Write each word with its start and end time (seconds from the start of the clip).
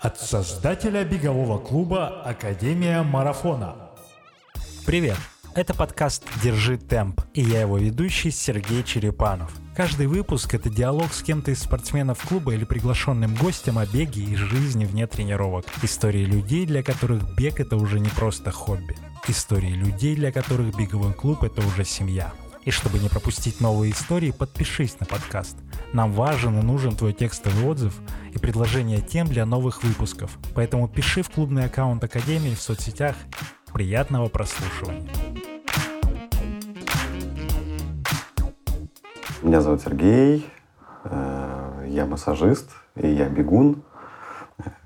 От 0.00 0.18
создателя 0.18 1.04
бегового 1.04 1.58
клуба 1.58 2.22
«Академия 2.24 3.02
марафона». 3.02 3.76
Привет! 4.86 5.18
Это 5.54 5.74
подкаст 5.74 6.24
«Держи 6.42 6.78
темп» 6.78 7.20
и 7.34 7.42
я 7.42 7.60
его 7.60 7.76
ведущий 7.76 8.30
Сергей 8.30 8.82
Черепанов. 8.82 9.52
Каждый 9.76 10.06
выпуск— 10.06 10.54
это 10.54 10.70
диалог 10.70 11.12
с 11.12 11.22
кем-то 11.22 11.50
из 11.50 11.60
спортсменов 11.60 12.26
клуба 12.26 12.54
или 12.54 12.64
приглашенным 12.64 13.34
гостем 13.34 13.76
о 13.76 13.84
беге 13.84 14.22
и 14.22 14.36
жизни 14.36 14.86
вне 14.86 15.06
тренировок. 15.06 15.66
Истории 15.82 16.24
людей, 16.24 16.64
для 16.64 16.82
которых 16.82 17.36
бег— 17.36 17.60
это 17.60 17.76
уже 17.76 18.00
не 18.00 18.08
просто 18.08 18.50
хобби. 18.50 18.96
Истории 19.28 19.74
людей, 19.74 20.16
для 20.16 20.32
которых 20.32 20.74
беговой 20.74 21.12
клуб— 21.12 21.42
это 21.44 21.60
уже 21.60 21.84
семья. 21.84 22.32
И 22.70 22.72
чтобы 22.72 23.00
не 23.00 23.08
пропустить 23.08 23.60
новые 23.60 23.90
истории, 23.90 24.30
подпишись 24.30 25.00
на 25.00 25.04
подкаст. 25.04 25.56
Нам 25.92 26.12
важен 26.12 26.56
и 26.56 26.62
нужен 26.62 26.94
твой 26.94 27.12
текстовый 27.12 27.64
отзыв 27.68 27.92
и 28.32 28.38
предложение 28.38 29.00
тем 29.00 29.26
для 29.26 29.44
новых 29.44 29.82
выпусков. 29.82 30.38
Поэтому 30.54 30.86
пиши 30.86 31.24
в 31.24 31.30
клубный 31.30 31.64
аккаунт 31.64 32.04
Академии 32.04 32.54
в 32.54 32.62
соцсетях. 32.62 33.16
Приятного 33.72 34.28
прослушивания. 34.28 35.10
Меня 39.42 39.62
зовут 39.62 39.82
Сергей, 39.82 40.46
э, 41.02 41.86
я 41.88 42.06
массажист 42.06 42.70
и 42.94 43.08
я 43.08 43.28
бегун. 43.28 43.82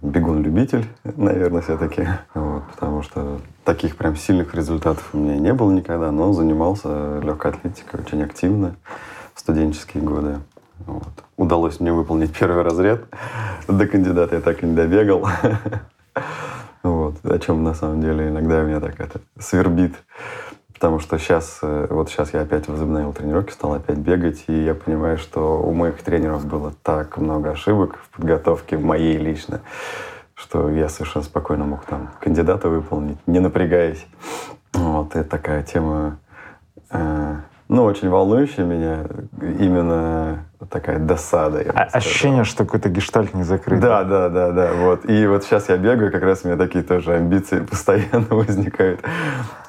Бегун-любитель, 0.02 0.86
наверное, 1.04 1.62
все-таки. 1.62 2.06
Вот, 2.34 2.64
потому 2.72 3.02
что 3.02 3.40
таких 3.64 3.96
прям 3.96 4.16
сильных 4.16 4.54
результатов 4.54 5.08
у 5.12 5.18
меня 5.18 5.36
не 5.36 5.52
было 5.52 5.70
никогда, 5.72 6.10
но 6.10 6.32
занимался 6.32 7.20
легкой 7.20 7.52
атлетикой 7.52 8.00
очень 8.00 8.22
активно 8.22 8.76
в 9.34 9.40
студенческие 9.40 10.02
годы. 10.02 10.38
Вот. 10.86 11.08
Удалось 11.36 11.80
мне 11.80 11.92
выполнить 11.92 12.36
первый 12.36 12.62
разряд. 12.62 13.02
До 13.68 13.86
кандидата 13.86 14.36
я 14.36 14.40
так 14.40 14.62
и 14.62 14.66
не 14.66 14.74
добегал. 14.74 15.26
Вот. 16.84 17.24
О 17.24 17.38
чем 17.38 17.64
на 17.64 17.72
самом 17.72 18.02
деле 18.02 18.28
иногда 18.28 18.62
меня 18.62 18.78
так 18.78 19.00
это 19.00 19.22
свербит. 19.38 19.94
Потому 20.84 21.00
что 21.00 21.18
сейчас, 21.18 21.60
э, 21.62 21.86
вот 21.88 22.10
сейчас 22.10 22.34
я 22.34 22.42
опять 22.42 22.68
возобновил 22.68 23.14
тренировки, 23.14 23.52
стал 23.52 23.72
опять 23.72 23.96
бегать, 23.96 24.44
и 24.48 24.64
я 24.64 24.74
понимаю, 24.74 25.16
что 25.16 25.62
у 25.62 25.72
моих 25.72 26.02
тренеров 26.02 26.44
было 26.44 26.74
так 26.82 27.16
много 27.16 27.52
ошибок 27.52 27.96
в 28.02 28.14
подготовке 28.14 28.76
моей 28.76 29.16
лично, 29.16 29.62
что 30.34 30.68
я 30.68 30.90
совершенно 30.90 31.24
спокойно 31.24 31.64
мог 31.64 31.86
там 31.86 32.10
кандидата 32.20 32.68
выполнить, 32.68 33.16
не 33.26 33.40
напрягаясь. 33.40 34.04
Вот, 34.74 35.16
это 35.16 35.26
такая 35.26 35.62
тема, 35.62 36.18
э, 36.90 37.36
ну, 37.68 37.84
очень 37.84 38.10
волнующая 38.10 38.64
меня, 38.64 39.06
именно 39.40 40.44
такая 40.70 40.98
досада. 40.98 41.64
А, 41.74 41.84
ощущение, 41.84 42.44
что 42.44 42.64
какой-то 42.64 42.88
гештальт 42.88 43.34
не 43.34 43.42
закрыт. 43.42 43.80
Да, 43.80 44.04
да, 44.04 44.28
да, 44.28 44.50
да. 44.52 44.72
Вот. 44.74 45.08
И 45.08 45.26
вот 45.26 45.44
сейчас 45.44 45.68
я 45.68 45.76
бегаю, 45.76 46.12
как 46.12 46.22
раз 46.22 46.42
у 46.44 46.48
меня 46.48 46.58
такие 46.58 46.84
тоже 46.84 47.14
амбиции 47.14 47.60
постоянно 47.70 48.26
возникают. 48.28 49.00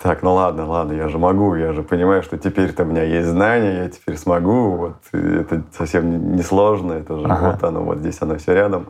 Так, 0.02 0.23
ну 0.23 0.34
ладно, 0.34 0.66
ладно, 0.66 0.94
я 0.94 1.08
же 1.08 1.18
могу, 1.18 1.56
я 1.56 1.73
же 1.73 1.84
понимаю, 1.84 2.22
что 2.22 2.38
теперь-то 2.38 2.84
у 2.84 2.86
меня 2.86 3.04
есть 3.04 3.28
знания, 3.28 3.84
я 3.84 3.90
теперь 3.90 4.18
смогу. 4.18 4.72
Вот. 4.72 4.96
И 5.14 5.18
это 5.18 5.64
совсем 5.78 6.36
не 6.36 6.44
сложно, 6.44 6.94
это 6.94 7.18
же 7.18 7.26
ага. 7.26 7.52
вот 7.52 7.64
оно, 7.64 7.82
вот 7.82 8.00
здесь 8.00 8.22
оно 8.22 8.36
все 8.38 8.54
рядом. 8.54 8.88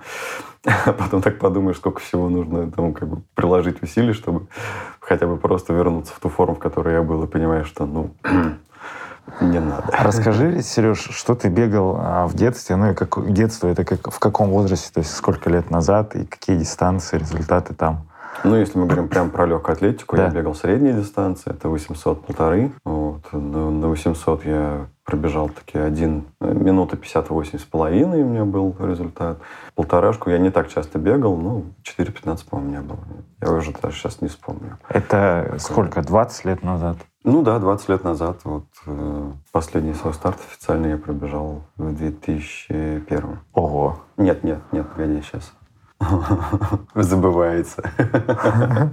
А 0.86 0.94
потом 0.94 1.22
так 1.22 1.38
подумаешь, 1.38 1.78
сколько 1.78 2.00
всего 2.00 2.28
нужно 2.28 2.72
там, 2.72 2.94
как 2.94 3.08
бы, 3.08 3.22
приложить 3.36 3.84
усилий, 3.84 4.14
чтобы 4.14 4.48
хотя 5.00 5.28
бы 5.28 5.38
просто 5.38 5.74
вернуться 5.74 6.12
в 6.16 6.20
ту 6.20 6.30
форму, 6.30 6.56
в 6.56 6.60
которой 6.60 6.96
я 6.96 7.04
был, 7.04 7.24
и 7.24 7.28
понимаешь, 7.28 7.68
что, 7.68 7.86
ну, 7.86 8.16
не 9.42 9.60
надо. 9.60 9.86
Расскажи, 9.92 10.62
Сереж, 10.62 11.00
что 11.00 11.36
ты 11.36 11.50
бегал 11.50 11.98
а, 12.00 12.28
в 12.28 12.36
детстве, 12.36 12.76
ну 12.76 12.92
и 12.92 12.94
как 12.94 13.32
детство, 13.32 13.68
это 13.68 13.84
как, 13.84 14.12
в 14.12 14.20
каком 14.20 14.50
возрасте, 14.50 14.90
то 14.94 15.00
есть 15.00 15.14
сколько 15.14 15.50
лет 15.50 15.70
назад, 15.70 16.16
и 16.16 16.26
какие 16.26 16.58
дистанции, 16.58 17.18
результаты 17.18 17.74
там? 17.74 18.08
Ну, 18.44 18.56
если 18.56 18.78
мы 18.78 18.86
говорим 18.86 19.08
прям 19.08 19.30
про 19.30 19.46
легкую 19.46 19.74
атлетику, 19.74 20.16
да. 20.18 20.26
я 20.26 20.30
бегал 20.30 20.54
средние 20.54 20.94
дистанции, 20.94 21.52
это 21.52 21.70
800 21.70 22.26
полторы. 22.26 22.72
Вот. 22.84 23.22
На, 23.32 23.72
на 23.72 23.88
800 23.88 24.46
я 24.46 24.88
пробежал 25.04 25.50
таки 25.50 25.78
1 25.78 26.26
минута 26.42 26.98
58 26.98 27.60
с 27.60 27.64
половиной 27.64 28.24
у 28.24 28.26
меня 28.28 28.46
был 28.46 28.76
результат. 28.80 29.38
Полторашку 29.76 30.30
я 30.30 30.38
не 30.38 30.52
так 30.52 30.68
часто 30.68 31.00
бегал, 31.00 31.38
ну, 31.38 31.66
4.15, 31.84 32.50
по-моему, 32.50 32.70
у 32.70 32.72
меня 32.72 32.82
было. 32.82 33.00
Я 33.42 33.52
уже 33.52 33.72
даже 33.82 33.96
сейчас 33.96 34.22
не 34.22 34.28
вспомню. 34.28 34.78
Это 34.90 35.44
Такое. 35.44 35.60
сколько, 35.60 36.02
20 36.02 36.46
лет 36.46 36.64
назад? 36.64 36.98
Ну 37.28 37.42
да, 37.42 37.58
20 37.58 37.90
лет 37.90 38.04
назад. 38.04 38.42
Вот 38.44 38.66
э, 38.86 39.32
последний 39.52 39.96
свой 39.96 40.14
старт 40.14 40.38
официально 40.40 40.86
я 40.86 40.98
пробежал 40.98 41.64
в 41.76 41.96
2001. 41.96 43.40
Ого. 43.52 44.00
Нет, 44.16 44.44
нет, 44.44 44.60
нет, 44.72 44.88
погоди, 44.88 45.24
сейчас. 45.24 45.52
Забывается. 46.96 47.84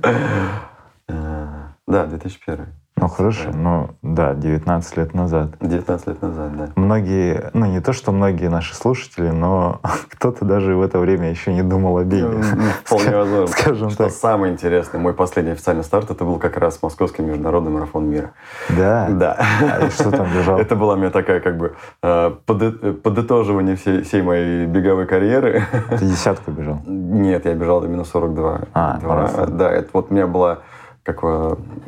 Э, 1.09 1.73
да, 1.87 2.07
2001. 2.07 2.69
Ну 3.03 3.09
хорошо, 3.09 3.51
ну 3.53 3.91
да, 4.03 4.33
19 4.33 4.97
лет 4.97 5.13
назад. 5.13 5.49
19 5.61 6.07
лет 6.07 6.23
назад, 6.23 6.57
да. 6.57 6.69
Многие, 6.77 7.51
ну 7.53 7.67
не 7.67 7.81
то, 7.81 7.93
что 7.93 8.13
многие 8.13 8.49
наши 8.49 8.77
слушатели, 8.77 9.31
но 9.31 9.81
кто-то 10.11 10.45
даже 10.45 10.77
в 10.77 10.83
это 10.83 11.01
время 11.01 11.29
еще 11.29 11.53
не 11.53 11.65
думал 11.65 11.99
о 11.99 12.05
беге. 12.05 12.29
Ну, 12.29 12.43
вполне 12.85 13.17
возможно. 13.17 13.49
Скажем 13.49 13.91
что 13.91 14.05
так. 14.05 14.13
самое 14.13 14.53
интересное, 14.53 15.01
мой 15.01 15.15
последний 15.15 15.51
официальный 15.51 15.83
старт, 15.83 16.13
это 16.13 16.25
был 16.25 16.39
как 16.39 16.57
раз 16.57 16.79
Московский 16.81 17.23
международный 17.23 17.73
марафон 17.73 18.09
мира. 18.09 18.31
Да? 18.69 19.09
Да. 19.11 19.37
А 19.61 19.85
и 19.85 19.91
что 19.91 20.13
там 20.13 20.29
бежал? 20.33 20.59
Это 20.61 20.77
была 20.77 20.95
у 20.95 20.97
меня 20.97 21.11
такая 21.11 21.41
как 21.41 21.57
бы 21.57 21.75
э, 22.05 22.31
подытоживание 22.47 23.75
всей, 23.75 24.03
всей 24.03 24.23
моей 24.23 24.67
беговой 24.67 25.09
карьеры. 25.09 25.65
Ты 25.91 26.05
десятку 26.05 26.53
бежал? 26.53 26.79
Нет, 26.87 27.47
я 27.47 27.55
бежал 27.55 27.81
до 27.81 27.89
минус 27.89 28.11
42. 28.11 28.61
А, 28.75 29.01
марафон. 29.03 29.57
Да, 29.57 29.73
это 29.73 29.89
вот 29.93 30.13
у 30.13 30.15
меня 30.15 30.29
была 30.29 30.61
как, 31.03 31.21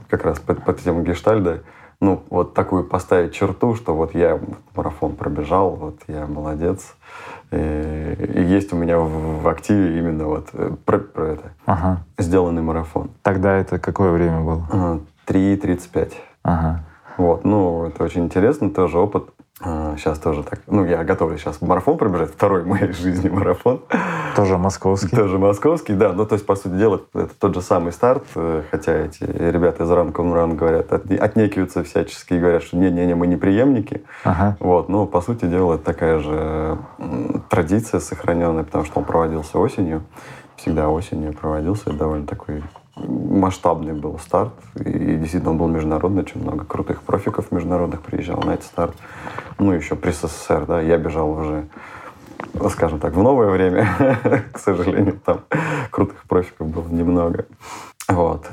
как 0.09 0.25
раз 0.25 0.39
под, 0.39 0.65
под 0.65 0.81
тему 0.81 1.03
гештальда, 1.03 1.63
ну, 2.01 2.23
вот 2.29 2.55
такую 2.55 2.85
поставить 2.85 3.33
черту, 3.33 3.75
что 3.75 3.95
вот 3.95 4.15
я 4.15 4.39
марафон 4.75 5.17
пробежал, 5.17 5.71
вот 5.71 6.01
я 6.09 6.27
молодец. 6.27 6.95
И, 7.51 7.57
и 7.57 8.43
есть 8.43 8.73
у 8.73 8.77
меня 8.77 8.99
в, 8.99 9.43
в 9.43 9.49
активе 9.49 9.99
именно 9.99 10.27
вот 10.27 10.49
э, 10.53 10.73
про, 10.85 10.99
про 10.99 11.27
это. 11.29 11.53
Ага. 11.67 12.03
Сделанный 12.19 12.63
марафон. 12.63 13.11
Тогда 13.23 13.57
это 13.57 13.79
какое 13.79 14.11
время 14.13 14.41
было? 14.41 15.01
3.35. 15.27 16.13
Ага. 16.43 16.85
Вот, 17.17 17.45
ну, 17.45 17.87
это 17.87 18.03
очень 18.03 18.25
интересно, 18.25 18.71
тоже 18.71 18.99
опыт. 18.99 19.31
Сейчас 19.61 20.19
а, 20.19 20.21
тоже 20.21 20.43
так. 20.43 20.61
Ну, 20.67 20.85
я 20.85 21.05
готовлюсь 21.05 21.41
сейчас 21.41 21.63
марафон 21.63 21.97
пробежать, 21.97 22.33
второй 22.33 22.63
в 22.63 22.67
моей 22.67 22.93
жизни 22.93 23.29
марафон. 23.29 23.83
Тоже 24.35 24.59
московский. 24.59 25.15
Тоже 25.15 25.39
московский, 25.39 25.95
да. 25.95 26.13
Ну, 26.13 26.27
то 26.27 26.35
есть, 26.35 26.45
по 26.45 26.57
сути 26.57 26.75
дела, 26.75 27.03
это 27.15 27.31
тот 27.39 27.55
же 27.55 27.63
самый 27.63 27.93
старт, 27.93 28.25
э, 28.35 28.65
хотя 28.73 28.93
эти 28.93 29.23
ребята 29.23 29.85
из 29.85 29.91
Ранком 29.91 30.35
Ран 30.35 30.57
говорят, 30.57 30.93
отнекиваются 30.93 31.85
всячески 31.85 32.35
и 32.35 32.39
говорят, 32.41 32.65
что 32.65 32.77
не-не-не, 32.77 33.15
мы 33.15 33.29
не 33.29 33.37
преемники. 33.37 34.03
Ага. 34.25 34.57
Вот, 34.59 34.89
ну, 34.89 35.07
по 35.07 35.21
сути 35.21 35.45
дела, 35.45 35.75
это 35.75 35.85
такая 35.85 36.19
же 36.19 36.79
традиция 37.49 38.01
сохраненная, 38.01 38.65
потому 38.65 38.85
что 38.85 38.99
он 38.99 39.05
проводился 39.05 39.61
осенью. 39.61 40.03
Всегда 40.57 40.89
осенью 40.89 41.33
проводился. 41.33 41.91
Это 41.91 41.99
довольно 41.99 42.27
такой 42.27 42.65
масштабный 42.97 43.93
был 43.93 44.19
старт. 44.19 44.53
И 44.77 45.17
действительно 45.17 45.51
он 45.51 45.59
был 45.59 45.69
международный, 45.69 46.23
очень 46.23 46.41
много 46.41 46.65
крутых 46.65 47.03
профиков 47.03 47.51
международных 47.53 48.03
приезжал 48.03 48.43
на 48.43 48.55
этот 48.55 48.67
старт. 48.67 48.97
Ну, 49.59 49.73
еще 49.73 49.97
при 49.97 50.11
СССР, 50.11 50.67
да, 50.67 50.81
я 50.81 50.99
бежал 50.99 51.31
уже, 51.31 51.69
скажем 52.71 53.01
так, 53.01 53.15
в 53.15 53.23
новое 53.23 53.51
время. 53.51 53.89
К 54.53 54.59
сожалению, 54.59 55.21
там 55.25 55.41
крутых 55.91 56.25
профиков 56.25 56.69
было 56.69 56.89
немного. 56.89 57.47
Вот. 58.09 58.49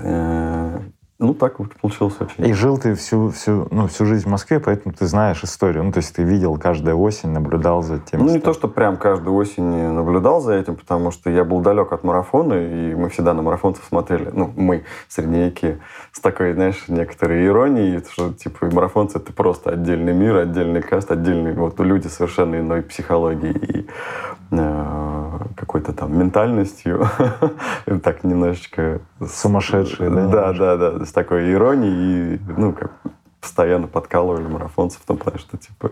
Ну, 1.22 1.36
так 1.36 1.59
вот 1.59 1.76
получилось 1.76 2.16
очень. 2.20 2.48
И 2.48 2.52
жил 2.54 2.80
ты 2.80 2.96
всю, 2.96 3.30
всю, 3.30 3.68
ну, 3.70 3.88
всю 3.88 4.08
жизнь 4.08 4.26
в 4.26 4.32
Москве, 4.32 4.59
поэтому 4.59 4.96
ты 4.96 5.06
знаешь 5.06 5.44
историю. 5.44 5.84
Ну, 5.84 5.92
то 5.92 5.98
есть 5.98 6.16
ты 6.16 6.24
видел 6.24 6.58
каждую 6.58 7.00
осень, 7.00 7.30
наблюдал 7.30 7.84
за 7.84 8.00
тем. 8.00 8.26
Ну, 8.26 8.32
не 8.32 8.40
то, 8.40 8.54
что 8.54 8.68
прям 8.68 8.98
каждую 8.98 9.36
осень 9.36 9.64
наблюдал 9.64 10.42
за 10.42 10.54
этим, 10.54 10.76
потому 10.76 11.12
что 11.12 11.30
я 11.30 11.44
был 11.44 11.60
далек 11.60 11.94
от 11.94 12.04
марафона, 12.04 12.56
и 12.56 12.95
мы 12.95 13.10
всегда 13.10 13.36
на 13.36 13.44
марафонцев 13.44 13.86
смотрели, 13.88 14.31
ну, 14.34 14.51
мы, 14.56 14.84
средневеки, 15.10 15.78
с 16.12 16.19
такой, 16.19 16.54
знаешь, 16.54 16.86
некоторой 16.88 17.45
иронией, 17.45 18.04
что, 18.12 18.34
типа, 18.34 18.72
марафонцы— 18.72 19.18
это 19.19 19.31
просто 19.31 19.69
отдельный 19.69 20.13
мир, 20.13 20.38
отдельный 20.38 20.81
каст, 20.81 21.12
отдельные 21.12 21.54
вот 21.54 21.80
люди 21.80 22.07
совершенно 22.07 22.56
иной 22.56 22.81
психологии 22.81 23.51
и 23.51 23.88
э, 24.50 25.38
какой-то 25.56 25.94
там 25.94 26.18
ментальностью. 26.18 27.07
так 28.04 28.24
немножечко... 28.24 29.01
Сумасшедшие, 29.24 30.10
да? 30.10 30.28
Да, 30.28 30.54
да, 30.54 30.78
да 30.78 31.06
с 31.12 31.13
такой 31.13 31.52
иронией, 31.52 32.36
и, 32.36 32.40
ну, 32.58 32.72
как 32.72 32.94
постоянно 33.42 33.88
подкалывали 33.88 34.48
марафонцев 34.48 35.02
в 35.02 35.06
том 35.06 35.18
плане, 35.18 35.40
что, 35.40 35.58
типа, 35.58 35.92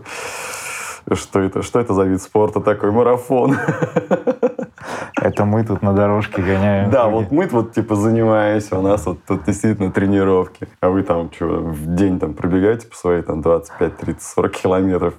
что 1.13 1.41
это, 1.41 1.61
что 1.61 1.81
это 1.81 1.93
за 1.93 2.05
вид 2.05 2.21
спорта 2.21 2.61
такой 2.61 2.91
марафон? 2.91 3.57
Это 5.15 5.45
мы 5.45 5.63
тут 5.63 5.81
на 5.81 5.93
дорожке 5.93 6.41
гоняем. 6.41 6.89
Да, 6.89 7.07
вот 7.07 7.31
мы 7.31 7.47
вот 7.47 7.73
типа 7.73 7.95
занимаемся, 7.95 8.77
у 8.77 8.81
нас 8.81 9.05
вот 9.05 9.19
тут 9.27 9.43
действительно 9.45 9.91
тренировки. 9.91 10.67
А 10.79 10.89
вы 10.89 11.03
там 11.03 11.31
что, 11.31 11.45
в 11.45 11.95
день 11.95 12.19
там 12.19 12.33
пробегаете 12.33 12.87
по 12.87 12.95
своей 12.95 13.21
там 13.21 13.41
25, 13.41 13.97
30, 13.97 14.21
40 14.21 14.51
километров? 14.51 15.13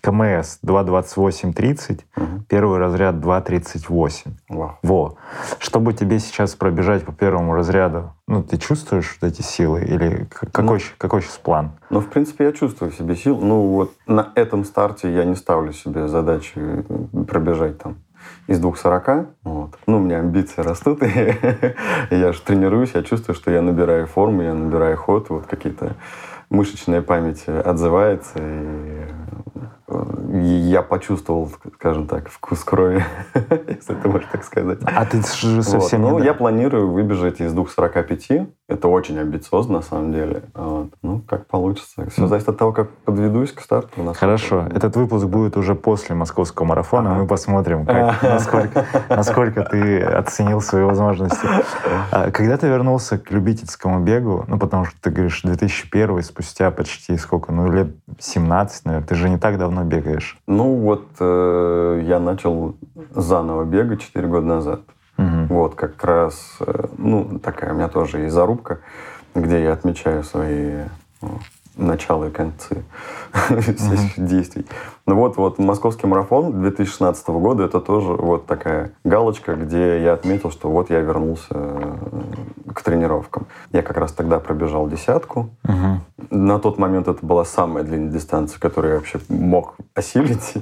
КМС 0.00 0.58
2.28.30, 0.64 2.00
угу. 2.16 2.26
первый 2.48 2.78
разряд 2.78 3.16
2.38. 3.16 4.32
Вау. 4.48 4.78
Во. 4.82 5.16
Чтобы 5.58 5.92
тебе 5.92 6.18
сейчас 6.18 6.54
пробежать 6.54 7.04
по 7.04 7.12
первому 7.12 7.54
разряду, 7.54 8.14
ну, 8.26 8.42
ты 8.42 8.58
чувствуешь 8.58 9.18
вот 9.20 9.30
эти 9.30 9.42
силы? 9.42 9.82
Или 9.82 10.28
какой, 10.30 10.78
ну, 10.78 10.84
какой 10.98 11.22
сейчас 11.22 11.38
план? 11.38 11.72
Ну, 11.90 12.00
в 12.00 12.08
принципе, 12.08 12.44
я 12.44 12.52
чувствую 12.52 12.92
в 12.92 12.94
себе 12.94 13.16
сил. 13.16 13.38
Ну, 13.40 13.66
вот 13.68 13.92
на 14.06 14.32
этом 14.36 14.64
старте 14.64 15.12
я 15.12 15.24
не 15.24 15.34
ставлю 15.34 15.72
себе 15.72 16.08
задачи 16.08 16.84
пробежать 17.26 17.78
там 17.78 17.96
из 18.46 18.60
2.40. 18.60 19.26
Вот. 19.44 19.78
Ну, 19.86 19.98
у 19.98 20.00
меня 20.00 20.18
амбиции 20.18 20.62
растут, 20.62 21.02
и 22.10 22.16
я 22.16 22.32
же 22.32 22.40
тренируюсь, 22.40 22.92
я 22.94 23.02
чувствую, 23.02 23.36
что 23.36 23.50
я 23.50 23.62
набираю 23.62 24.06
форму, 24.06 24.42
я 24.42 24.54
набираю 24.54 24.96
ход, 24.96 25.30
вот 25.30 25.46
какие-то 25.46 25.94
мышечная 26.50 27.00
память 27.00 27.46
отзывается, 27.46 28.38
и 28.38 29.04
я 30.32 30.82
почувствовал, 30.82 31.50
скажем 31.74 32.06
так, 32.06 32.28
вкус 32.28 32.64
крови, 32.64 33.04
если 33.68 33.94
ты 33.94 34.08
можешь 34.08 34.28
так 34.30 34.44
сказать. 34.44 34.78
А 34.84 35.04
ты 35.04 35.22
же 35.22 35.62
совсем 35.62 36.02
вот. 36.02 36.10
Ну, 36.10 36.24
я 36.24 36.34
планирую 36.34 36.90
выбежать 36.90 37.40
из 37.40 37.54
2.45. 37.54 38.48
Это 38.68 38.88
очень 38.88 39.18
амбициозно, 39.18 39.74
на 39.78 39.82
самом 39.82 40.12
деле. 40.12 40.42
Вот. 40.54 40.90
Ну, 41.02 41.20
как 41.20 41.46
получится. 41.46 42.08
Все 42.10 42.26
зависит 42.26 42.48
от 42.48 42.58
того, 42.58 42.72
как 42.72 42.90
подведусь 43.04 43.52
к 43.52 43.60
старту. 43.60 44.02
Насколько... 44.02 44.18
Хорошо. 44.20 44.66
Этот 44.74 44.96
выпуск 44.96 45.26
будет 45.26 45.56
уже 45.56 45.74
после 45.74 46.14
московского 46.14 46.66
марафона. 46.66 47.14
Мы 47.14 47.26
посмотрим, 47.26 47.84
как, 47.84 48.22
насколько, 48.22 48.86
насколько 49.08 49.62
ты 49.64 50.00
оценил 50.00 50.60
свои 50.60 50.84
возможности. 50.84 51.46
А 52.12 52.30
когда 52.30 52.56
ты 52.56 52.68
вернулся 52.68 53.18
к 53.18 53.30
любительскому 53.30 54.00
бегу, 54.00 54.44
ну, 54.46 54.58
потому 54.58 54.84
что 54.84 54.96
ты 55.00 55.10
говоришь, 55.10 55.42
2001 55.42 56.22
спустя 56.22 56.70
почти 56.70 57.16
сколько, 57.16 57.52
ну, 57.52 57.70
лет 57.70 57.88
17, 58.18 58.84
наверное, 58.84 59.06
ты 59.06 59.14
же 59.14 59.28
не 59.28 59.38
так 59.38 59.58
давно 59.58 59.79
бегаешь. 59.84 60.38
Ну, 60.46 60.76
вот 60.76 61.06
э, 61.18 62.02
я 62.04 62.18
начал 62.18 62.76
заново 63.10 63.64
бегать 63.64 64.02
4 64.02 64.28
года 64.28 64.46
назад. 64.46 64.80
Угу. 65.18 65.46
Вот 65.54 65.74
как 65.74 66.02
раз, 66.04 66.56
э, 66.60 66.86
ну, 66.96 67.38
такая 67.38 67.72
у 67.72 67.76
меня 67.76 67.88
тоже 67.88 68.20
есть 68.20 68.34
зарубка, 68.34 68.80
где 69.34 69.62
я 69.62 69.72
отмечаю 69.72 70.24
свои 70.24 70.84
ну, 71.22 71.38
начало 71.80 72.26
и 72.26 72.30
концы 72.30 72.84
всех 73.32 74.12
действий. 74.16 74.66
Ну 75.06 75.16
вот, 75.16 75.36
вот 75.36 75.58
московский 75.58 76.06
марафон 76.06 76.60
2016 76.60 77.26
года, 77.28 77.64
это 77.64 77.80
тоже 77.80 78.12
вот 78.12 78.46
такая 78.46 78.92
галочка, 79.02 79.54
где 79.54 80.02
я 80.02 80.12
отметил, 80.12 80.50
что 80.50 80.70
вот 80.70 80.90
я 80.90 81.00
вернулся 81.00 81.48
э, 81.50 81.96
к 82.72 82.82
тренировкам. 82.82 83.46
Я 83.72 83.82
как 83.82 83.96
раз 83.96 84.12
тогда 84.12 84.38
пробежал 84.38 84.88
десятку. 84.88 85.50
На 86.30 86.58
тот 86.58 86.78
момент 86.78 87.08
это 87.08 87.24
была 87.24 87.44
самая 87.44 87.82
длинная 87.82 88.12
дистанция, 88.12 88.60
которую 88.60 88.92
я 88.92 88.98
вообще 88.98 89.18
мог 89.28 89.74
осилить. 89.94 90.54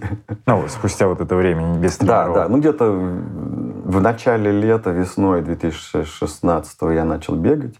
Ну, 0.46 0.64
спустя 0.68 1.08
вот 1.08 1.20
это 1.20 1.36
время, 1.36 1.76
без 1.78 1.98
тренировок. 1.98 2.34
Да, 2.34 2.42
да. 2.44 2.48
Ну, 2.48 2.58
где-то 2.58 2.90
в 2.90 4.00
начале 4.00 4.50
лета, 4.50 4.90
весной 4.90 5.42
2016 5.42 6.78
я 6.94 7.04
начал 7.04 7.34
бегать. 7.34 7.74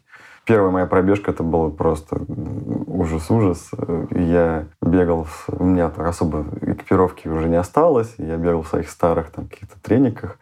Первая 0.48 0.70
моя 0.70 0.86
пробежка 0.86 1.30
это 1.30 1.42
было 1.42 1.68
просто 1.68 2.22
ужас-ужас. 2.86 3.70
Я 4.10 4.64
бегал, 4.80 5.26
у 5.48 5.64
меня 5.64 5.92
особо 5.98 6.46
экипировки 6.62 7.28
уже 7.28 7.50
не 7.50 7.56
осталось. 7.56 8.14
Я 8.16 8.38
бегал 8.38 8.62
в 8.62 8.68
своих 8.68 8.88
старых 8.88 9.28
там 9.28 9.46
каких-то 9.46 9.78
трениках, 9.82 10.38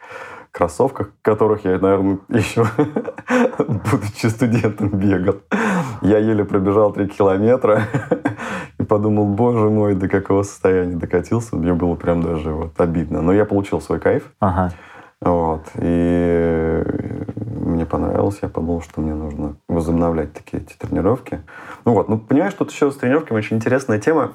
кроссовках, 0.52 1.08
в 1.08 1.22
которых 1.22 1.64
я, 1.64 1.72
наверное, 1.80 2.18
еще 2.28 2.66
будучи 3.58 4.26
студентом 4.26 4.90
бегал. 4.90 5.38
Я 6.02 6.18
еле 6.18 6.44
пробежал 6.44 6.92
три 6.92 7.08
километра 7.08 7.82
и 8.78 8.84
подумал, 8.84 9.24
боже 9.26 9.70
мой, 9.70 9.96
до 9.96 10.08
какого 10.08 10.44
состояния 10.44 10.94
докатился. 10.94 11.56
Мне 11.56 11.74
было 11.74 11.96
прям 11.96 12.22
даже 12.22 12.52
вот 12.52 12.80
обидно. 12.80 13.22
Но 13.22 13.32
я 13.32 13.44
получил 13.44 13.80
свой 13.80 13.98
кайф. 13.98 14.30
Ага. 14.38 14.70
Вот. 15.20 15.62
И 15.76 16.84
мне 17.66 17.86
понравилось, 17.86 18.38
я 18.42 18.48
подумал, 18.48 18.82
что 18.82 19.00
мне 19.00 19.14
нужно 19.14 19.56
возобновлять 19.68 20.32
такие 20.32 20.62
эти 20.62 20.74
тренировки. 20.74 21.42
Ну 21.84 21.94
вот, 21.94 22.08
ну 22.08 22.18
понимаешь, 22.18 22.54
тут 22.54 22.70
еще 22.70 22.90
с 22.90 22.96
тренировками 22.96 23.38
очень 23.38 23.56
интересная 23.56 23.98
тема. 23.98 24.32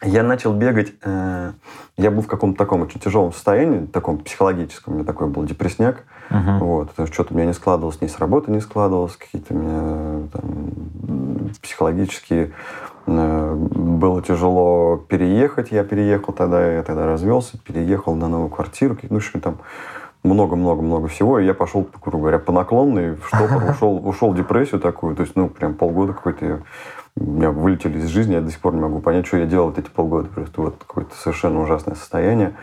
Я 0.00 0.22
начал 0.22 0.52
бегать, 0.52 0.92
э, 1.02 1.52
я 1.96 2.10
был 2.12 2.22
в 2.22 2.28
каком-то 2.28 2.56
таком 2.56 2.82
очень 2.82 3.00
тяжелом 3.00 3.32
состоянии, 3.32 3.86
таком 3.86 4.18
психологическом, 4.18 4.92
у 4.92 4.96
меня 4.96 5.04
такой 5.04 5.26
был 5.26 5.44
депресняк. 5.44 6.04
Uh-huh. 6.30 6.58
Вот, 6.58 6.90
потому 6.90 7.06
что 7.08 7.14
что-то 7.14 7.34
у 7.34 7.36
меня 7.36 7.46
не 7.46 7.52
складывалось, 7.52 8.00
ни 8.00 8.06
с 8.06 8.18
работы 8.18 8.52
не 8.52 8.60
складывалось, 8.60 9.16
какие-то 9.16 9.52
у 9.52 9.58
меня 9.58 10.28
там, 10.32 11.50
психологические 11.60 12.52
э, 13.06 13.54
было 13.54 14.22
тяжело 14.22 14.96
переехать. 14.96 15.72
Я 15.72 15.82
переехал 15.82 16.32
тогда, 16.32 16.74
я 16.74 16.82
тогда 16.84 17.06
развелся, 17.06 17.58
переехал 17.58 18.14
на 18.14 18.28
новую 18.28 18.50
квартиру. 18.50 18.96
Ну, 19.02 19.08
в 19.08 19.16
общем, 19.16 19.40
там 19.40 19.58
много-много-много 20.22 21.08
всего, 21.08 21.38
и 21.38 21.46
я 21.46 21.54
пошел, 21.54 21.88
грубо 22.00 22.18
говоря, 22.18 22.38
по 22.38 22.52
наклонной, 22.52 23.16
в 23.16 23.26
штопор, 23.26 23.64
ушел, 23.70 24.08
ушел 24.08 24.32
в 24.32 24.36
депрессию 24.36 24.80
такую, 24.80 25.16
то 25.16 25.22
есть, 25.22 25.34
ну, 25.36 25.48
прям 25.48 25.74
полгода 25.74 26.12
какой-то 26.12 26.62
у 27.16 27.24
меня 27.24 27.50
вылетели 27.50 27.98
из 27.98 28.06
жизни, 28.06 28.34
я 28.34 28.40
до 28.40 28.50
сих 28.50 28.60
пор 28.60 28.74
не 28.74 28.80
могу 28.80 29.00
понять, 29.00 29.26
что 29.26 29.36
я 29.36 29.46
делал 29.46 29.68
вот 29.68 29.78
эти 29.78 29.88
полгода, 29.88 30.28
просто 30.28 30.60
вот 30.60 30.76
какое-то 30.78 31.14
совершенно 31.14 31.60
ужасное 31.60 31.94
состояние. 31.94 32.54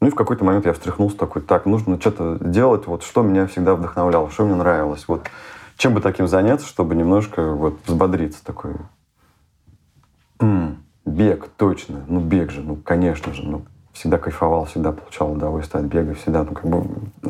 Ну 0.00 0.08
и 0.08 0.10
в 0.10 0.14
какой-то 0.14 0.44
момент 0.44 0.66
я 0.66 0.72
встряхнулся 0.72 1.16
такой, 1.16 1.42
так, 1.42 1.66
нужно 1.66 2.00
что-то 2.00 2.38
делать, 2.40 2.86
вот 2.86 3.02
что 3.02 3.22
меня 3.22 3.46
всегда 3.46 3.74
вдохновляло, 3.74 4.30
что 4.30 4.44
мне 4.44 4.54
нравилось, 4.54 5.04
вот 5.08 5.26
чем 5.76 5.94
бы 5.94 6.00
таким 6.00 6.26
заняться, 6.26 6.66
чтобы 6.66 6.94
немножко 6.94 7.52
вот 7.52 7.78
взбодриться 7.86 8.44
такой. 8.44 8.72
М-м, 10.40 10.82
бег, 11.04 11.48
точно, 11.56 12.04
ну 12.08 12.20
бег 12.20 12.50
же, 12.50 12.62
ну 12.62 12.76
конечно 12.76 13.32
же, 13.32 13.42
ну 13.44 13.62
всегда 13.92 14.18
кайфовал, 14.18 14.64
всегда 14.64 14.92
получал 14.92 15.32
удовольствие 15.32 15.82
от 15.82 15.86
бега, 15.86 16.14
всегда, 16.14 16.44
ну, 16.44 16.52
как 16.52 16.64
бы 16.64 16.84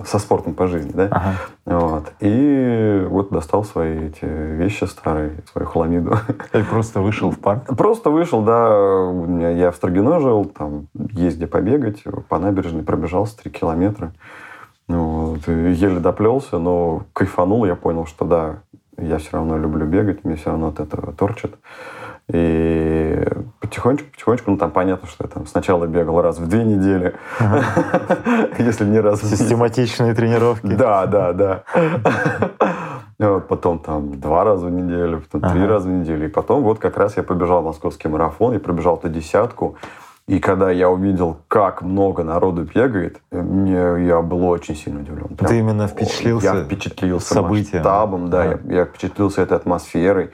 со 0.04 0.18
спортом 0.18 0.54
по 0.54 0.66
жизни, 0.68 0.92
да? 0.92 1.08
Ага. 1.10 1.34
Вот. 1.66 2.12
И 2.20 3.04
вот 3.08 3.30
достал 3.30 3.64
свои 3.64 4.08
эти 4.08 4.24
вещи 4.24 4.84
старые, 4.84 5.42
свою 5.50 5.66
хламиду. 5.66 6.16
Ты 6.52 6.64
просто 6.64 7.00
вышел 7.00 7.30
в 7.30 7.38
парк? 7.38 7.76
Просто 7.76 8.10
вышел, 8.10 8.42
да. 8.42 9.50
Я 9.50 9.70
в 9.70 9.76
Строгино 9.76 10.20
жил, 10.20 10.44
там 10.44 10.86
есть 10.94 11.36
где 11.36 11.46
побегать, 11.46 12.04
по 12.28 12.38
набережной 12.38 12.82
пробежался 12.82 13.36
3 13.38 13.50
километра. 13.50 14.12
Вот. 14.88 15.46
Еле 15.48 15.98
доплелся, 16.00 16.58
но 16.58 17.04
кайфанул, 17.12 17.64
я 17.64 17.74
понял, 17.74 18.06
что 18.06 18.24
да, 18.24 18.58
я 18.98 19.18
все 19.18 19.30
равно 19.32 19.58
люблю 19.58 19.86
бегать, 19.86 20.24
мне 20.24 20.36
все 20.36 20.50
равно 20.50 20.68
от 20.68 20.80
этого 20.80 21.12
торчит. 21.12 21.56
И 22.28 23.26
потихонечку, 23.62 24.10
потихонечку, 24.10 24.50
ну 24.50 24.56
там 24.58 24.70
понятно, 24.70 25.08
что 25.08 25.24
я 25.24 25.30
там 25.30 25.46
сначала 25.46 25.86
бегал 25.86 26.20
раз 26.20 26.38
в 26.38 26.46
две 26.48 26.64
недели, 26.64 27.14
если 28.58 28.84
не 28.84 29.00
раз 29.00 29.22
Систематичные 29.22 30.14
тренировки. 30.14 30.66
Да, 30.66 31.06
да, 31.06 31.32
да. 31.32 31.62
Потом 33.48 33.78
там 33.78 34.20
два 34.20 34.42
раза 34.44 34.66
в 34.66 34.70
неделю, 34.70 35.22
потом 35.30 35.50
три 35.52 35.64
раза 35.64 35.88
в 35.88 35.92
неделю. 35.92 36.26
И 36.26 36.28
потом 36.28 36.62
вот 36.62 36.78
как 36.80 36.96
раз 36.96 37.16
я 37.16 37.22
побежал 37.22 37.62
московский 37.62 38.08
марафон, 38.08 38.54
и 38.54 38.58
пробежал 38.58 38.96
эту 38.96 39.08
десятку. 39.08 39.76
И 40.28 40.38
когда 40.38 40.70
я 40.70 40.88
увидел, 40.88 41.38
как 41.48 41.82
много 41.82 42.22
народу 42.22 42.62
бегает, 42.62 43.20
мне, 43.30 44.06
я 44.06 44.22
был 44.22 44.44
очень 44.48 44.76
сильно 44.76 45.00
удивлен. 45.00 45.28
Прям, 45.36 45.48
Ты 45.48 45.58
именно 45.58 45.88
впечатлился 45.88 46.46
Я 46.46 46.64
впечатлился 46.64 47.34
событием. 47.34 47.82
масштабом, 47.82 48.30
да, 48.30 48.44
да. 48.44 48.58
Я, 48.72 48.78
я 48.78 48.84
впечатлился 48.84 49.42
этой 49.42 49.56
атмосферой. 49.56 50.30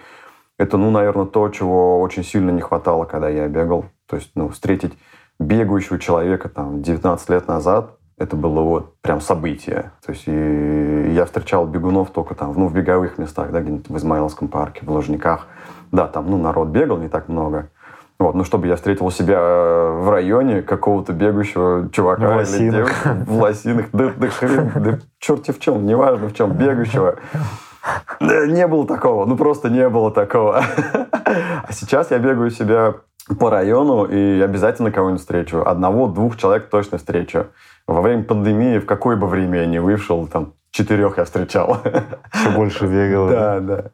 Это, 0.59 0.77
ну, 0.77 0.91
наверное, 0.91 1.27
то, 1.27 1.49
чего 1.51 2.01
очень 2.01 2.25
сильно 2.25 2.51
не 2.51 2.61
хватало, 2.61 3.05
когда 3.05 3.29
я 3.29 3.47
бегал. 3.49 3.87
То 4.09 4.17
есть, 4.17 4.33
ну, 4.35 4.49
встретить 4.49 4.99
бегающего 5.39 5.99
человека 5.99 6.49
там 6.49 6.83
19 6.83 7.31
лет 7.31 7.47
назад, 7.47 7.93
это 8.19 8.35
было 8.35 8.63
вот 8.63 9.01
прям 9.01 9.21
событие. 9.21 9.93
То 10.05 10.13
есть 10.13 10.25
и 10.27 11.13
я 11.13 11.25
встречал 11.25 11.67
бегунов 11.67 12.11
только 12.11 12.35
там, 12.35 12.53
ну, 12.57 12.67
в 12.67 12.75
беговых 12.75 13.19
местах, 13.19 13.53
да, 13.53 13.61
где-нибудь 13.61 13.89
в 13.89 13.97
Измаиловском 13.97 14.49
парке, 14.49 14.85
в 14.85 14.91
Ложниках. 14.91 15.47
Да, 15.93 16.09
там, 16.09 16.29
ну, 16.29 16.37
народ 16.37 16.69
бегал 16.69 16.99
не 16.99 17.09
так 17.09 17.29
много. 17.29 17.71
Вот, 18.19 18.35
ну, 18.35 18.43
чтобы 18.43 18.67
я 18.67 18.75
встретил 18.75 19.09
себя 19.13 19.39
э, 19.39 19.91
в 20.01 20.11
районе 20.11 20.63
какого-то 20.63 21.13
бегающего 21.13 21.89
чувака 21.93 22.33
в 22.33 22.37
лосинах. 22.39 22.61
или 22.61 22.71
девушку 22.71 23.09
в 23.27 23.41
лосинах. 23.41 23.87
Да, 23.93 24.13
да, 24.17 24.27
хрен, 24.29 24.73
да 24.75 24.99
черти 25.21 25.53
в 25.53 25.61
чем, 25.61 25.87
неважно 25.87 26.27
в 26.27 26.35
чем, 26.35 26.53
бегающего. 26.53 27.17
Не 28.21 28.67
было 28.67 28.87
такого, 28.87 29.27
ну 29.27 29.37
просто 29.37 29.69
не 29.71 29.89
было 29.89 30.11
такого. 30.11 30.63
А 31.69 31.73
сейчас 31.73 32.11
я 32.11 32.19
бегаю 32.19 32.51
себя 32.51 32.95
по 33.39 33.51
району 33.51 34.05
и 34.07 34.41
обязательно 34.41 34.91
кого-нибудь 34.91 35.21
встречу. 35.21 35.63
Одного-двух 35.65 36.37
человек 36.39 36.71
точно 36.71 36.97
встречу. 36.97 37.49
Во 37.87 38.01
время 38.01 38.25
пандемии, 38.25 38.79
в 38.79 38.87
какое 38.87 39.17
бы 39.17 39.27
время 39.27 39.61
я 39.61 39.67
ни 39.67 39.79
вышел, 39.79 40.27
там 40.27 40.55
четырех 40.71 41.19
я 41.19 41.25
встречал. 41.25 41.79
Все 42.33 42.51
больше 42.51 42.87
бегал. 42.87 43.29
Да, 43.29 43.61
да. 43.61 43.85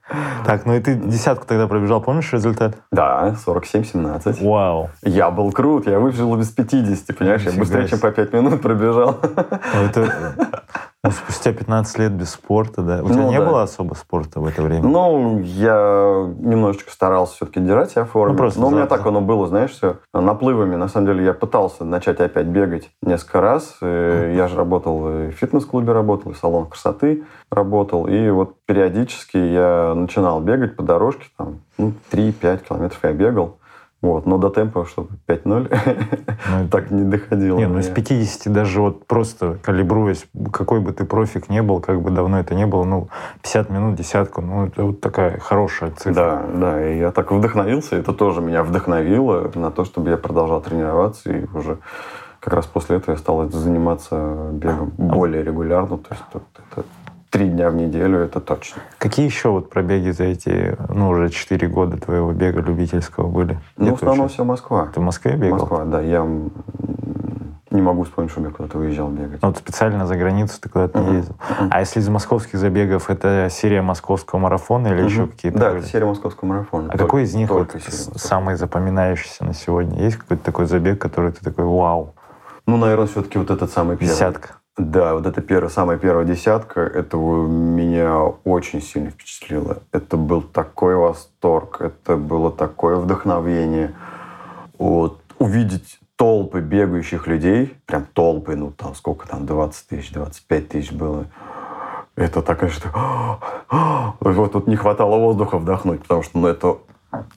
Так, 0.45 0.67
ну 0.67 0.75
и 0.75 0.81
ты 0.81 0.95
десятку 0.95 1.47
тогда 1.47 1.67
пробежал, 1.67 2.01
помнишь 2.01 2.33
результат? 2.33 2.77
Да, 2.93 3.37
47-17. 3.47 4.45
Вау. 4.47 4.91
Я 5.03 5.31
был 5.31 5.51
крут, 5.53 5.87
я 5.87 5.99
выбежал 5.99 6.37
без 6.37 6.51
50, 6.51 7.17
понимаешь? 7.17 7.43
Я 7.43 7.53
быстрее, 7.53 7.89
чем 7.89 7.99
по 8.01 8.11
5 8.11 8.33
минут 8.33 8.63
пробежал. 8.63 9.19
Ну, 9.23 9.85
это 9.85 10.13
ну, 11.05 11.11
спустя 11.11 11.53
15 11.53 11.99
лет 11.99 12.13
без 12.13 12.31
спорта, 12.31 12.81
да. 12.83 13.01
У 13.03 13.09
тебя 13.09 13.23
Ну, 13.23 13.29
не 13.31 13.39
да. 13.39 13.45
было 13.45 13.63
особо 13.63 13.93
спорта 13.95 14.41
в 14.41 14.47
это 14.47 14.63
время? 14.63 14.83
Ну, 14.89 15.39
я 15.41 16.27
немножечко 16.39 16.91
старался 16.91 17.35
все-таки 17.35 17.61
держать 17.61 17.91
себя 17.91 18.05
в 18.07 18.11
форме. 18.11 18.33
Ну, 18.33 18.39
просто 18.39 18.61
Но 18.61 18.69
у 18.69 18.71
меня 18.71 18.87
так 18.87 19.05
оно 19.07 19.21
было, 19.21 19.47
знаешь, 19.47 19.71
все 19.73 19.97
наплывами. 20.15 20.77
На 20.77 20.89
самом 20.89 21.07
деле 21.09 21.25
я 21.27 21.35
пытался 21.35 21.85
начать 21.85 22.21
опять 22.21 22.47
бегать 22.47 22.91
несколько 23.03 23.41
раз. 23.43 23.77
Э, 23.83 24.33
Я 24.35 24.49
же 24.49 24.57
работал 24.57 25.09
и 25.09 25.31
в 25.31 25.33
фитнес-клубе, 25.33 25.93
работал, 25.93 26.33
и 26.33 26.35
в 26.35 26.39
салон 26.39 26.67
красоты 26.67 27.25
работал. 27.51 28.07
И 28.07 28.31
вот 28.31 28.55
периодически 28.67 29.37
я 29.37 29.93
начинал 29.95 30.41
бегать 30.41 30.75
по 30.75 30.83
дорожке. 30.83 31.27
Там, 31.37 31.61
ну, 31.77 31.93
3-5 32.11 32.67
километров 32.67 32.99
я 33.03 33.13
бегал. 33.13 33.59
Вот. 34.05 34.27
Но 34.27 34.37
до 34.37 34.51
темпа, 34.51 34.85
чтобы 34.85 35.09
5-0, 35.27 35.79
Ну, 36.51 36.69
так 36.71 36.91
не 36.91 37.05
доходило. 37.05 37.57
Не, 37.57 37.67
ну 37.67 37.79
из 37.79 37.87
меня. 37.87 37.95
50 37.95 38.53
даже 38.53 38.83
вот 38.83 39.07
просто 39.07 39.59
калибруясь, 39.63 40.27
какой 40.53 40.81
бы 40.81 40.93
ты 40.93 41.07
профик 41.07 41.49
не 41.49 41.63
был, 41.63 41.81
как 41.81 42.03
бы 42.03 42.11
давно 42.11 42.39
это 42.39 42.55
не 42.55 42.67
было, 42.67 42.85
ну, 42.85 43.09
50 43.41 43.71
минут, 43.71 43.95
десятку, 43.97 44.43
ну, 44.43 44.67
это 44.67 44.85
вот 44.85 45.01
такая 45.01 45.39
хорошая 45.39 45.91
цифра. 45.93 46.13
Да, 46.13 46.43
да, 46.55 46.87
и 46.87 46.99
я 46.99 47.13
так 47.13 47.33
вдохновился, 47.33 47.97
это 47.97 48.13
тоже 48.13 48.43
меня 48.43 48.63
вдохновило 48.63 49.51
на 49.55 49.71
то, 49.71 49.87
чтобы 49.87 50.11
я 50.11 50.19
продолжал 50.19 50.61
тренироваться, 50.61 51.33
и 51.33 51.47
уже 51.55 51.79
как 52.41 52.53
раз 52.53 52.67
после 52.67 52.99
этого 52.99 53.15
я 53.15 53.19
стал 53.19 53.49
заниматься 53.49 54.51
бегом 54.53 54.93
более 54.99 55.43
регулярно, 55.43 55.97
то 55.97 56.09
есть 56.11 56.25
вот 56.35 56.43
это 56.59 56.85
три 57.35 57.49
дня 57.49 57.69
в 57.69 57.75
неделю, 57.75 58.21
это 58.21 58.41
точно. 58.41 58.81
Какие 58.99 59.27
еще 59.27 59.49
вот 59.49 59.69
пробеги 59.69 60.11
за 60.11 60.23
эти, 60.23 60.77
ну, 60.89 61.09
уже 61.09 61.31
4 61.31 61.67
года 61.67 61.97
твоего 61.97 62.31
бега 62.33 62.61
любительского 62.61 63.27
были? 63.27 63.59
Где 63.77 63.91
Ну, 63.91 63.97
в 63.97 64.03
основном 64.03 64.29
все 64.29 64.45
Москва. 64.45 64.87
Ты 64.95 65.01
в 65.01 65.03
Москве 65.03 65.33
бегал? 65.35 65.59
Москва, 65.59 65.85
да, 65.85 66.01
я 66.01 66.25
не 67.73 67.83
могу 67.83 68.05
вспомнить, 68.05 68.31
чтобы 68.31 68.47
я 68.47 68.53
куда-то 68.55 68.79
выезжал 68.79 69.09
бегать. 69.09 69.43
Ну, 69.43 69.49
вот 69.49 69.57
специально 69.59 70.07
за 70.07 70.15
границу 70.15 70.61
ты 70.61 70.69
куда-то 70.69 71.01
не 71.01 71.07
Мгм. 71.07 71.17
ездил. 71.17 71.35
А 71.71 71.81
если 71.81 71.99
из 71.99 72.09
московских 72.09 72.57
забегов, 72.61 73.11
это 73.11 73.49
серия 73.51 73.83
московского 73.83 74.39
марафона 74.39 74.87
или 74.95 75.03
еще 75.03 75.23
Мгм. 75.23 75.31
какие-то 75.33 75.59
Да, 75.59 75.69
были? 75.71 75.81
это 75.81 75.89
серия 75.89 76.07
московского 76.07 76.49
марафона. 76.51 76.85
А 76.87 76.91
Только- 76.93 77.05
какой 77.05 77.23
из 77.25 77.35
них 77.35 77.51
вот 77.51 77.75
самый 78.15 78.55
запоминающийся 78.55 79.45
на 79.45 79.55
сегодня? 79.55 80.01
Есть 80.05 80.19
какой-то 80.19 80.45
такой 80.45 80.67
забег, 80.67 81.01
который 81.01 81.33
ты 81.33 81.45
такой, 81.45 81.65
вау, 81.65 82.15
Ну, 82.67 82.77
наверное, 82.77 83.09
все-таки 83.09 83.39
вот 83.39 83.51
этот 83.51 83.73
самый 83.73 83.97
первый. 83.97 84.13
десятка? 84.15 84.51
Да, 84.77 85.15
вот 85.15 85.25
эта 85.25 85.41
первая, 85.41 85.71
самая 85.71 85.99
первая 85.99 86.25
десятка, 86.25 86.81
это 86.81 87.17
меня 87.17 88.23
очень 88.45 88.83
сильно 88.83 89.11
впечатлило. 89.11 89.79
Это 89.93 90.17
был 90.17 90.43
такой 90.43 90.97
восторг, 90.97 91.81
это 91.81 92.17
было 92.17 92.51
такое 92.51 92.97
вдохновение. 92.97 93.95
Вот 94.77 95.21
увидеть 95.39 96.01
толпы 96.17 96.61
бегающих 96.61 97.29
людей, 97.29 97.77
прям 97.87 98.05
толпы, 98.13 98.57
ну 98.57 98.73
там 98.73 98.97
сколько 98.97 99.29
там, 99.29 99.47
20 99.47 99.87
тысяч, 99.87 100.13
25 100.13 100.69
тысяч 100.69 100.93
было. 100.93 101.27
Это 102.17 102.43
так, 102.43 102.59
конечно, 102.59 103.39
вот 104.21 104.53
тут 104.53 104.67
не 104.67 104.77
хватало 104.77 105.19
воздуха 105.19 105.59
вдохнуть, 105.59 106.03
потому 106.03 106.23
что 106.25 106.39
ну, 106.39 106.49
это 106.49 106.79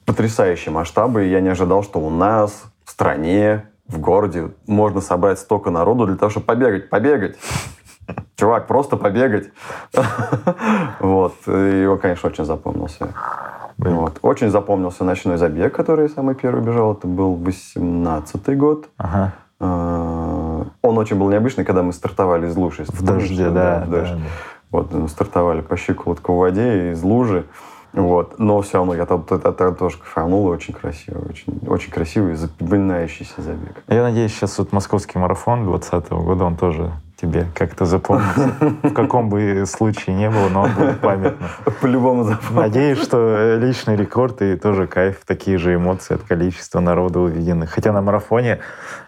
потрясающие 0.06 0.72
масштабы, 0.72 1.25
и 1.25 1.29
я 1.29 1.41
не 1.41 1.50
ожидал, 1.50 1.84
что 1.84 2.00
у 2.00 2.10
нас 2.10 2.63
в 2.84 2.89
стране, 2.89 3.70
в 3.88 4.00
городе 4.00 4.51
можно 4.65 5.01
собрать 5.01 5.39
столько 5.39 5.70
народу 5.70 6.06
для 6.06 6.15
того, 6.15 6.29
чтобы 6.29 6.46
побегать, 6.46 6.89
побегать. 6.89 7.38
Чувак, 8.36 8.67
просто 8.67 8.98
побегать. 8.98 9.50
Вот. 11.00 11.36
И 11.48 11.82
его, 11.82 11.98
конечно, 11.98 12.29
очень 12.29 12.46
запомнился. 12.46 13.10
Вот. 13.77 14.20
Очень 14.22 14.50
запомнился 14.50 15.03
ночной 15.03 15.38
забег, 15.38 15.75
который 15.75 16.10
самый 16.10 16.36
первый 16.36 16.63
бежал. 16.63 16.94
Это 16.94 17.08
был 17.08 17.36
18-й 17.36 18.56
год. 18.56 18.89
Ага. 18.98 19.34
А, 19.60 20.65
Он 20.82 20.98
очень 20.98 21.17
был 21.17 21.29
необычный, 21.29 21.65
когда 21.65 21.84
мы 21.84 21.94
стартовали 21.94 22.48
из 22.48 22.56
лужи. 22.56 22.86
В 22.88 23.03
дожде, 23.03 23.50
да. 23.50 23.86
да, 23.86 24.03
да. 24.03 24.17
Вот, 24.72 24.91
мы 24.94 25.08
стартовали 25.08 25.62
по 25.62 25.77
щиколотку 25.77 26.34
в 26.34 26.38
воде 26.38 26.91
из 26.91 27.01
лужи. 27.03 27.46
Вот. 27.98 28.39
Но 28.39 28.62
все 28.62 28.77
равно 28.77 28.94
я 28.94 29.06
там, 29.06 29.24
тоже 29.24 29.98
кайфанул. 29.98 30.46
Очень 30.46 30.74
красиво. 30.74 31.20
Очень, 31.27 31.60
очень 31.68 31.92
красивый, 31.92 32.36
запоминающийся 32.36 33.42
забег. 33.42 33.84
Я 33.88 34.04
надеюсь, 34.04 34.34
сейчас 34.34 34.58
вот 34.60 34.72
московский 34.72 35.18
марафон 35.18 35.66
2020 35.66 36.12
года, 36.12 36.46
он 36.46 36.56
тоже 36.58 36.92
тебе 37.20 37.48
как-то 37.56 37.86
запомнится. 37.86 38.51
В 38.84 38.94
каком 38.94 39.30
бы 39.30 39.63
случае 39.66 40.16
не 40.16 40.30
было, 40.30 40.50
но 40.50 40.62
он 40.63 40.74
будет 40.74 41.00
памятным. 41.00 41.50
По-любому 41.82 42.24
запомнил. 42.24 42.62
Надеюсь, 42.62 43.00
что 43.01 43.18
э, 43.18 43.58
личный 43.58 43.96
рекорд 43.96 44.42
и 44.44 44.56
тоже 44.56 44.86
кайф, 44.86 45.22
такие 45.25 45.58
же 45.58 45.74
эмоции 45.74 46.13
от 46.13 46.22
количества 46.22 46.80
народа 46.80 47.20
увиденных. 47.20 47.72
Хотя 47.72 47.92
на 47.92 48.01
марафоне, 48.01 48.60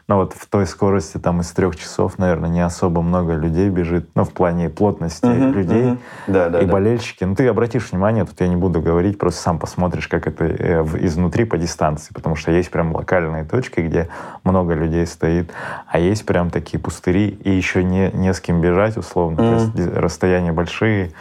ну 0.09 0.15
вот 0.15 0.33
в 0.33 0.47
той 0.47 0.65
скорости 0.65 1.19
там 1.19 1.39
из 1.41 1.51
трех 1.51 1.75
часов, 1.75 2.17
наверное, 2.17 2.49
не 2.49 2.61
особо 2.61 3.03
много 3.03 3.35
людей 3.35 3.69
бежит, 3.69 4.09
ну 4.15 4.23
в 4.23 4.31
плане 4.31 4.67
плотности 4.67 5.27
Мгм, 5.27 5.51
людей. 5.51 5.85
мгм. 5.85 5.99
Да, 6.25 6.49
да, 6.49 6.61
и 6.61 6.65
да. 6.65 6.71
болельщики. 6.73 7.23
Ну, 7.23 7.35
ты 7.35 7.47
обратишь 7.47 7.91
внимание, 7.91 8.25
тут 8.25 8.41
я 8.41 8.47
не 8.47 8.55
буду 8.55 8.81
говорить, 8.81 9.19
просто 9.19 9.39
сам 9.39 9.59
посмотришь, 9.59 10.07
как 10.07 10.25
это 10.25 10.45
э, 10.45 10.83
изнутри 11.01 11.45
по 11.45 11.59
дистанции, 11.59 12.11
потому 12.11 12.35
что 12.35 12.51
есть 12.51 12.71
прям 12.71 12.95
локальные 12.95 13.43
точки, 13.43 13.81
где 13.81 14.09
много 14.43 14.73
людей 14.73 15.05
стоит, 15.05 15.51
а 15.87 15.99
есть 15.99 16.25
прям 16.25 16.49
такие 16.49 16.79
пустыри, 16.79 17.27
и 17.29 17.51
еще 17.51 17.83
не, 17.83 18.09
не 18.11 18.33
с 18.33 18.41
кем 18.41 18.61
бежать, 18.61 18.97
условно, 18.97 19.37
то 19.37 19.43
Мгм. 19.43 19.53
есть 19.53 19.95
расстояния 19.95 20.51
большие. 20.51 21.11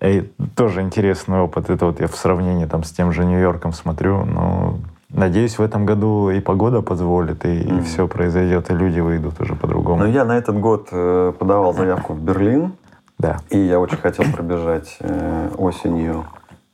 И 0.00 0.22
тоже 0.56 0.80
интересный 0.80 1.40
опыт. 1.40 1.68
Это 1.68 1.84
вот 1.84 2.00
я 2.00 2.06
в 2.06 2.16
сравнении 2.16 2.64
там 2.64 2.84
с 2.84 2.90
тем 2.90 3.12
же 3.12 3.26
Нью-Йорком 3.26 3.74
смотрю, 3.74 4.24
но 4.24 4.78
надеюсь, 5.12 5.58
в 5.58 5.62
этом 5.62 5.86
году 5.86 6.30
и 6.30 6.40
погода 6.40 6.82
позволит, 6.82 7.44
и, 7.44 7.64
Мгм. 7.72 7.84
все 7.84 8.06
произойдет, 8.08 8.70
и 8.70 8.74
люди 8.74 9.00
выйдут 9.00 9.40
уже 9.40 9.54
по-другому. 9.54 10.00
Но 10.02 10.06
я 10.06 10.24
на 10.24 10.36
этот 10.36 10.58
год 10.60 10.88
э, 10.92 11.32
подавал 11.38 11.72
заявку 11.74 12.12
в 12.14 12.20
Берлин, 12.20 12.72
Да. 13.18 13.38
и 13.50 13.58
я 13.58 13.78
очень 13.80 13.96
хотел 13.98 14.24
пробежать 14.32 14.96
э, 15.00 15.48
осенью 15.58 16.24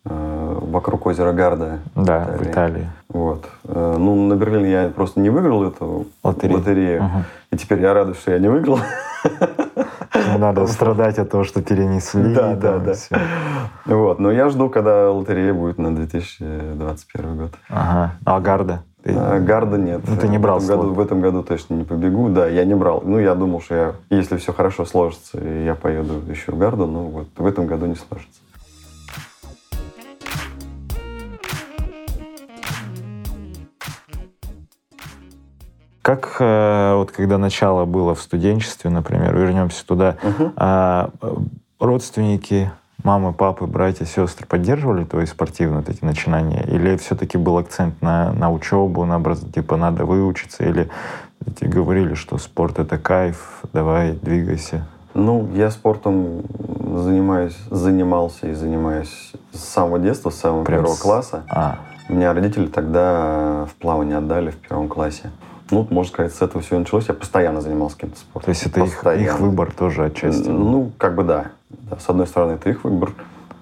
вокруг 0.05 1.07
озера 1.07 1.33
Гарда. 1.33 1.79
Да, 1.95 2.29
в 2.39 2.43
Италии. 2.43 2.89
Вот. 3.09 3.45
Э, 3.65 3.97
Ну, 3.99 4.27
на 4.27 4.35
Берлин 4.35 4.65
я 4.65 4.89
просто 4.89 5.21
не 5.21 5.31
выиграл 5.31 5.65
эту 5.65 6.07
Лотерею. 6.23 6.59
лотерею. 6.59 7.03
Мгм. 7.05 7.25
И 7.53 7.57
теперь 7.57 7.81
я 7.81 7.95
радуюсь, 7.95 8.19
что 8.19 8.33
я 8.33 8.39
не 8.39 8.49
выиграл. 8.49 8.79
Не 10.33 10.39
надо 10.39 10.67
страдать 10.67 11.19
от 11.19 11.31
того, 11.31 11.45
что 11.45 11.63
перенесли. 11.63 12.35
Да, 12.35 12.55
да, 12.55 12.79
да. 12.79 12.95
Вот. 13.87 14.19
Но 14.21 14.31
я 14.31 14.49
жду, 14.49 14.69
когда 14.69 15.11
лотерея 15.11 15.53
будет 15.55 15.79
на 15.79 15.95
2021 15.95 17.37
год. 17.37 17.53
Ага. 17.69 18.13
А 18.25 18.41
Гарда? 18.41 18.83
Ты- 19.03 19.15
А 19.17 19.39
Гарда 19.41 19.77
нет. 19.77 20.01
Ну, 20.07 20.17
ты 20.17 20.29
не 20.29 20.39
брал 20.39 20.59
в 20.61 20.65
этом, 20.65 20.81
году, 20.81 20.95
в 20.95 21.01
этом 21.01 21.21
году 21.21 21.43
точно 21.43 21.75
не 21.75 21.85
побегу. 21.85 22.29
Да, 22.31 22.47
я 22.47 22.65
не 22.65 22.75
брал. 22.75 23.03
Ну, 23.05 23.19
я 23.19 23.35
думал, 23.35 23.61
что 23.61 23.75
я, 23.75 23.93
если 24.11 24.37
все 24.39 24.53
хорошо 24.53 24.85
сложится, 24.85 25.39
я 25.39 25.75
поеду 25.75 26.23
еще 26.29 26.53
в 26.53 26.59
Гарду, 26.59 26.87
но 26.87 27.05
вот 27.05 27.27
в 27.37 27.45
этом 27.47 27.67
году 27.67 27.87
не 27.87 27.97
сложится. 27.97 28.41
Как 36.05 36.37
э, 36.39 36.95
вот 36.97 37.13
когда 37.13 37.39
начало 37.39 37.87
было 37.87 38.15
в 38.15 38.21
студенчестве, 38.21 38.91
например, 38.91 39.35
вернемся 39.35 39.87
туда, 39.87 40.17
а, 40.55 41.09
э, 41.23 41.35
родственники, 41.81 42.71
мамы, 43.03 43.33
папы, 43.33 43.65
братья, 43.65 44.05
сестры 44.05 44.47
поддерживали 44.47 45.05
твои 45.05 45.25
спортивные 45.25 45.79
вот 45.79 45.89
эти 45.89 46.05
начинания? 46.05 46.63
Или 46.65 46.99
все-таки 46.99 47.39
был 47.39 47.57
акцент 47.57 48.03
на, 48.03 48.35
на 48.35 48.53
учебу, 48.53 49.07
на 49.07 49.17
образ, 49.17 49.41
типа 49.55 49.79
надо 49.79 50.05
выучиться? 50.05 50.63
Или 50.63 50.91
тебе 51.59 51.71
говорили, 51.71 52.13
что 52.13 52.37
спорт 52.37 52.79
это 52.79 52.99
кайф, 52.99 53.63
давай, 53.73 54.13
двигайся? 54.13 54.87
Ну, 55.15 55.49
я 55.55 55.71
спортом 55.71 56.43
занимаюсь, 56.99 57.57
занимался 57.71 58.49
и 58.49 58.53
занимаюсь 58.53 59.33
с 59.55 59.59
самого 59.59 59.99
детства, 59.99 60.29
с 60.29 60.35
самого 60.35 60.65
Прям 60.65 60.81
первого 60.81 60.97
с- 60.97 61.01
класса. 61.01 61.45
А, 61.49 61.79
Меня 62.11 62.35
родители 62.35 62.67
тогда 62.67 63.65
в 63.71 63.75
плавание 63.77 64.19
отдали 64.19 64.51
в 64.51 64.57
первом 64.57 64.89
классе. 64.89 65.31
Ну, 65.71 65.87
можно 65.91 66.13
сказать, 66.13 66.35
с 66.35 66.43
этого 66.43 66.63
все 66.63 66.79
началось. 66.79 67.09
Я 67.09 67.15
постоянно 67.15 67.61
занимался 67.61 67.97
каким-то 67.97 68.19
спортом. 68.19 68.43
то 68.47 68.51
есть 68.51 68.67
это 68.67 68.81
их, 68.81 68.93
Постоянно. 68.95 69.25
их 69.25 69.41
выбор 69.41 69.73
тоже 69.73 70.05
отчасти? 70.05 70.49
Ну, 70.49 70.93
как 70.99 71.15
бы 71.15 71.25
да. 71.25 71.47
Да, 71.71 71.99
С 71.99 72.09
одной 72.09 72.27
стороны, 72.27 72.53
это 72.53 72.69
их 72.71 72.85
выбор. 72.85 73.13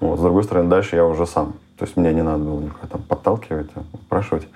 Вот, 0.01 0.19
с 0.19 0.23
другой 0.23 0.45
стороны, 0.45 0.69
дальше 0.69 0.97
я 0.97 1.07
уже 1.07 1.27
сам. 1.27 1.55
То 1.79 1.85
есть 1.85 1.97
мне 1.97 2.13
не 2.13 2.23
надо 2.23 2.39
было 2.45 2.61
никого 2.61 2.87
там 2.91 3.03
подталкивать, 3.03 3.71
упрашивать. 3.93 4.49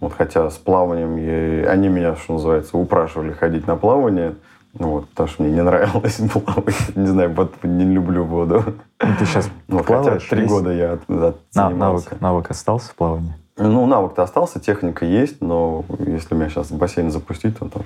Вот, 0.00 0.12
хотя 0.16 0.48
с 0.50 0.56
плаванием 0.56 1.16
я- 1.16 1.70
они 1.70 1.88
меня, 1.88 2.16
что 2.16 2.34
называется, 2.34 2.76
упрашивали 2.76 3.32
ходить 3.32 3.66
на 3.66 3.76
плавание. 3.76 4.34
Ну, 4.78 4.90
вот, 4.90 5.08
потому 5.08 5.28
что 5.28 5.42
мне 5.42 5.52
не 5.52 5.62
нравилось 5.62 6.20
плавать. 6.32 6.96
Не 6.96 7.06
знаю, 7.06 7.34
вот 7.34 7.54
не 7.64 7.84
люблю 7.86 8.24
воду. 8.24 8.62
Ну, 9.02 9.08
ты 9.18 9.24
сейчас 9.26 9.48
Вот, 9.68 9.86
хотя 9.86 10.02
плаваешь? 10.02 10.24
три 10.28 10.42
есть? 10.42 10.52
года 10.52 10.70
я 10.72 10.92
от- 10.92 11.10
от- 11.10 11.40
На- 11.54 11.70
навык, 11.70 12.20
навык 12.20 12.50
остался 12.50 12.90
в 12.90 12.94
плавании? 12.94 13.34
Ну, 13.62 13.86
навык-то 13.86 14.22
остался, 14.22 14.58
техника 14.58 15.04
есть, 15.04 15.42
но 15.42 15.84
если 15.98 16.34
меня 16.34 16.48
сейчас 16.48 16.70
в 16.70 16.78
бассейн 16.78 17.10
запустить, 17.10 17.58
то 17.58 17.68
там 17.68 17.82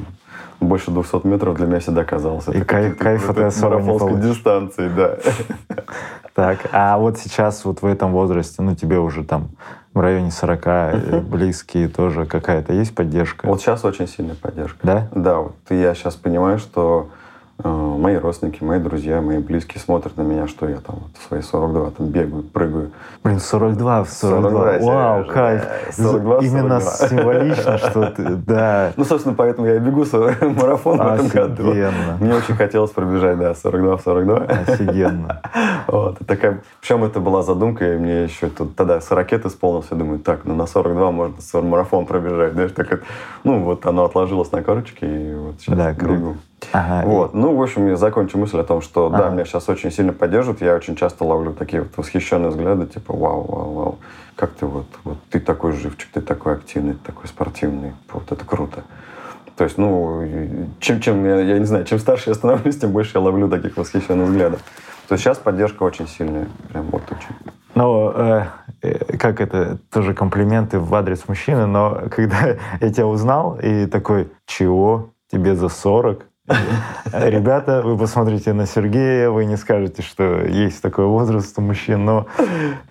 больше 0.61 0.93
200 0.93 1.27
метров 1.27 1.57
для 1.57 1.67
меня 1.67 1.81
всегда 1.81 2.05
казалось. 2.05 2.47
И 2.49 2.61
кайф, 2.61 2.97
кайф 2.97 3.29
от 3.29 3.39
особо 3.39 3.81
не 3.81 3.99
получишь. 3.99 4.25
дистанции, 4.25 4.89
да. 4.89 5.19
Так, 6.35 6.59
а 6.73 6.99
вот 6.99 7.19
сейчас 7.19 7.65
вот 7.65 7.83
в 7.83 7.87
этом 7.87 8.11
возрасте, 8.11 8.61
ну 8.61 8.75
тебе 8.75 8.99
уже 8.99 9.23
там 9.23 9.51
в 9.93 10.01
районе 10.01 10.33
40, 10.33 10.63
э, 10.67 11.21
близкие 11.21 11.89
тоже 11.89 12.27
какая-то 12.27 12.73
есть 12.73 12.93
поддержка? 12.93 13.47
Вот 13.47 13.61
сейчас 13.61 13.85
очень 13.85 14.09
сильная 14.09 14.35
поддержка. 14.35 14.79
Да? 14.83 15.09
Да, 15.15 15.39
вот 15.39 15.55
я 15.71 15.95
сейчас 15.95 16.17
понимаю, 16.17 16.59
что 16.59 17.09
мои 18.05 18.17
родственники, 18.17 18.63
мои 18.63 18.79
друзья, 18.79 19.23
мои 19.23 19.39
близкие 19.39 19.81
смотрят 19.81 20.17
на 20.19 20.23
меня, 20.23 20.47
что 20.47 20.69
я 20.69 20.77
там 20.77 21.05
в 21.19 21.29
свои 21.29 21.41
42 21.41 21.91
там 21.93 22.09
бегаю, 22.09 22.43
прыгаю. 22.43 22.91
Блин, 23.23 23.41
42 23.41 24.05
в 24.05 24.11
42. 24.11 24.51
42 24.51 24.93
Вау, 24.93 25.25
кайф. 25.25 25.63
Да, 25.63 25.93
42 26.05 26.39
Именно 26.41 26.81
42. 26.81 27.09
символично, 27.09 27.79
что 27.79 28.11
ты, 28.11 28.23
да. 28.47 28.93
Ну, 28.97 29.05
собственно, 29.05 29.35
поэтому 29.35 29.67
я 29.67 29.79
бегу 29.79 30.05
марафон 30.61 30.99
в 30.99 31.01
этом 31.01 31.29
году. 31.29 31.73
Мне 32.21 32.35
очень 32.35 32.55
хотелось 32.55 32.91
пробежать, 32.91 33.39
да, 33.39 33.55
42 33.55 33.97
в 33.97 34.03
42. 34.03 34.37
Офигенно. 34.37 35.41
Вот, 35.87 36.19
такая, 36.27 36.63
причем 36.81 37.05
это 37.05 37.21
была 37.21 37.43
задумка, 37.43 37.95
и 37.95 37.97
мне 37.97 38.25
еще 38.25 38.49
тут 38.49 38.75
тогда 38.75 39.01
40 39.01 39.47
исполнился, 39.47 39.95
думаю, 39.95 40.19
так, 40.19 40.41
ну 40.45 40.55
на 40.55 40.67
42 40.67 41.11
можно 41.11 41.37
марафон 41.63 42.07
пробежать, 42.07 42.55
знаешь, 42.55 42.73
так 42.73 43.03
ну 43.45 43.63
вот 43.63 43.85
оно 43.87 44.05
отложилось 44.05 44.51
на 44.53 44.63
корочке, 44.63 45.07
и 45.07 45.35
вот 45.35 45.61
сейчас 45.61 45.77
да, 45.77 45.93
бегу. 45.93 46.37
Ага, 46.73 47.07
вот. 47.07 47.35
Ну, 47.35 47.55
в 47.55 47.63
общем, 47.63 47.89
я 47.89 47.97
закончу 47.97 48.39
мысль 48.39 48.59
о 48.59 48.65
том, 48.65 48.81
что 48.81 49.07
ага. 49.07 49.19
да, 49.19 49.29
меня 49.31 49.45
сейчас 49.45 49.69
очень 49.69 49.91
сильно 49.91 50.13
поддерживают. 50.13 50.61
Я 50.63 50.75
очень 50.75 50.97
часто 50.97 51.25
ловлю 51.25 51.53
такие 51.53 51.83
вот 51.83 51.97
восхищенные 51.97 52.51
взгляды, 52.51 52.87
типа, 52.87 53.15
вау, 53.15 53.43
вау, 53.43 53.73
вау, 53.73 53.99
как 54.37 54.51
ты 54.53 54.67
вот, 54.67 54.87
вот 55.05 55.19
ты 55.31 55.41
такой 55.41 55.73
живчик, 55.73 56.09
ты 56.13 56.21
такой 56.21 56.55
активный, 56.55 56.95
ты 56.95 57.01
такой 57.05 57.29
спортивный. 57.29 57.93
Вот 58.13 58.31
это 58.31 58.45
круто. 58.45 58.85
То 59.57 59.65
есть, 59.65 59.79
ну, 59.79 60.27
чем, 60.81 61.01
чем 61.01 61.25
я, 61.25 61.41
я 61.41 61.59
не 61.59 61.65
знаю, 61.65 61.85
чем 61.85 61.99
старше 61.99 62.31
я 62.31 62.35
становлюсь, 62.35 62.79
тем 62.79 62.91
больше 62.91 63.13
я 63.15 63.21
ловлю 63.21 63.49
таких 63.49 63.77
восхищенных 63.77 64.29
взглядов. 64.29 64.61
То 65.09 65.15
есть 65.15 65.23
сейчас 65.23 65.39
поддержка 65.39 65.83
очень 65.83 66.09
сильная, 66.09 66.49
прям 66.71 66.87
вот 66.87 67.03
очень. 67.11 67.53
Ну, 67.75 68.11
э, 68.15 68.47
э, 68.83 69.17
как 69.17 69.41
это, 69.41 69.79
тоже 69.93 70.15
комплименты 70.15 70.79
в 70.79 70.95
адрес 70.95 71.29
мужчины, 71.29 71.67
но 71.67 72.05
когда 72.11 72.57
я 72.81 72.93
тебя 72.93 73.07
узнал 73.07 73.59
и 73.61 73.87
такой, 73.87 74.33
чего, 74.47 75.11
тебе 75.31 75.55
за 75.55 75.69
40? 75.69 76.27
Ребята, 76.47 77.81
вы 77.83 77.97
посмотрите 77.97 78.53
на 78.53 78.67
Сергея, 78.67 79.31
вы 79.31 79.47
не 79.47 79.57
скажете, 79.57 80.03
что 80.03 80.45
есть 80.45 80.83
такой 80.83 81.07
возраст 81.07 81.59
у 81.59 81.63
мужчин, 81.63 82.05
но 82.05 82.27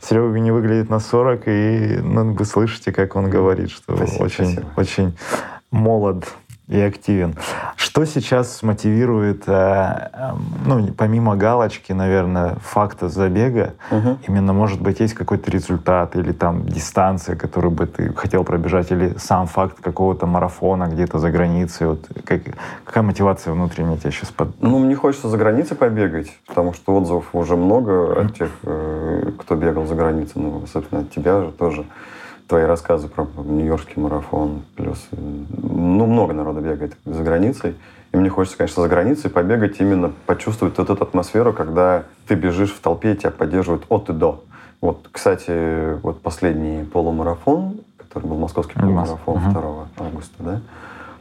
Серега 0.01 0.39
не 0.39 0.51
выглядит 0.51 0.89
на 0.89 0.99
40, 0.99 1.47
и 1.47 1.99
ну, 2.01 2.33
вы 2.33 2.45
слышите, 2.45 2.91
как 2.91 3.15
он 3.15 3.29
говорит, 3.29 3.69
что 3.69 3.95
спасибо, 3.95 4.23
очень, 4.23 4.45
спасибо. 4.45 4.67
очень 4.75 5.17
молод 5.69 6.25
и 6.67 6.79
активен. 6.79 7.35
Что 7.75 8.05
сейчас 8.05 8.63
мотивирует, 8.63 9.43
э, 9.47 9.51
эм, 10.13 10.45
ну, 10.65 10.87
помимо 10.97 11.35
галочки, 11.35 11.91
наверное, 11.91 12.55
факта 12.63 13.09
забега, 13.09 13.73
угу. 13.91 14.17
именно, 14.27 14.53
может 14.53 14.81
быть, 14.81 15.01
есть 15.01 15.13
какой-то 15.13 15.51
результат 15.51 16.15
или 16.15 16.31
там 16.31 16.65
дистанция, 16.65 17.35
которую 17.35 17.71
бы 17.71 17.85
ты 17.85 18.13
хотел 18.13 18.45
пробежать, 18.45 18.91
или 18.91 19.15
сам 19.17 19.47
факт 19.47 19.79
какого-то 19.81 20.25
марафона 20.25 20.87
где-то 20.87 21.19
за 21.19 21.31
границей? 21.31 21.87
Вот 21.87 22.07
как, 22.23 22.41
какая 22.85 23.03
мотивация 23.03 23.53
внутренняя 23.53 23.97
тебя 23.97 24.11
сейчас 24.11 24.29
под... 24.29 24.61
Ну, 24.61 24.79
мне 24.79 24.95
хочется 24.95 25.27
за 25.27 25.37
границей 25.37 25.75
побегать, 25.75 26.31
потому 26.47 26.73
что 26.73 26.95
отзывов 26.95 27.25
уже 27.33 27.57
много 27.57 28.21
от 28.21 28.37
тех, 28.37 28.51
э, 28.63 29.31
кто 29.37 29.55
бегал 29.55 29.85
за 29.85 29.95
границей, 29.95 30.41
ну, 30.41 30.63
особенно 30.63 31.01
от 31.01 31.11
тебя 31.11 31.41
же 31.41 31.51
тоже 31.51 31.85
твои 32.47 32.63
рассказы 32.63 33.07
про 33.07 33.27
Нью-Йоркский 33.37 34.01
марафон, 34.01 34.63
плюс 34.75 35.07
ну, 35.11 36.05
много 36.05 36.33
народа 36.33 36.61
бегает 36.61 36.97
за 37.05 37.23
границей. 37.23 37.75
И 38.11 38.17
мне 38.17 38.29
хочется, 38.29 38.57
конечно, 38.57 38.83
за 38.83 38.89
границей 38.89 39.29
побегать, 39.29 39.79
именно 39.79 40.11
почувствовать 40.25 40.77
вот 40.77 40.89
эту 40.89 41.03
атмосферу, 41.03 41.51
когда 41.51 42.03
ты 42.27 42.35
бежишь 42.35 42.71
в 42.71 42.79
толпе, 42.79 43.13
и 43.13 43.15
тебя 43.15 43.31
поддерживают 43.31 43.85
от 43.89 44.09
и 44.09 44.13
до. 44.13 44.43
Вот, 44.81 45.07
кстати, 45.11 45.99
вот 46.01 46.21
последний 46.21 46.83
полумарафон, 46.83 47.79
который 47.97 48.27
был 48.27 48.37
московский 48.37 48.73
полумарафон 48.73 49.37
uh 49.37 49.51
2 49.51 50.05
августа, 50.05 50.35
да, 50.39 50.61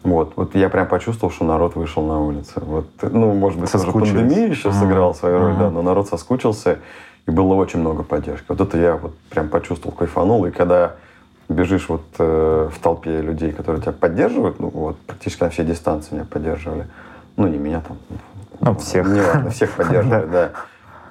вот, 0.03 0.33
вот 0.35 0.55
я 0.57 0.69
прям 0.69 0.89
почувствовал, 0.89 1.33
что 1.33 1.45
народ 1.45 1.77
вышел 1.77 2.05
на 2.05 2.21
улицу. 2.21 2.55
Вот, 2.57 2.87
ну, 3.03 3.33
может 3.35 3.61
быть, 3.61 3.71
тоже 3.71 3.91
пандемия 3.93 4.49
еще 4.49 4.69
uh 4.69 4.73
сыграла 4.73 5.13
свою 5.13 5.39
роль, 5.39 5.55
да, 5.57 5.71
но 5.71 5.81
народ 5.81 6.09
соскучился, 6.09 6.79
и 7.27 7.31
было 7.31 7.55
очень 7.55 7.79
много 7.79 8.03
поддержки. 8.03 8.47
Вот 8.49 8.61
это 8.61 8.77
я 8.79 8.97
вот 8.97 9.17
прям 9.31 9.49
почувствовал, 9.49 9.97
кайфанул. 9.97 10.45
И 10.47 10.51
когда 10.51 10.97
бежишь 11.49 11.89
вот 11.89 12.05
э, 12.19 12.69
в 12.73 12.79
толпе 12.81 13.21
людей, 13.21 13.53
которые 13.53 13.83
тебя 13.83 13.93
поддерживают, 13.93 14.61
ну 14.61 14.69
вот 14.69 14.99
практически 14.99 15.43
на 15.43 15.51
все 15.51 15.65
дистанции 15.65 16.15
меня 16.15 16.25
поддерживали. 16.25 16.87
Ну, 17.37 17.49
не 17.49 17.59
меня 17.59 17.81
там. 17.81 17.99
Ну, 18.61 18.77
всех. 18.77 19.09
Не 19.09 19.21
важно, 19.21 19.51
всех 19.51 19.73
поддерживали, 19.73 20.27
да. 20.27 20.51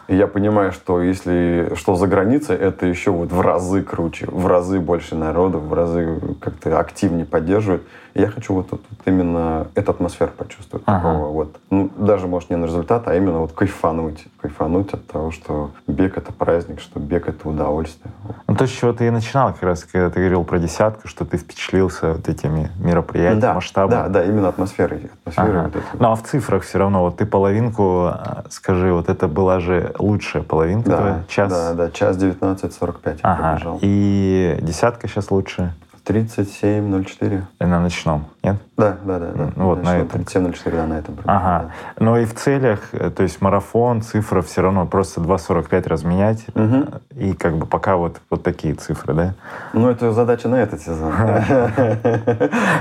И 0.08 0.16
я 0.16 0.28
понимаю, 0.28 0.74
что 0.74 1.02
если 1.02 1.72
что 1.76 1.96
за 1.96 2.06
границей, 2.06 2.58
это 2.58 2.86
еще 2.86 3.12
вот 3.12 3.32
в 3.32 3.40
разы 3.40 3.82
круче, 3.82 4.28
в 4.30 4.46
разы 4.46 4.82
больше 4.82 5.16
народу, 5.16 5.60
в 5.60 5.74
разы 5.74 6.20
как-то 6.42 6.78
активнее 6.80 7.26
поддерживают. 7.26 7.84
И 8.14 8.20
я 8.20 8.28
хочу 8.28 8.54
вот, 8.54 8.68
вот, 8.72 8.82
вот 8.90 9.00
именно 9.06 9.68
эту 9.74 9.92
атмосферу 9.92 10.32
почувствовать. 10.36 10.84
Ага. 10.86 11.14
Такого 11.14 11.28
вот, 11.32 11.60
ну, 11.70 11.90
даже, 11.96 12.28
может, 12.28 12.50
не 12.50 12.58
на 12.58 12.66
результат, 12.66 13.08
а 13.08 13.16
именно 13.16 13.40
вот 13.40 13.54
кайфануть. 13.54 14.26
Кайфануть 14.42 14.94
от 14.94 15.08
того, 15.08 15.32
что 15.32 15.72
бег— 15.88 16.18
это 16.18 16.34
праздник, 16.34 16.82
что 16.82 17.00
бег— 17.00 17.28
это 17.30 17.48
удовольствие. 17.48 18.12
Ну, 18.52 18.58
то, 18.58 18.68
с 18.68 18.70
чего 18.70 18.92
ты 18.92 19.08
и 19.08 19.10
начинал, 19.10 19.54
как 19.54 19.64
раз, 19.64 19.86
когда 19.86 20.10
ты 20.10 20.20
говорил 20.20 20.44
про 20.44 20.60
десятку, 20.60 21.08
что 21.08 21.24
ты 21.24 21.38
впечатлился 21.38 22.16
вот 22.16 22.28
этими 22.28 22.70
мероприятиями, 22.80 23.40
да, 23.40 23.54
масштабом. 23.54 23.92
Да, 23.92 24.08
да, 24.10 24.26
именно 24.26 24.50
атмосферой. 24.50 25.10
атмосферой 25.22 25.62
ага. 25.62 25.72
вот 25.74 25.84
ну, 26.02 26.12
а 26.12 26.16
в 26.16 26.24
цифрах 26.24 26.64
все 26.64 26.78
равно, 26.78 27.00
вот 27.00 27.16
ты 27.16 27.26
половинку, 27.26 28.08
а, 28.08 28.44
скажи, 28.50 28.92
вот 28.92 29.08
это 29.08 29.30
была 29.30 29.62
же 29.62 29.94
лучшая 29.98 30.44
половинка 30.44 30.90
да, 30.90 30.98
твоя? 30.98 31.24
Час? 31.30 31.50
Да, 31.50 31.74
да, 31.76 31.92
час 31.92 32.18
19.45 32.18 33.20
ага. 33.22 33.42
я 33.42 33.52
пробежал. 33.52 33.80
И 33.82 34.58
десятка 34.62 35.08
сейчас 35.08 35.32
лучше? 35.32 35.74
37.04. 36.06 37.44
На 37.60 37.80
ночном, 37.80 38.26
нет? 38.44 38.58
Да, 38.76 38.98
да, 39.04 39.20
да. 39.20 39.32
да. 39.36 39.50
Ну, 39.56 39.66
вот 39.66 39.84
на 39.84 39.98
этом. 39.98 40.22
37.04, 40.22 40.72
да, 40.72 40.88
на 40.88 40.94
этом. 40.96 41.16
Ага. 41.26 41.72
Да. 41.98 42.04
Но 42.04 42.18
и 42.18 42.26
в 42.26 42.34
целях, 42.34 42.80
э, 42.94 43.12
то 43.12 43.22
есть 43.24 43.40
марафон, 43.42 44.02
цифра 44.02 44.42
все 44.42 44.62
равно 44.62 44.88
просто 44.88 45.22
2.45 45.22 45.88
разменять, 45.88 46.46
угу. 46.56 46.86
и 47.16 47.34
как 47.34 47.58
бы 47.58 47.68
пока 47.68 47.98
вот, 47.98 48.20
вот 48.32 48.42
такие 48.42 48.74
цифры, 48.74 49.14
да? 49.14 49.36
Ну, 49.74 49.90
это 49.90 50.12
задача 50.12 50.48
на 50.48 50.56
этот 50.56 50.82
сезон. 50.82 51.14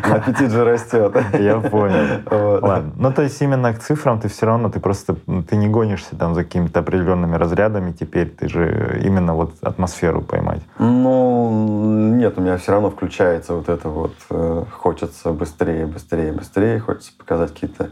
Аппетит 0.02 0.50
же 0.50 0.64
растет. 0.64 1.14
Я 1.38 1.60
понял. 1.60 2.22
Ладно. 2.30 2.92
Ну, 2.96 3.12
то 3.12 3.22
есть 3.22 3.40
именно 3.42 3.74
к 3.74 3.80
цифрам 3.80 4.18
ты 4.18 4.28
все 4.28 4.46
равно, 4.46 4.70
ты 4.70 4.80
просто, 4.80 5.16
ты 5.48 5.56
не 5.56 5.68
гонишься 5.68 6.16
там 6.16 6.34
за 6.34 6.44
какими-то 6.44 6.80
определенными 6.80 7.36
разрядами 7.36 7.92
теперь, 7.92 8.30
ты 8.30 8.48
же 8.48 9.00
именно 9.04 9.34
вот 9.34 9.54
атмосферу 9.60 10.22
поймать. 10.22 10.62
Ну, 10.78 12.14
нет, 12.16 12.38
у 12.38 12.40
меня 12.40 12.56
все 12.56 12.72
равно 12.72 12.88
включается 12.88 13.09
включается 13.10 13.54
вот 13.54 13.68
это 13.68 13.88
вот, 13.88 14.14
э, 14.30 14.64
хочется 14.70 15.32
быстрее, 15.32 15.84
быстрее, 15.86 16.32
быстрее, 16.32 16.78
хочется 16.78 17.10
показать 17.18 17.52
какие-то, 17.52 17.90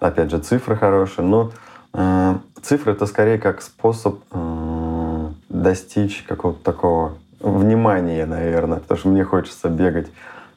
опять 0.00 0.30
же, 0.30 0.38
цифры 0.38 0.74
хорошие, 0.74 1.26
но 1.26 1.52
э, 1.92 2.34
цифры 2.62 2.92
это 2.92 3.04
скорее 3.04 3.38
как 3.38 3.60
способ 3.60 4.20
э, 4.32 5.28
достичь 5.50 6.24
какого-то 6.26 6.64
такого 6.64 7.12
внимания, 7.40 8.24
наверное, 8.24 8.78
потому 8.78 8.98
что 8.98 9.08
мне 9.08 9.22
хочется 9.22 9.68
бегать 9.68 10.10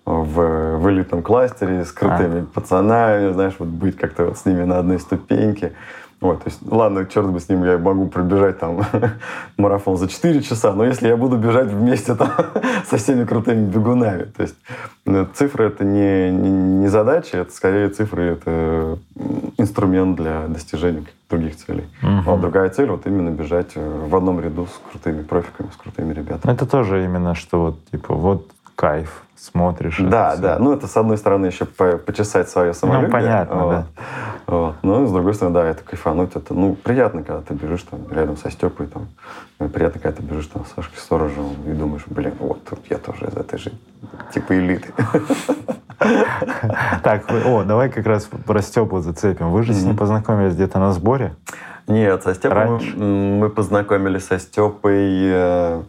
в, 0.06 0.78
в 0.78 0.90
элитном 0.90 1.22
кластере 1.22 1.84
с 1.84 1.92
крутыми 1.92 2.44
а. 2.44 2.46
пацанами, 2.46 3.34
знаешь, 3.34 3.56
вот 3.60 3.68
быть 3.68 3.98
как-то 3.98 4.28
вот 4.28 4.38
с 4.38 4.46
ними 4.46 4.64
на 4.64 4.80
одной 4.80 5.00
ступеньке. 5.02 5.74
Вот, 6.20 6.44
то 6.44 6.50
есть, 6.50 6.60
ладно, 6.66 7.06
черт 7.06 7.30
бы 7.30 7.40
с 7.40 7.48
ним, 7.48 7.64
я 7.64 7.78
могу 7.78 8.08
пробежать 8.08 8.58
там 8.58 8.82
марафон 9.58 9.98
за 9.98 10.08
4 10.08 10.42
часа, 10.42 10.74
но 10.74 10.84
если 10.84 11.08
я 11.08 11.16
буду 11.16 11.38
бежать 11.38 11.68
вместе 11.68 12.16
там 12.16 12.32
со 12.90 12.98
всеми 12.98 13.24
крутыми 13.24 13.68
бегунами, 13.68 14.24
то 14.24 14.42
есть 14.42 14.56
ну, 15.06 15.28
цифры 15.34 15.66
это 15.66 15.86
не, 15.86 16.32
не, 16.32 16.50
не 16.50 16.88
задача, 16.88 17.38
это 17.38 17.52
скорее 17.52 17.90
цифры 17.90 18.24
это 18.24 18.98
инструмент 19.58 20.18
для 20.18 20.48
достижения 20.48 21.06
других 21.30 21.56
целей. 21.58 21.86
Угу. 22.02 22.32
А 22.32 22.38
другая 22.38 22.70
цель 22.70 22.90
вот 22.90 23.06
именно 23.06 23.30
бежать 23.30 23.72
э, 23.76 24.08
в 24.08 24.16
одном 24.16 24.40
ряду 24.40 24.66
с 24.66 24.92
крутыми 24.92 25.24
профиками, 25.24 25.70
с 25.72 25.76
крутыми 25.76 26.14
ребятами. 26.14 26.54
Это 26.54 26.66
тоже 26.66 27.04
именно 27.04 27.36
что 27.36 27.62
вот 27.62 27.86
типа 27.92 28.16
вот 28.16 28.50
кайф, 28.78 29.24
смотришь. 29.36 29.98
Да, 30.00 30.38
да. 30.38 30.60
Ну, 30.60 30.72
это, 30.72 30.88
с 30.88 30.96
одной 30.96 31.18
стороны, 31.18 31.48
еще 31.48 31.66
по 31.66 31.98
почесать 31.98 32.48
свое 32.48 32.74
самолюбие. 32.74 33.08
Ну, 33.08 33.12
понятно, 33.12 33.64
вот. 33.64 33.72
да. 33.72 33.86
Вот. 34.46 34.76
Но, 34.84 35.08
с 35.08 35.12
другой 35.12 35.34
стороны, 35.34 35.56
да, 35.56 35.66
это 35.66 35.84
кайфануть. 35.84 36.36
Это, 36.36 36.54
ну, 36.54 36.76
приятно, 36.76 37.24
когда 37.24 37.42
ты 37.42 37.56
бежишь 37.56 37.84
там 37.84 38.00
рядом 38.12 38.38
со 38.38 38.52
Степой, 38.52 38.86
там, 38.86 39.08
ну, 39.60 39.68
приятно, 39.68 40.00
когда 40.00 40.22
ты 40.22 40.24
бежишь 40.24 40.46
там 40.46 40.64
с 40.66 40.74
Сашкой 40.74 41.00
Сторожевым 41.00 41.56
и 41.66 41.74
думаешь, 41.74 42.04
блин, 42.06 42.36
вот, 42.40 42.64
тут 42.66 42.80
я 42.90 43.00
тоже 43.00 43.26
из 43.26 43.36
этой 43.36 43.58
же, 43.58 43.74
типа, 44.32 44.54
элиты. 44.54 44.94
Так, 47.02 47.24
о, 47.46 47.64
давай 47.64 47.90
как 47.90 48.06
раз 48.06 48.26
про 48.26 48.62
Степу 48.62 49.00
зацепим. 49.00 49.50
Вы 49.50 49.64
же 49.64 49.74
с 49.74 49.84
ним 49.84 49.98
познакомились 49.98 50.54
где-то 50.54 50.78
на 50.78 50.94
сборе? 50.94 51.34
Нет, 51.88 52.24
со 52.24 52.34
Степой 52.34 52.56
Раньше? 52.58 52.98
мы, 52.98 53.50
познакомились 53.50 54.26
со 54.26 54.40
Степой 54.40 54.98
э, 55.32 55.82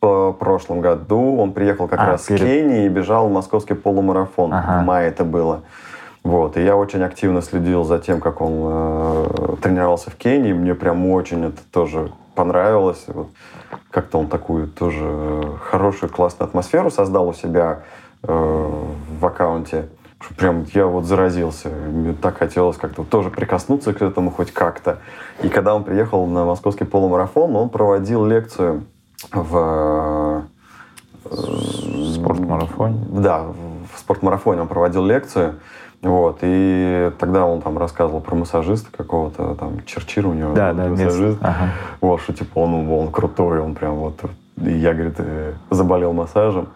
в 0.00 0.32
прошлом 0.32 0.80
году. 0.80 1.36
Он 1.38 1.52
приехал 1.52 1.88
как 1.88 1.98
А, 2.00 2.06
раз 2.06 2.22
перед- 2.26 2.40
с 2.40 2.44
Кении 2.44 2.86
и 2.86 2.88
бежал 2.88 3.28
московский 3.28 3.74
полумарафон. 3.74 4.52
Ага. 4.54 4.80
В 4.82 4.84
мае 4.86 5.08
это 5.08 5.24
было. 5.24 5.62
Вот. 6.22 6.56
И 6.56 6.62
я 6.64 6.76
очень 6.76 7.02
активно 7.02 7.42
следил 7.42 7.82
за 7.84 7.98
тем, 7.98 8.20
как 8.20 8.40
он 8.40 8.52
э, 8.62 9.56
тренировался 9.60 10.10
в 10.10 10.14
Кении. 10.16 10.52
Мне 10.52 10.74
прям 10.74 11.04
очень 11.10 11.44
это 11.46 11.60
тоже 11.72 12.12
понравилось. 12.36 13.04
Вот. 13.08 13.26
Как-то 13.90 14.18
он 14.18 14.28
такую 14.28 14.68
тоже 14.68 15.04
э, 15.04 15.42
хорошую, 15.62 16.10
классную 16.10 16.48
атмосферу 16.48 16.90
создал 16.92 17.28
у 17.28 17.34
себя 17.34 17.80
э, 18.22 18.70
в 19.20 19.26
аккаунте. 19.26 19.88
Прям 20.36 20.66
я 20.74 20.86
вот 20.86 21.04
заразился. 21.04 21.68
Мне 21.68 22.14
так 22.14 22.38
хотелось 22.38 22.76
как-то 22.76 23.04
тоже 23.04 23.30
прикоснуться 23.30 23.92
к 23.92 24.02
этому 24.02 24.30
хоть 24.30 24.52
как-то. 24.52 24.98
И 25.42 25.48
когда 25.48 25.74
он 25.74 25.84
приехал 25.84 26.26
на 26.26 26.44
московский 26.44 26.84
полумарафон, 26.84 27.54
он 27.56 27.68
проводил 27.68 28.24
лекцию 28.24 28.84
в 29.32 30.44
э, 31.24 31.34
Спортмарафоне. 32.14 33.06
да, 33.10 33.42
в 33.42 33.98
спортмарафоне 33.98 34.62
он 34.62 34.68
проводил 34.68 35.04
лекцию. 35.04 35.56
Вот, 36.02 36.38
и 36.42 37.10
тогда 37.18 37.46
он 37.46 37.62
там 37.62 37.78
рассказывал 37.78 38.20
про 38.20 38.34
массажиста 38.34 38.92
какого-то, 38.94 39.54
там, 39.54 39.82
Черчир 39.86 40.26
у 40.26 40.34
него. 40.34 40.54
Да, 40.54 40.74
да, 40.74 40.88
массажист. 40.88 41.38
Ага. 41.40 41.70
Вот, 42.02 42.20
что 42.20 42.34
типа 42.34 42.58
он, 42.58 42.90
он 42.90 43.10
крутой, 43.10 43.60
он 43.60 43.74
прям 43.74 43.94
вот... 43.94 44.20
И 44.58 44.70
я, 44.70 44.92
говорит, 44.92 45.14
э, 45.18 45.54
заболел 45.70 46.12
массажем. 46.12 46.68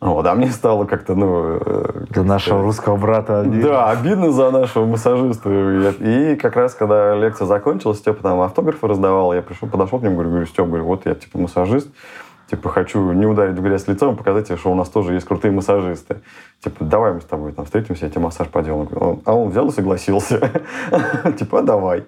Вот, 0.00 0.24
а 0.26 0.34
мне 0.34 0.48
стало 0.50 0.84
как-то, 0.84 1.14
ну... 1.16 1.58
э, 1.60 2.04
Для 2.10 2.22
нашего 2.22 2.62
русского 2.62 2.96
брата. 2.96 3.42
да, 3.44 3.90
обидно 3.90 4.30
за 4.30 4.50
нашего 4.52 4.86
массажиста. 4.86 5.50
И 5.98 6.36
как 6.36 6.54
раз, 6.54 6.74
когда 6.74 7.16
лекция 7.16 7.46
закончилась, 7.46 7.98
Степа 7.98 8.22
там 8.22 8.40
автографы 8.40 8.86
раздавал, 8.86 9.34
я 9.34 9.42
пришел, 9.42 9.68
подошел 9.68 9.98
к 9.98 10.02
нему, 10.02 10.14
говорю, 10.14 10.30
говорю, 10.30 10.46
Степ, 10.46 10.66
говорю, 10.66 10.84
вот 10.84 11.04
я 11.04 11.14
типа 11.16 11.38
массажист, 11.38 11.88
типа 12.48 12.68
хочу 12.68 13.10
не 13.10 13.26
ударить 13.26 13.58
в 13.58 13.62
грязь 13.62 13.88
лицом, 13.88 14.16
показать 14.16 14.46
тебе, 14.46 14.56
что 14.56 14.70
у 14.70 14.76
нас 14.76 14.88
тоже 14.88 15.14
есть 15.14 15.26
крутые 15.26 15.50
массажисты. 15.50 16.18
Типа, 16.62 16.84
давай 16.84 17.12
мы 17.14 17.20
с 17.20 17.24
тобой 17.24 17.52
там 17.52 17.64
встретимся, 17.64 18.04
я 18.06 18.10
тебе 18.10 18.20
массаж 18.22 18.46
поделаю. 18.48 19.20
А 19.24 19.34
он 19.34 19.50
взял 19.50 19.66
и 19.68 19.72
согласился. 19.72 20.38
Типа, 21.38 21.58
«А 21.58 21.62
давай. 21.62 22.04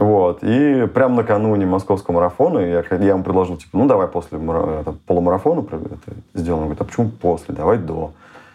Вот. 0.00 0.38
И 0.42 0.86
прямо 0.86 1.16
накануне 1.16 1.66
московского 1.66 2.14
марафона 2.14 2.60
я, 2.60 2.82
я 2.90 3.10
ему 3.10 3.22
предложил, 3.22 3.58
типа, 3.58 3.76
ну 3.76 3.86
давай 3.86 4.08
после 4.08 4.38
это, 4.38 4.94
полумарафона 5.06 5.60
это 5.60 6.16
сделаем. 6.32 6.62
Он 6.62 6.68
говорит, 6.68 6.80
а 6.80 6.84
почему 6.84 7.10
после? 7.10 7.54
Давай 7.54 7.76
до. 7.76 8.12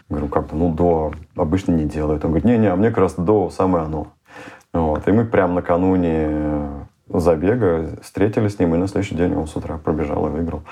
Я 0.08 0.16
говорю, 0.16 0.28
как-то, 0.28 0.56
ну, 0.56 0.72
до 0.72 1.12
обычно 1.36 1.72
не 1.72 1.84
делают. 1.84 2.24
Он 2.24 2.32
говорит, 2.32 2.44
не-не, 2.44 2.66
а 2.66 2.74
мне 2.74 2.88
как 2.88 2.98
раз 2.98 3.14
до 3.14 3.50
самое 3.50 3.84
оно. 3.84 4.08
Вот. 4.72 5.06
И 5.06 5.12
мы 5.12 5.24
прямо 5.24 5.54
накануне 5.54 6.26
э, 6.28 6.68
забега 7.08 7.90
встретились 8.02 8.56
с 8.56 8.58
ним, 8.58 8.74
и 8.74 8.78
на 8.78 8.88
следующий 8.88 9.14
день 9.14 9.36
он 9.36 9.46
с 9.46 9.54
утра 9.54 9.78
пробежал 9.78 10.26
и 10.26 10.30
выиграл. 10.30 10.62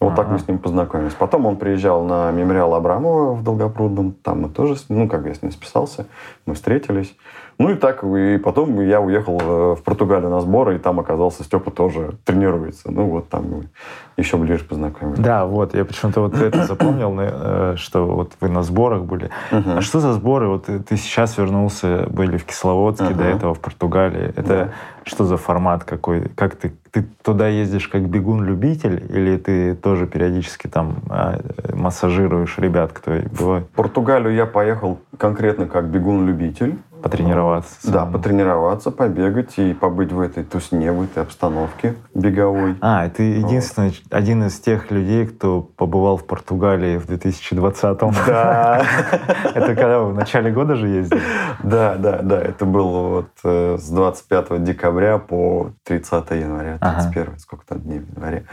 Вот 0.00 0.14
так 0.14 0.26
Ага. 0.26 0.32
мы 0.34 0.38
с 0.40 0.48
ним 0.48 0.58
познакомились. 0.58 1.14
Потом 1.14 1.46
он 1.46 1.56
приезжал 1.56 2.04
на 2.04 2.30
мемориал 2.32 2.74
Абрамова 2.74 3.34
в 3.34 3.42
Долгопрудном. 3.42 4.12
Там 4.12 4.42
мы 4.42 4.48
тоже, 4.48 4.76
ну, 4.88 5.08
как 5.08 5.26
я 5.26 5.34
с 5.34 5.42
ним 5.42 5.52
списался, 5.52 6.06
мы 6.46 6.54
встретились. 6.54 7.16
Ну 7.58 7.70
и 7.70 7.74
так, 7.74 8.04
и 8.04 8.38
потом 8.38 8.80
я 8.80 9.00
уехал 9.00 9.40
э, 9.40 9.74
в 9.74 9.82
Португалию 9.82 10.30
на 10.30 10.40
сборы, 10.40 10.76
и 10.76 10.78
там 10.78 11.00
оказался 11.00 11.42
Степа 11.42 11.72
тоже 11.72 12.12
тренируется. 12.24 12.90
Ну 12.92 13.06
вот 13.06 13.28
там 13.28 13.50
мы 13.50 13.68
еще 14.16 14.36
ближе 14.36 14.62
познакомились. 14.64 15.18
Да, 15.18 15.44
вот, 15.44 15.74
я 15.74 15.84
почему-то 15.84 16.20
вот 16.20 16.34
это 16.40 16.64
запомнил, 16.66 17.12
э, 17.18 17.74
что 17.76 18.06
вот 18.06 18.32
вы 18.40 18.48
на 18.48 18.62
сборах 18.62 19.02
были. 19.02 19.30
Мгм. 19.50 19.78
А 19.78 19.80
что 19.80 19.98
за 19.98 20.12
сборы? 20.12 20.46
Вот 20.48 20.66
ты 20.66 20.78
ты 20.78 20.96
сейчас 20.96 21.36
вернулся, 21.36 22.06
были 22.08 22.36
в 22.36 22.44
Кисловодске, 22.44 23.06
Ага. 23.06 23.14
до 23.14 23.24
этого 23.24 23.54
в 23.54 23.60
Португалии. 23.60 24.32
Это 24.36 24.42
Да. 24.48 24.68
что 25.02 25.24
за 25.24 25.36
формат 25.36 25.82
какой? 25.82 26.28
Как 26.36 26.54
ты, 26.54 26.72
ты 26.92 27.04
туда 27.22 27.48
ездишь 27.48 27.88
как 27.88 28.02
бегун-любитель 28.08 29.04
или 29.08 29.36
ты 29.36 29.74
тоже 29.74 30.06
периодически 30.06 30.68
там 30.68 30.98
а, 31.10 31.40
массажируешь 31.74 32.56
ребят, 32.58 32.92
кто 32.92 33.12
бывает, 33.36 33.64
В 33.72 33.76
Португалию 33.76 34.32
я 34.32 34.46
поехал 34.46 34.98
конкретно 35.16 35.66
как 35.66 35.86
бегун-любитель. 35.88 36.78
Потренироваться? 37.02 37.90
Да, 37.90 38.06
потренироваться, 38.06 38.90
побегать 38.90 39.58
и 39.58 39.74
побыть 39.74 40.12
в 40.12 40.20
этой 40.20 40.44
тусне, 40.44 40.92
в 40.92 41.02
этой 41.02 41.22
обстановке 41.22 41.94
беговой. 42.14 42.76
А, 42.80 43.08
ты 43.08 43.22
единственный, 43.22 43.98
один 44.10 44.44
из 44.44 44.58
тех 44.60 44.90
людей, 44.90 45.26
кто 45.26 45.62
побывал 45.62 46.16
в 46.16 46.26
Португалии 46.26 46.98
в 46.98 47.06
2020-м. 47.06 48.14
Да. 48.26 48.82
Это 49.54 49.74
когда 49.74 50.00
вы 50.00 50.12
в 50.12 50.14
начале 50.14 50.50
года 50.50 50.74
же 50.74 50.88
ездили? 50.88 51.20
Да, 51.62 51.96
да, 51.96 52.20
да. 52.22 52.40
Это 52.40 52.64
было 52.64 53.08
вот 53.08 53.30
э, 53.44 53.78
с 53.78 53.88
25 53.88 54.62
декабря 54.62 55.18
по 55.18 55.72
30 55.84 56.30
января, 56.30 56.78
Ага. 56.80 57.02
31, 57.12 57.38
сколько 57.38 57.66
там 57.66 57.80
дней 57.80 58.00
в 58.00 58.14
январе. 58.14 58.44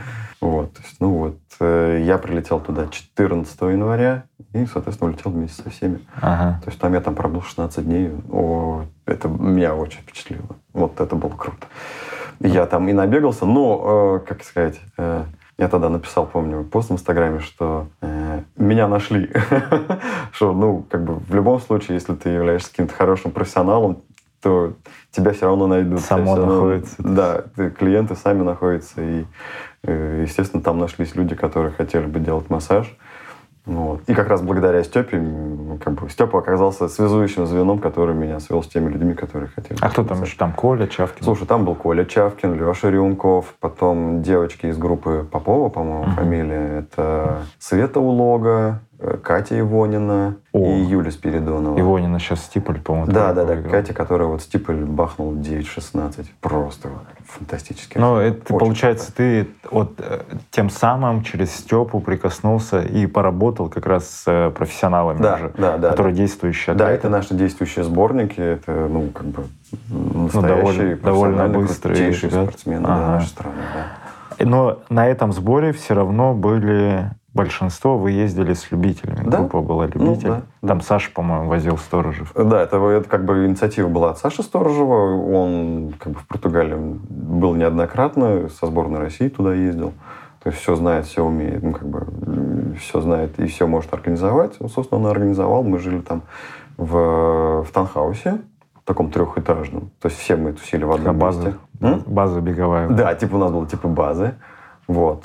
Вот, 0.42 0.72
ну 1.00 1.10
вот, 1.10 1.38
э, 1.60 2.02
я 2.04 2.18
прилетел 2.18 2.60
туда 2.60 2.88
14 2.88 3.62
января 3.62 4.24
и, 4.54 4.66
соответственно, 4.66 5.12
улетел 5.12 5.32
вместе 5.32 5.64
со 5.64 5.70
всеми. 5.70 6.02
Ага. 6.22 6.60
То 6.64 6.70
есть 6.70 6.80
там 6.80 6.94
я 6.94 7.02
там 7.02 7.16
пробыл 7.16 7.42
16 7.42 7.84
дней. 7.84 8.12
О, 8.36 8.84
это 9.06 9.30
меня 9.30 9.76
очень 9.76 10.02
впечатлило. 10.02 10.58
Вот 10.74 11.00
это 11.00 11.16
было 11.16 11.30
круто. 11.30 11.68
Я 12.42 12.66
там 12.66 12.90
и 12.90 12.94
набегался, 12.94 13.46
но, 13.46 14.20
э, 14.22 14.28
как 14.28 14.44
сказать, 14.44 14.78
э, 14.98 15.24
я 15.58 15.70
тогда 15.70 15.88
написал, 15.88 16.28
помню, 16.28 16.66
пост 16.66 16.90
в 16.90 16.94
Инстаграме, 16.94 17.40
что 17.40 17.88
э, 18.02 18.42
меня 18.58 18.90
нашли. 18.90 19.32
Что, 20.34 20.52
ну, 20.52 20.86
как 20.90 21.06
бы 21.06 21.16
в 21.16 21.34
любом 21.34 21.62
случае, 21.62 21.96
если 21.96 22.14
ты 22.14 22.28
являешься 22.28 22.72
каким-то 22.72 22.94
хорошим 22.94 23.32
профессионалом, 23.32 24.02
то 24.42 24.74
тебя 25.12 25.32
все 25.32 25.46
равно 25.46 25.68
найдут. 25.68 26.02
Само 26.02 26.36
равно- 26.36 26.54
находится. 26.56 26.96
Да, 27.00 27.44
ты- 27.56 27.70
клиенты 27.72 28.16
сами 28.16 28.44
находятся. 28.44 29.02
И, 29.02 29.26
э, 29.84 30.24
естественно, 30.28 30.62
там 30.62 30.78
нашлись 30.78 31.16
люди, 31.16 31.36
которые 31.36 31.72
хотели 31.72 32.06
бы 32.06 32.20
делать 32.20 32.50
массаж. 32.50 32.98
Вот. 33.66 34.02
И 34.08 34.14
как 34.14 34.28
раз 34.30 34.42
благодаря 34.42 34.84
Степе, 34.84 35.24
как 35.84 35.94
бы 35.94 36.10
Степа 36.10 36.40
оказался 36.40 36.88
связующим 36.88 37.46
звеном, 37.48 37.80
который 37.80 38.14
меня 38.14 38.40
свел 38.40 38.62
с 38.62 38.68
теми 38.68 38.90
людьми, 38.90 39.14
которые 39.14 39.50
хотели. 39.50 39.78
А 39.82 39.90
кто 39.90 40.04
там 40.04 40.22
еще? 40.22 40.38
Там 40.38 40.54
Коля, 40.54 40.88
Чавкин? 40.88 41.24
Слушай, 41.24 41.48
там 41.48 41.66
был 41.66 41.76
Коля 41.76 42.06
Чавкин, 42.06 42.54
Леша 42.54 42.90
Рюмков, 42.92 43.56
потом 43.60 44.22
девочки 44.22 44.68
из 44.68 44.78
группы 44.78 45.28
Попова, 45.32 45.70
по-моему, 45.70 46.04
Мгм. 46.06 46.16
фамилия. 46.16 46.80
Это 46.80 47.44
Света 47.58 48.00
Улога, 48.00 48.82
э, 49.00 49.18
Катя 49.24 49.60
Ивонина 49.60 50.38
О. 50.54 50.60
и 50.68 50.82
Юля 50.84 51.10
Спиридонова. 51.12 51.80
Ивонина 51.80 52.20
сейчас 52.20 52.42
Стиполь, 52.46 52.80
по-моему. 52.80 53.12
Да, 53.12 53.34
да, 53.34 53.46
да. 53.46 53.54
выиграл. 53.56 53.72
Катя, 53.72 53.94
которая 53.94 54.28
вот 54.28 54.42
Стиполь 54.44 54.76
бахнул 54.86 55.34
9-16. 55.34 56.32
Просто 56.42 56.90
фантастически. 57.28 57.98
Ну, 57.98 58.18
это 58.18 58.54
Очень 58.54 58.60
получается, 58.60 59.14
ты 59.14 59.48
вот 59.70 59.94
э, 60.00 60.22
тем 60.52 60.70
самым 60.70 61.24
через 61.24 61.54
Степу 61.56 62.00
прикоснулся 62.00 62.82
и 62.82 63.06
поработал 63.08 63.70
как 63.70 63.86
раз 63.86 64.10
с 64.10 64.24
э, 64.28 64.52
профессионалами 64.52 65.22
Да, 65.22 65.36
уже, 65.36 65.52
да, 65.58 65.78
да, 65.78 65.90
которые 65.92 66.14
действующие 66.16 66.76
Да, 66.76 66.90
это 66.92 67.10
наши 67.10 67.34
действующие 67.34 67.84
сборники. 67.84 68.40
Это, 68.40 68.88
ну, 68.90 69.10
как 69.10 69.26
бы 69.28 69.46
настоящие, 69.90 70.96
довольно- 70.96 71.02
довольно 71.02 71.36
профессиональные, 71.48 71.60
быстрые 71.62 72.14
спортсмены 72.14 72.88
да, 72.88 72.94
Ага. 72.96 73.08
нашей 73.16 73.28
страны. 73.28 73.56
Да. 73.74 74.46
Но 74.46 74.80
на 74.90 75.08
этом 75.08 75.32
сборе 75.34 75.72
все 75.72 75.94
равно 75.94 76.34
были 76.34 77.10
большинство, 77.36 77.98
вы 77.98 78.12
ездили 78.12 78.54
с 78.54 78.72
любителями. 78.72 79.22
Да. 79.28 79.40
Группа 79.40 79.62
была 79.62 79.88
Ну, 79.94 80.06
любитель. 80.12 80.30
да, 80.30 80.42
да. 80.62 80.68
Там 80.70 80.82
Саша, 80.82 81.12
по-моему, 81.12 81.48
возил 81.50 81.78
сторожев. 81.78 82.32
Да, 82.34 82.62
это, 82.64 82.78
это 82.90 83.08
как 83.08 83.26
бы 83.26 83.46
инициатива 83.46 83.88
была 83.88 84.12
от 84.12 84.18
Саши 84.18 84.42
Сторожева. 84.42 85.16
Он 85.36 85.94
как 86.00 86.14
бы 86.14 86.20
в 86.20 86.28
Португалии 86.28 86.76
был 87.10 87.54
неоднократно, 87.54 88.50
со 88.50 88.66
сборной 88.66 89.00
России 89.02 89.28
туда 89.30 89.54
ездил. 89.54 89.94
То 90.42 90.50
есть 90.50 90.62
все 90.62 90.76
знает, 90.76 91.06
все 91.06 91.24
умеет, 91.24 91.62
ну, 91.64 91.74
как 91.74 91.88
бы 91.88 92.76
все 92.80 93.02
знает 93.02 93.38
и 93.40 93.48
все 93.48 93.68
может 93.68 93.94
организовать. 93.94 94.56
Ну, 94.60 94.70
собственно, 94.70 95.02
он 95.02 95.08
организовал. 95.08 95.64
Мы 95.64 95.80
жили 95.80 96.00
там 96.00 96.22
в, 96.78 97.64
в 97.64 97.68
Танхаусе, 97.74 98.42
таком 98.86 99.10
трехэтажном. 99.12 99.90
То 100.00 100.08
есть 100.08 100.20
все 100.20 100.36
мы 100.36 100.54
тусили 100.54 100.84
в 100.84 100.92
А 100.92 100.96
одном 100.96 101.18
база, 101.18 101.42
месте. 101.46 101.60
М? 101.82 102.04
база 102.06 102.40
беговая. 102.42 102.88
Да, 102.90 103.14
типа 103.16 103.36
у 103.36 103.40
нас 103.40 103.52
было 103.52 103.66
типа 103.68 103.88
базы. 103.88 104.36
Вот. 104.88 105.24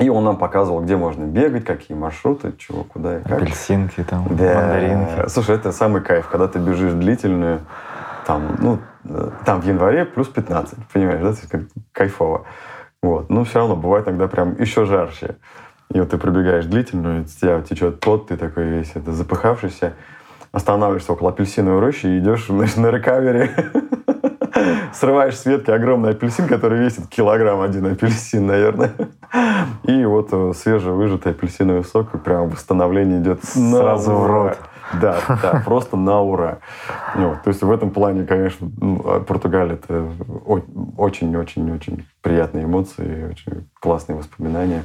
И 0.00 0.08
он 0.08 0.24
нам 0.24 0.36
показывал, 0.36 0.80
где 0.80 0.96
можно 0.96 1.24
бегать, 1.24 1.64
какие 1.64 1.96
маршруты, 1.96 2.52
чего, 2.58 2.82
куда 2.82 3.18
и 3.18 3.22
как. 3.22 3.42
Апельсинки, 3.42 4.02
там, 4.02 4.26
Да. 4.30 4.54
мандаринки. 4.54 5.28
Слушай, 5.28 5.54
это 5.54 5.70
самый 5.70 6.02
кайф, 6.02 6.26
когда 6.28 6.48
ты 6.48 6.58
бежишь 6.58 6.92
длительную, 6.94 7.60
там, 8.26 8.56
ну, 8.58 8.78
э, 9.04 9.30
там 9.44 9.60
в 9.60 9.64
январе 9.66 10.04
плюс 10.04 10.28
15, 10.28 10.78
понимаешь, 10.92 11.20
да, 11.22 11.48
как 11.48 11.68
кайфово. 11.92 12.44
Вот. 13.02 13.30
Но 13.30 13.44
все 13.44 13.60
равно 13.60 13.76
бывает 13.76 14.08
иногда 14.08 14.26
прям 14.26 14.58
еще 14.60 14.84
жарче. 14.84 15.36
И 15.90 16.00
вот 16.00 16.10
ты 16.10 16.18
пробегаешь 16.18 16.64
длительную, 16.64 17.22
у 17.22 17.24
тебя 17.24 17.60
течет 17.60 18.00
пот, 18.00 18.28
ты 18.28 18.36
такой 18.36 18.64
весь 18.64 18.92
это 18.94 19.12
запыхавшийся, 19.12 19.92
останавливаешься 20.50 21.12
около 21.12 21.30
апельсиновой 21.30 21.80
рощи 21.80 22.06
и 22.06 22.18
идешь 22.18 22.46
значит, 22.48 22.76
на 22.78 22.88
рекавере, 22.90 23.50
срываешь 24.92 25.38
с 25.38 25.46
ветки 25.46 25.70
огромный 25.70 26.10
апельсин, 26.10 26.46
который 26.46 26.78
весит 26.78 27.08
килограмм 27.08 27.60
один 27.60 27.86
апельсин, 27.86 28.46
наверное. 28.46 28.92
И 29.84 30.04
вот 30.04 30.28
э, 30.32 30.52
свежевыжатый 30.54 31.32
апельсиновый 31.32 31.84
сок, 31.84 32.14
и 32.14 32.18
прям 32.18 32.48
восстановление 32.48 33.20
идет 33.20 33.40
на 33.56 33.78
Сразу 33.78 34.14
в 34.14 34.26
рот. 34.26 34.58
Да, 35.00 35.18
да, 35.42 35.62
просто 35.64 35.96
на 35.96 36.20
ура. 36.20 36.58
Вот, 37.14 37.42
то 37.42 37.48
есть 37.48 37.62
в 37.62 37.70
этом 37.70 37.90
плане, 37.90 38.24
конечно, 38.24 38.70
ну, 38.80 39.02
а 39.04 39.20
Португалия 39.20 39.74
это 39.74 40.08
очень-очень-очень 40.96 42.06
приятные 42.22 42.64
эмоции, 42.64 43.30
очень 43.30 43.68
классные 43.80 44.16
воспоминания. 44.16 44.82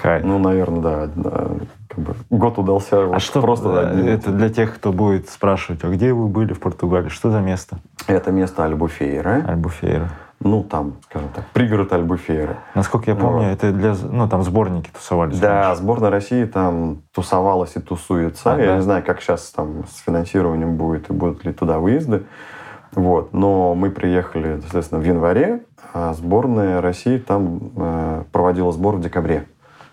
Кайф. 0.00 0.24
Ну, 0.24 0.38
наверное, 0.38 0.80
да, 0.80 1.08
да, 1.14 1.46
как 1.88 1.98
бы 1.98 2.14
год 2.30 2.58
удался 2.58 3.02
А 3.02 3.06
вот 3.06 3.22
что 3.22 3.40
просто 3.40 3.90
одним 3.90 4.06
это 4.06 4.30
для 4.30 4.48
тех, 4.48 4.74
кто 4.74 4.92
будет 4.92 5.28
спрашивать, 5.28 5.84
а 5.84 5.88
где 5.88 6.12
вы 6.12 6.28
были 6.28 6.52
в 6.52 6.60
Португалии? 6.60 7.08
Что 7.08 7.30
за 7.30 7.40
место? 7.40 7.78
Это 8.06 8.30
место 8.32 8.64
Альбуфейра. 8.64 9.44
Альбуфейра. 9.46 10.08
Ну, 10.42 10.62
там, 10.62 10.94
скажем 11.04 11.28
так, 11.34 11.44
пригород 11.52 11.92
Альбуфейра. 11.92 12.56
Насколько 12.74 13.10
я 13.10 13.16
помню, 13.16 13.48
Вот. 13.48 13.52
это 13.52 13.72
для, 13.72 13.94
ну, 14.10 14.26
там 14.26 14.42
сборники 14.42 14.88
тусовались. 14.90 15.38
Да, 15.38 15.64
раньше. 15.66 15.82
сборная 15.82 16.08
России 16.10 16.46
там 16.46 17.02
тусовалась 17.14 17.76
и 17.76 17.80
тусуется. 17.80 18.54
А, 18.54 18.58
Я 18.58 18.66
да? 18.68 18.76
не 18.76 18.82
знаю, 18.82 19.04
как 19.04 19.20
сейчас 19.20 19.50
там 19.50 19.84
с 19.86 19.98
финансированием 19.98 20.76
будет 20.76 21.10
и 21.10 21.12
будут 21.12 21.44
ли 21.44 21.52
туда 21.52 21.78
выезды. 21.78 22.22
Вот. 22.92 23.34
Но 23.34 23.74
мы 23.74 23.90
приехали, 23.90 24.60
соответственно, 24.60 25.02
в 25.02 25.04
январе, 25.04 25.60
а 25.92 26.14
сборная 26.14 26.80
России 26.80 27.18
там 27.18 27.70
э, 27.76 28.24
проводила 28.32 28.72
сбор 28.72 28.96
в 28.96 29.00
декабре. 29.02 29.44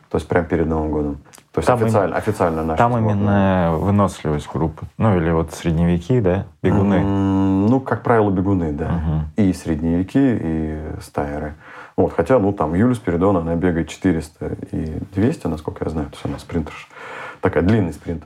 То 0.09 0.17
есть 0.17 0.27
прямо 0.27 0.45
перед 0.47 0.67
Новым 0.67 0.91
годом. 0.91 1.15
То 1.51 1.59
есть 1.59 1.67
Там 1.67 1.81
официально, 1.83 2.15
официально 2.15 2.63
наша 2.63 2.77
Там 2.77 2.91
сборная. 2.93 3.13
именно 3.13 3.77
выносливость 3.77 4.47
группы. 4.53 4.85
Ну, 4.97 5.17
или 5.17 5.31
вот 5.31 5.53
средневеки, 5.53 6.21
да, 6.21 6.45
бегуны. 6.61 6.95
М, 6.95 7.65
Ну, 7.67 7.81
как 7.81 8.03
правило, 8.03 8.29
бегуны, 8.29 8.71
да. 8.71 8.87
Мгм. 8.89 9.21
И 9.35 9.51
средневеки, 9.53 10.19
и 10.21 10.79
стайеры. 11.01 11.55
Вот, 11.97 12.13
хотя, 12.13 12.37
ну, 12.39 12.53
там 12.53 12.75
Юля 12.75 12.93
Спиридона, 12.93 13.39
она 13.39 13.55
бегает 13.55 13.89
400 13.89 14.55
и 14.71 14.99
200, 15.15 15.47
насколько 15.47 15.83
я 15.83 15.89
знаю. 15.89 16.07
То 16.09 16.13
есть 16.13 16.25
она 16.25 16.37
спринтерша. 16.39 16.87
Такая 17.41 17.63
длинный 17.63 17.91
спринт. 17.93 18.23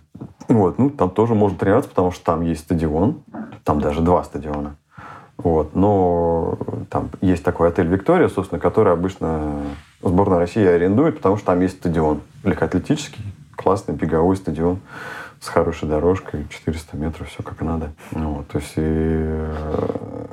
Вот, 0.47 0.77
ну, 0.77 0.89
там 0.89 1.09
тоже 1.09 1.33
можно 1.35 1.57
тренироваться, 1.57 1.89
потому 1.89 2.11
что 2.11 2.23
там 2.25 2.41
есть 2.41 2.61
стадион. 2.61 3.21
Там 3.63 3.79
даже 3.79 4.01
два 4.01 4.23
стадиона. 4.23 4.75
Вот, 5.43 5.75
но 5.75 6.58
там 6.89 7.10
есть 7.21 7.43
такой 7.43 7.69
отель 7.69 7.88
«Виктория», 7.88 8.30
собственно, 8.30 8.60
который 8.60 8.93
обычно 8.93 9.62
сборная 10.01 10.39
России 10.39 10.65
арендует, 10.65 11.17
потому 11.17 11.38
что 11.38 11.47
там 11.47 11.62
есть 11.62 11.77
стадион 11.77 12.21
легкоатлетический, 12.43 13.23
классный 13.56 13.95
беговой 13.95 14.36
стадион 14.36 14.80
с 15.39 15.47
хорошей 15.47 15.89
дорожкой, 15.89 16.45
400 16.49 16.97
метров, 16.97 17.30
все 17.30 17.41
как 17.41 17.62
надо. 17.62 17.91
Вот, 18.12 18.47
то 18.47 18.60
есть 18.60 18.73
и 18.75 18.82
э, 18.82 20.25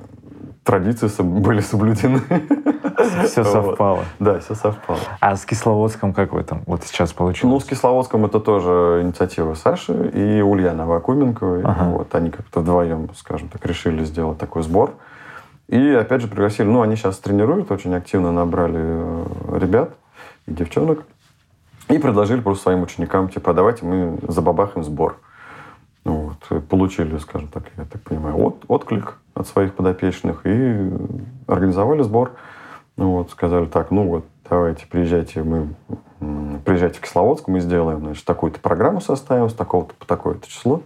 традиции 0.65 1.09
были 1.23 1.61
соблюдены. 1.61 2.21
Все 3.25 3.45
совпало. 3.45 4.05
Да, 4.19 4.39
все 4.41 4.55
совпало. 4.55 4.99
А 5.21 5.37
с 5.37 5.45
Кисловодском 5.45 6.13
как 6.13 6.33
в 6.33 6.37
этом? 6.37 6.63
Вот 6.67 6.85
сейчас 6.85 7.11
Ну, 7.13 7.17
получилось? 7.19 7.65
с 7.65 7.67
Кисловодском 7.67 8.25
это 8.25 8.41
тоже 8.41 9.01
инициатива 9.03 9.55
Саши 9.55 10.11
и 10.15 10.41
Ульяны 10.41 10.83
Авакуменко. 10.83 11.63
Ага. 11.65 11.85
Вот, 11.91 12.15
они 12.15 12.31
как-то 12.31 12.61
вдвоем, 12.61 13.09
скажем 13.15 13.49
так, 13.49 13.65
решили 13.67 14.05
сделать 14.05 14.39
такой 14.39 14.63
сбор. 14.63 14.95
И 15.69 15.91
опять 15.91 16.23
же 16.23 16.29
пригласили, 16.29 16.67
ну, 16.67 16.81
они 16.81 16.97
сейчас 16.97 17.19
тренируют, 17.19 17.71
очень 17.71 17.95
активно 17.95 18.33
набрали 18.33 18.81
э, 18.81 19.59
ребят 19.61 19.91
и 20.47 20.53
девчонок. 20.53 21.05
И 21.89 21.99
предложили 21.99 22.41
просто 22.41 22.65
своим 22.65 22.83
ученикам, 22.83 23.29
типа, 23.29 23.55
давайте 23.55 23.85
мы 23.85 24.19
забабахаем 24.27 24.85
сбор. 24.85 25.17
Ну 26.05 26.33
Вот. 26.51 26.65
Получили, 26.69 27.17
скажем 27.19 27.49
так, 27.49 27.65
я 27.77 27.85
так 27.85 28.01
понимаю, 28.03 28.37
от, 28.39 28.65
отклик 28.69 29.19
от 29.35 29.47
своих 29.47 29.75
подопечных 29.75 30.41
и 30.45 30.91
организовали 31.47 32.03
сбор. 32.03 32.33
Ну 32.99 33.13
вот, 33.13 33.31
сказали 33.31 33.67
так, 33.67 33.93
ну 33.93 34.09
вот, 34.09 34.25
давайте, 34.51 34.85
приезжайте, 34.89 35.45
мы 35.45 35.69
приезжайте 36.65 36.99
в 36.99 37.01
Кисловодск, 37.01 37.47
мы 37.47 37.61
сделаем, 37.61 38.01
значит, 38.01 38.25
такую-то 38.25 38.59
программу 38.59 39.01
составим 39.01 39.49
с 39.49 39.55
такого-то 39.55 39.95
по 39.95 40.05
такое-то 40.05 40.49
число. 40.49 40.83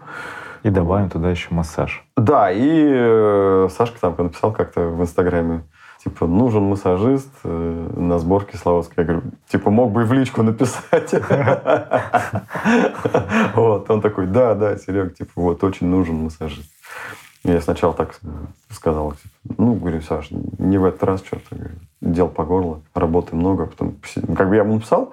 И 0.62 0.68
добавим 0.68 1.09
туда 1.09 1.31
еще 1.31 1.48
массаж. 1.51 2.07
Да, 2.16 2.53
и 2.53 2.61
э, 2.62 3.68
Сашка 3.70 3.98
там 3.98 4.14
написал 4.16 4.53
как-то 4.53 4.83
в 4.83 5.01
Инстаграме, 5.01 5.64
типа, 6.05 6.27
нужен 6.27 6.64
массажист 6.64 7.31
э, 7.44 7.88
на 7.96 8.18
сбор 8.18 8.44
Кисловодска. 8.44 9.01
Я 9.01 9.05
говорю, 9.05 9.22
типа, 9.48 9.70
мог 9.70 9.90
бы 9.90 10.03
и 10.03 10.05
в 10.05 10.12
личку 10.12 10.42
написать. 10.42 11.14
Вот, 13.55 13.90
он 13.90 14.03
такой, 14.03 14.27
да, 14.27 14.55
да, 14.55 14.77
Серег, 14.77 15.16
типа, 15.16 15.33
вот, 15.35 15.64
очень 15.64 15.87
нужен 15.87 16.16
массажист. 16.16 16.70
Я 17.42 17.61
сначала 17.61 17.94
так 17.94 18.20
сказал, 18.70 19.12
типа, 19.12 19.55
ну, 19.59 19.75
говорю, 19.75 20.03
Саш, 20.03 20.29
не 20.31 20.79
в 20.79 20.85
этот 20.85 21.03
раз, 21.03 21.25
что-то, 21.25 21.57
дел 22.03 22.29
по 22.29 22.45
горло, 22.45 22.81
работы 22.95 23.35
много. 23.35 23.67
Потом, 23.67 23.97
как 24.37 24.49
бы 24.49 24.57
я 24.57 24.62
ему 24.62 24.75
написал, 24.75 25.12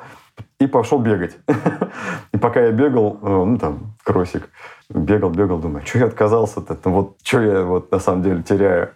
и 0.60 0.68
пошел 0.68 1.00
бегать. 1.00 1.38
И 2.34 2.38
пока 2.38 2.62
я 2.62 2.72
бегал, 2.72 3.20
э, 3.22 3.28
ну, 3.28 3.58
там, 3.58 3.94
кроссик, 4.04 4.50
бегал, 4.90 5.30
бегал, 5.30 5.58
думаю, 5.60 5.86
что 5.86 6.00
я 6.00 6.06
отказался-то? 6.06 6.78
Ну, 6.86 6.92
Вот 6.92 7.18
что 7.24 7.42
я 7.42 7.62
вот 7.64 7.92
на 7.92 8.00
самом 8.00 8.24
деле 8.24 8.44
теряю? 8.44 8.90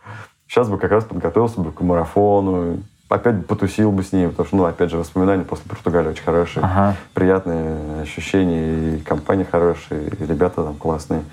Сейчас 0.48 0.70
бы 0.70 0.78
как 0.78 0.92
раз 0.92 1.04
подготовился 1.06 1.62
бы 1.62 1.72
к 1.72 1.82
марафону, 1.82 2.80
опять 3.10 3.36
бы 3.36 3.44
потусил 3.44 3.92
бы 3.92 4.04
с 4.04 4.12
ним, 4.12 4.32
потому 4.32 4.48
что, 4.48 4.56
ну, 4.58 4.66
опять 4.66 4.90
же, 4.90 4.98
воспоминания 4.98 5.44
после 5.44 5.70
Португалии 5.70 6.10
очень 6.10 6.24
хорошие, 6.24 6.64
Ага. 6.64 6.96
приятные 7.14 8.02
ощущения, 8.02 8.96
и 8.96 9.00
компания 9.02 9.46
хорошая, 9.50 10.02
и 10.08 10.26
ребята 10.26 10.64
там 10.64 10.76
классные. 10.76 11.24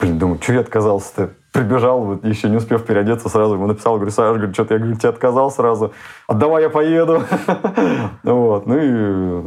Блин, 0.00 0.18
думаю, 0.18 0.38
что 0.42 0.52
я 0.54 0.60
отказался-то? 0.60 1.30
Прибежал, 1.58 2.04
вот 2.04 2.24
еще 2.24 2.48
не 2.48 2.56
успев 2.56 2.84
переодеться, 2.84 3.28
сразу 3.28 3.54
ему 3.54 3.66
написал, 3.66 3.96
говорю, 3.96 4.12
Саш, 4.12 4.36
говорю, 4.36 4.54
что-то 4.54 4.74
я 4.74 4.80
говорю, 4.80 4.94
тебе 4.94 5.08
отказал 5.08 5.50
сразу. 5.50 5.92
А 6.28 6.34
давай 6.34 6.62
я 6.62 6.70
поеду. 6.70 7.24
Вот, 8.22 8.66
ну 8.66 8.78
и 8.78 9.44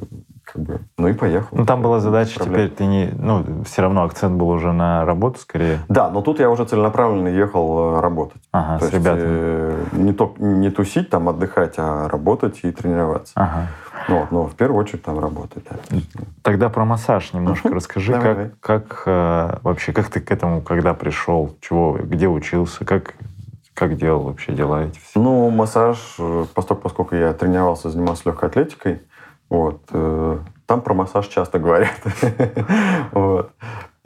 как 0.51 0.61
бы, 0.63 0.79
ну 0.97 1.07
и 1.07 1.13
поехал. 1.13 1.57
Ну, 1.57 1.65
там 1.65 1.81
была 1.81 1.99
задача, 1.99 2.39
Проблем. 2.39 2.55
теперь 2.55 2.69
ты 2.77 2.85
не... 2.85 3.09
Ну, 3.17 3.63
все 3.63 3.81
равно 3.81 4.03
акцент 4.03 4.35
был 4.37 4.49
уже 4.49 4.73
на 4.73 5.05
работу 5.05 5.39
скорее. 5.39 5.79
Да, 5.87 6.09
но 6.09 6.21
тут 6.21 6.39
я 6.39 6.49
уже 6.49 6.65
целенаправленно 6.65 7.29
ехал 7.29 7.95
э, 7.97 8.01
работать. 8.01 8.41
Ага, 8.51 8.79
То 8.79 8.85
с 8.85 8.91
есть 8.91 8.93
ребятами. 8.93 9.23
э, 9.29 9.83
не, 9.93 10.13
то, 10.13 10.33
не 10.39 10.69
тусить, 10.69 11.09
там 11.09 11.29
отдыхать, 11.29 11.75
а 11.77 12.09
работать 12.09 12.59
и 12.63 12.71
тренироваться. 12.71 13.33
Ага. 13.35 13.67
Ну, 14.09 14.19
вот, 14.19 14.31
но 14.31 14.45
в 14.47 14.55
первую 14.55 14.79
очередь 14.81 15.03
там 15.03 15.19
работать. 15.19 15.63
Да. 15.69 15.75
Ну, 15.91 16.01
Тогда 16.41 16.69
про 16.69 16.85
массаж 16.85 17.33
немножко 17.33 17.69
расскажи, 17.69 18.13
Давай, 18.13 18.25
как, 18.25 18.35
давай. 18.35 18.51
как 18.59 19.03
э, 19.05 19.57
вообще, 19.63 19.93
как 19.93 20.09
ты 20.09 20.19
к 20.19 20.31
этому, 20.31 20.61
когда 20.61 20.93
пришел, 20.93 21.55
чего, 21.61 21.97
где 22.01 22.27
учился, 22.27 22.83
как, 22.83 23.13
как 23.75 23.95
делал 23.97 24.23
вообще 24.23 24.53
дела 24.53 24.83
эти 24.85 24.97
все? 24.99 25.19
Ну, 25.19 25.49
массаж, 25.51 26.15
э, 26.19 26.45
поскольку 26.53 27.15
я 27.15 27.31
тренировался, 27.33 27.89
занимался 27.91 28.23
легкой 28.25 28.49
атлетикой, 28.49 29.01
вот, 29.51 29.81
э, 29.91 30.37
там 30.65 30.79
про 30.79 30.93
массаж 30.93 31.27
часто 31.27 31.59
говорят. 31.59 31.99
Вот. 33.11 33.51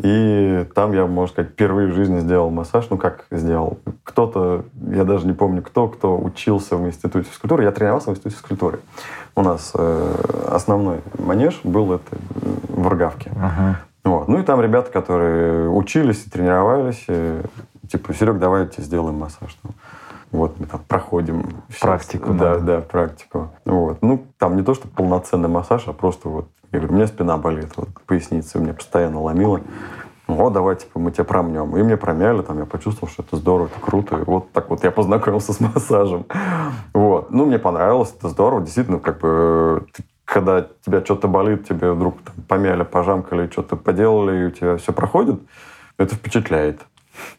И 0.03 0.65
там 0.73 0.91
я, 0.93 1.05
можно 1.05 1.31
сказать, 1.31 1.51
впервые 1.51 1.87
в 1.87 1.93
жизни 1.93 2.19
сделал 2.19 2.49
массаж. 2.49 2.87
Ну, 2.89 2.97
как 2.97 3.27
сделал? 3.29 3.77
Кто-то, 4.03 4.65
я 4.91 5.03
даже 5.03 5.27
не 5.27 5.33
помню 5.33 5.61
кто, 5.61 5.87
кто 5.87 6.17
учился 6.17 6.75
в 6.75 6.85
институте 6.85 7.29
физкультуры. 7.29 7.63
Я 7.63 7.71
тренировался 7.71 8.07
в 8.07 8.13
институте 8.13 8.35
физкультуры. 8.35 8.79
У 9.35 9.43
нас 9.43 9.71
э, 9.75 10.15
основной 10.47 11.01
манеж 11.19 11.61
был 11.63 11.93
это 11.93 12.17
в 12.67 12.87
Рогавке. 12.87 13.31
Ага. 13.35 13.81
Вот. 14.03 14.27
Ну 14.27 14.39
и 14.39 14.43
там 14.43 14.59
ребята, 14.61 14.91
которые 14.91 15.69
учились 15.69 16.25
и 16.25 16.29
тренировались, 16.31 17.05
э, 17.07 17.43
типа, 17.87 18.15
Серег, 18.15 18.39
давайте 18.39 18.81
сделаем 18.81 19.19
массаж. 19.19 19.55
Вот 20.35 20.59
мы 20.59 20.65
там 20.67 20.81
проходим. 20.87 21.45
Практику 21.79 22.33
Да, 22.33 22.53
надо. 22.55 22.59
да, 22.61 22.81
практику. 22.81 23.49
Вот. 23.65 24.01
Ну, 24.01 24.25
там 24.37 24.55
не 24.57 24.63
то, 24.63 24.73
что 24.73 24.87
полноценный 24.87 25.49
массаж, 25.49 25.83
а 25.87 25.93
просто 25.93 26.29
вот, 26.29 26.47
я 26.71 26.79
говорю, 26.79 26.93
у 26.93 26.97
меня 26.97 27.07
спина 27.07 27.37
болит, 27.37 27.69
вот 27.77 27.89
поясница 28.05 28.59
у 28.59 28.61
меня 28.61 28.73
постоянно 28.73 29.21
ломила. 29.21 29.61
Вот, 30.27 30.53
давай, 30.53 30.75
типа, 30.75 30.97
мы 30.99 31.11
тебя 31.11 31.23
промнем. 31.23 31.77
И 31.77 31.83
мне 31.83 31.97
промяли, 31.97 32.41
там, 32.41 32.57
я 32.57 32.65
почувствовал, 32.65 33.11
что 33.11 33.21
это 33.23 33.35
здорово, 33.37 33.67
это 33.67 33.79
круто. 33.79 34.17
И 34.17 34.23
вот 34.25 34.51
так 34.51 34.69
вот 34.71 34.83
я 34.83 34.89
познакомился 34.91 35.53
с 35.53 35.59
массажем. 35.75 36.25
Вот. 36.93 37.29
Ну, 37.31 37.45
мне 37.45 37.59
понравилось, 37.59 38.13
это 38.17 38.29
здорово. 38.29 38.61
Действительно, 38.61 38.99
как 38.99 39.19
бы, 39.19 39.85
ты- 39.93 40.03
когда 40.25 40.65
тебя 40.83 41.03
что-то 41.05 41.27
болит, 41.27 41.67
тебе 41.67 41.91
вдруг 41.91 42.15
там, 42.23 42.33
помяли, 42.47 42.83
пожамкали, 42.83 43.47
что-то 43.51 43.75
поделали, 43.75 44.41
и 44.41 44.45
у 44.47 44.51
тебя 44.51 44.77
все 44.77 44.91
проходит, 44.91 45.39
это 45.99 46.15
впечатляет. 46.15 46.81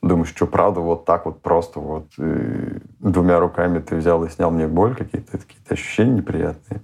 Думаешь, 0.03 0.29
что 0.29 0.47
правда, 0.47 0.81
вот 0.81 1.05
так 1.05 1.27
вот 1.27 1.43
просто 1.43 1.81
вот 1.81 2.07
и 2.19 2.79
двумя 3.01 3.39
руками 3.41 3.79
ты 3.79 3.97
взял 3.97 4.25
и 4.25 4.29
снял 4.29 4.51
мне 4.51 4.67
боль, 4.67 4.95
какие-то 4.95 5.39
какие 5.39 5.59
ощущения 5.69 6.13
неприятные. 6.15 6.83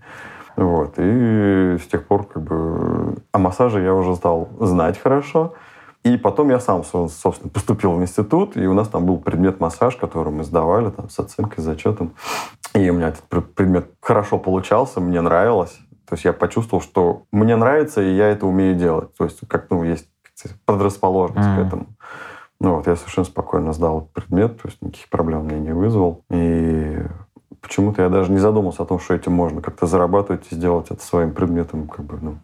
Вот. 0.56 0.94
И 0.98 1.78
с 1.82 1.86
тех 1.86 2.06
пор 2.06 2.26
как 2.26 2.42
бы 2.42 3.16
о 3.32 3.38
массаже 3.38 3.80
я 3.82 3.94
уже 3.94 4.14
стал 4.16 4.48
знать 4.60 4.98
хорошо. 4.98 5.54
И 6.04 6.16
потом 6.16 6.50
я 6.50 6.58
сам, 6.58 6.82
со- 6.82 7.06
собственно, 7.08 7.48
поступил 7.48 7.92
в 7.92 8.02
институт, 8.02 8.56
и 8.56 8.66
у 8.66 8.74
нас 8.74 8.88
там 8.88 9.06
был 9.06 9.18
предмет 9.18 9.60
массаж, 9.60 9.94
который 9.96 10.32
мы 10.32 10.42
сдавали 10.42 10.90
там, 10.90 11.08
с 11.08 11.18
оценкой, 11.20 11.62
с 11.62 11.64
зачетом. 11.64 12.14
И 12.74 12.90
у 12.90 12.94
меня 12.94 13.08
этот 13.08 13.22
пр- 13.22 13.42
предмет 13.42 13.86
хорошо 14.00 14.38
получался, 14.38 15.00
мне 15.00 15.20
нравилось. 15.20 15.78
То 16.08 16.14
есть 16.14 16.24
я 16.24 16.32
почувствовал, 16.32 16.82
что 16.82 17.22
мне 17.30 17.54
нравится, 17.54 18.02
и 18.02 18.12
я 18.14 18.26
это 18.28 18.46
умею 18.46 18.74
делать. 18.74 19.14
То 19.16 19.24
есть 19.24 19.46
как, 19.48 19.70
ну, 19.70 19.84
есть 19.84 20.08
предрасположенность 20.66 21.48
Мгм. 21.48 21.56
к 21.56 21.66
этому. 21.66 21.86
Ну 22.62 22.76
вот, 22.76 22.86
я 22.86 22.94
совершенно 22.94 23.24
спокойно 23.24 23.72
сдал 23.72 24.08
предмет, 24.12 24.62
то 24.62 24.68
есть 24.68 24.80
никаких 24.80 25.08
проблем 25.08 25.46
мне 25.46 25.58
не 25.58 25.74
вызвал. 25.74 26.22
И 26.30 26.96
почему-то 27.60 28.02
я 28.02 28.08
даже 28.08 28.30
не 28.30 28.38
задумался 28.38 28.84
о 28.84 28.86
том, 28.86 29.00
что 29.00 29.14
этим 29.14 29.32
можно 29.32 29.60
как-то 29.60 29.88
зарабатывать 29.88 30.46
и 30.48 30.54
сделать 30.54 30.86
это 30.90 31.02
своим 31.02 31.32
предметом 31.32 31.88
как 31.88 32.04
бы, 32.04 32.18
ну, 32.22 32.36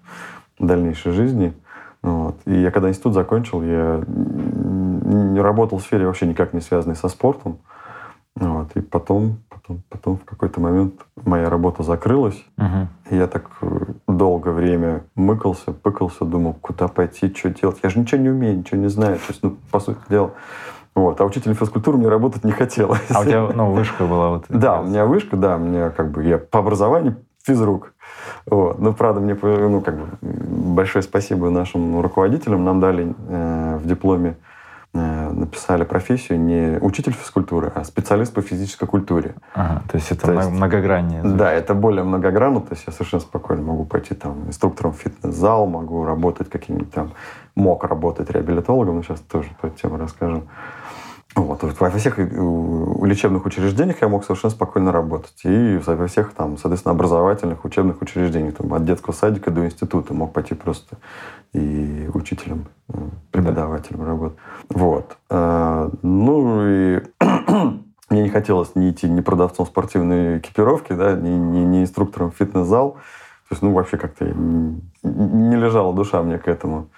дальнейшей 0.59 1.12
жизни. 1.12 1.54
Вот. 2.02 2.35
И 2.46 2.54
я 2.61 2.72
когда 2.72 2.88
институт 2.88 3.14
закончил, 3.14 3.62
я 3.62 4.02
не 4.09 5.40
работал 5.40 5.78
в 5.78 5.83
сфере 5.83 6.07
вообще 6.07 6.26
никак 6.26 6.52
не 6.52 6.61
связанной 6.61 6.96
со 6.96 7.07
спортом. 7.07 7.59
Вот. 8.35 8.74
И 8.74 8.81
потом, 8.81 9.38
потом, 9.48 9.83
потом 9.88 10.16
в 10.18 10.24
какой-то 10.24 10.61
момент 10.61 10.94
моя 11.24 11.48
работа 11.48 11.85
закрылась. 11.85 12.44
Мгм. 12.57 12.88
И 13.11 13.16
я 13.16 13.28
так 13.28 13.48
э, 13.62 13.85
долгое 14.18 14.52
время 14.52 15.04
мыкался, 15.14 15.72
пыкался, 15.72 16.24
думал, 16.24 16.54
куда 16.61 16.88
пойти, 16.88 17.33
что 17.35 17.50
делать. 17.50 17.78
Я 17.83 17.88
же 17.88 18.00
ничего 18.00 18.20
не 18.20 18.28
умею, 18.28 18.59
ничего 18.59 18.81
не 18.81 18.88
знаю. 18.88 19.16
То 19.16 19.24
есть, 19.28 19.42
ну, 19.42 19.57
по 19.70 19.81
сути 19.81 20.00
дела. 20.11 20.33
Вот. 20.94 21.20
А 21.20 21.24
учителем 21.24 21.54
физкультуры 21.54 21.96
мне 21.96 22.09
работать 22.09 22.44
не 22.44 22.52
хотелось. 22.52 23.00
А 23.11 23.20
у 23.20 23.24
тебя, 23.24 23.48
ну, 23.54 23.72
вышка 23.72 24.04
была 24.04 24.31
вот... 24.31 24.44
Да, 24.48 24.81
у 24.81 24.85
меня 24.85 25.07
вышка, 25.07 25.37
да, 25.37 25.57
у 25.57 25.61
меня 25.61 25.90
как 25.90 26.11
бы 26.11 26.24
я 26.24 26.38
по 26.38 26.59
образованию 26.59 27.16
физрук. 27.44 27.94
Вот. 28.46 28.78
Ну, 28.78 28.92
правда, 28.92 29.20
мне 29.20 29.37
ну, 29.40 29.81
как 29.81 29.96
бы, 29.96 30.07
большое 30.20 31.02
спасибо 31.02 31.50
нашим 31.50 32.00
руководителям. 32.00 32.64
Нам 32.64 32.81
дали 32.81 33.14
э, 33.28 33.78
в 33.83 33.87
дипломе 33.87 34.37
написали 34.94 35.85
профессию 35.85 36.40
не 36.40 36.79
учитель 36.81 37.12
физкультуры, 37.12 37.70
а 37.74 37.85
специалист 37.85 38.33
по 38.33 38.42
физической 38.42 38.87
культуре. 38.87 39.35
Ага, 39.55 39.83
то 39.90 39.96
есть 39.96 40.11
это 40.11 40.27
То 40.27 40.33
есть- 40.33 40.51
многограннее. 40.51 41.22
Да, 41.22 41.53
это 41.53 41.74
более 41.74 42.05
многогранно, 42.05 42.61
то 42.61 42.72
есть 42.72 42.85
я 42.87 42.92
совершенно 42.92 43.20
спокойно 43.20 43.62
могу 43.62 43.85
пойти 43.85 44.14
там 44.14 44.48
инструктором 44.48 44.92
в 44.92 44.96
фитнес-зал, 44.96 45.66
могу 45.66 46.05
работать 46.05 46.48
каким-нибудь 46.51 46.90
там, 46.92 47.12
мог 47.55 47.85
работать 47.85 48.31
реабилитологом, 48.31 48.96
но 48.96 49.03
сейчас 49.03 49.20
тоже 49.20 49.48
по 49.61 49.66
эту 49.66 49.77
тему 49.79 49.96
расскажем. 49.98 50.48
Вот. 51.38 51.62
Во 51.62 51.90
всех 51.90 52.18
э, 52.18 52.22
лечебных 52.22 53.46
учреждениях 53.46 54.03
я 54.03 54.09
мог 54.09 54.24
совершенно 54.24 54.51
спокойно 54.51 54.90
работать. 54.90 55.40
И 55.44 55.81
во 55.87 56.07
всех, 56.09 56.33
там, 56.35 56.59
соответственно, 56.59 56.94
образовательных 56.94 57.64
учебных 57.64 58.03
учреждениях. 58.03 58.57
Там, 58.57 58.74
от 58.74 58.85
детского 58.85 59.14
садика 59.14 59.53
до 59.53 59.64
института 59.64 60.14
мог 60.14 60.33
пойти 60.33 60.57
просто 60.57 60.96
и 61.53 62.11
учителем, 62.12 62.66
э, 62.88 62.98
преподавателем 63.31 64.05
работать. 64.05 64.37
Вот. 64.68 65.16
А, 65.31 65.90
Ну 66.03 66.66
и 66.66 67.03
мне 68.11 68.22
не 68.22 68.31
хотелось 68.31 68.74
ни 68.74 68.90
идти 68.90 69.09
ни 69.09 69.20
продавцом 69.20 69.64
спортивной 69.64 70.38
экипировки, 70.38 70.92
да, 70.92 71.12
ни, 71.12 71.31
ни, 71.31 71.61
ни 71.61 71.83
инструктором 71.83 72.33
в 72.33 72.37
фитнес-зал. 72.37 72.94
То 73.48 73.53
есть, 73.53 73.62
ну, 73.62 73.72
вообще 73.72 73.96
как-то 73.96 74.24
не 74.24 75.57
лежала 75.57 75.94
душа 75.94 76.20
мне 76.20 76.38
к 76.38 76.48
этому. 76.48 76.88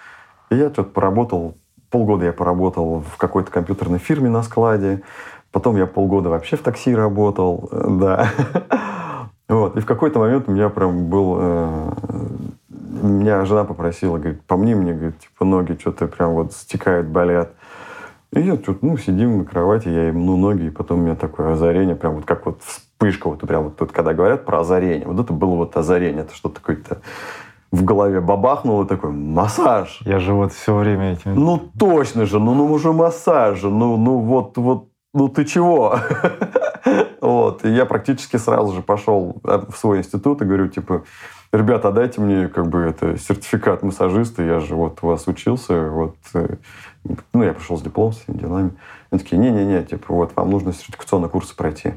И 0.48 0.56
я 0.56 0.70
что-то 0.70 0.90
поработал, 0.90 1.56
полгода 1.90 2.24
я 2.24 2.32
поработал 2.32 3.02
в 3.02 3.16
какой-то 3.16 3.50
компьютерной 3.50 3.98
фирме 3.98 4.30
на 4.30 4.42
складе, 4.42 5.02
потом 5.52 5.76
я 5.76 5.86
полгода 5.86 6.28
вообще 6.30 6.56
в 6.56 6.62
такси 6.62 6.94
работал, 6.94 7.68
э, 7.72 7.86
да. 7.90 8.28
Вот. 9.48 9.76
И 9.76 9.80
в 9.80 9.86
какой-то 9.86 10.20
момент 10.20 10.48
у 10.48 10.52
меня 10.52 10.68
прям 10.68 11.06
был... 11.06 11.36
э, 11.40 11.92
Меня 13.02 13.44
жена 13.44 13.64
попросила, 13.64 14.16
говорит, 14.16 14.42
помни 14.42 14.74
мне, 14.74 14.92
говорит, 14.92 15.18
типа, 15.18 15.44
ноги 15.44 15.76
что-то 15.80 16.06
прям 16.06 16.34
вот 16.34 16.52
стекают, 16.52 17.08
болят. 17.08 17.52
И 18.32 18.40
я 18.40 18.56
тут, 18.56 18.82
ну, 18.82 18.96
сидим 18.96 19.38
на 19.38 19.44
кровати, 19.44 19.88
я 19.88 20.02
ей 20.04 20.12
мну 20.12 20.36
ноги, 20.36 20.66
и 20.66 20.70
потом 20.70 21.00
у 21.00 21.02
меня 21.02 21.16
такое 21.16 21.54
озарение, 21.54 21.96
прям 21.96 22.14
вот 22.14 22.26
как 22.26 22.46
вот 22.46 22.62
вспышка, 22.62 23.28
вот 23.28 23.40
прям 23.40 23.64
вот 23.64 23.76
тут, 23.76 23.90
когда 23.90 24.14
говорят 24.14 24.44
про 24.44 24.60
озарение, 24.60 25.08
вот 25.08 25.18
это 25.18 25.32
было 25.32 25.56
вот 25.56 25.76
озарение, 25.76 26.22
это 26.22 26.34
что-то 26.34 26.60
какое-то 26.60 26.98
в 27.70 27.84
голове 27.84 28.20
бабахнуло, 28.20 28.86
такой 28.86 29.10
массаж. 29.10 30.00
Я 30.04 30.18
же 30.18 30.34
вот 30.34 30.52
все 30.52 30.74
время 30.74 31.12
этим... 31.12 31.34
Ну 31.34 31.58
точно 31.78 32.26
же, 32.26 32.38
ну, 32.38 32.54
ну 32.54 32.72
уже 32.72 32.92
массаж 32.92 33.58
же, 33.60 33.70
ну, 33.70 33.96
ну 33.96 34.18
вот, 34.18 34.56
вот, 34.58 34.88
ну 35.14 35.28
ты 35.28 35.44
чего? 35.44 35.96
Вот, 37.20 37.66
и 37.66 37.68
я 37.68 37.84
практически 37.84 38.38
сразу 38.38 38.72
же 38.72 38.80
пошел 38.80 39.36
э, 39.44 39.60
в 39.68 39.76
свой 39.76 39.98
институт 39.98 40.40
и 40.40 40.46
говорю, 40.46 40.68
типа, 40.68 41.04
ребята, 41.52 41.92
дайте 41.92 42.20
мне 42.22 42.48
как 42.48 42.68
бы 42.68 42.80
это 42.80 43.18
сертификат 43.18 43.82
массажиста, 43.82 44.42
я 44.42 44.60
же 44.60 44.74
вот 44.74 45.00
у 45.02 45.08
вас 45.08 45.26
учился, 45.28 45.90
вот, 45.90 46.16
э, 46.32 46.56
ну, 47.34 47.42
я 47.42 47.52
пришел 47.52 47.76
с 47.76 47.82
дипломом, 47.82 48.14
с 48.14 48.22
этими 48.22 48.38
делами. 48.38 48.70
Они 49.10 49.20
такие, 49.20 49.36
не-не-не, 49.36 49.84
типа, 49.84 50.14
вот, 50.14 50.32
вам 50.34 50.50
нужно 50.50 50.72
сертификационные 50.72 51.28
курсы 51.28 51.54
пройти. 51.54 51.94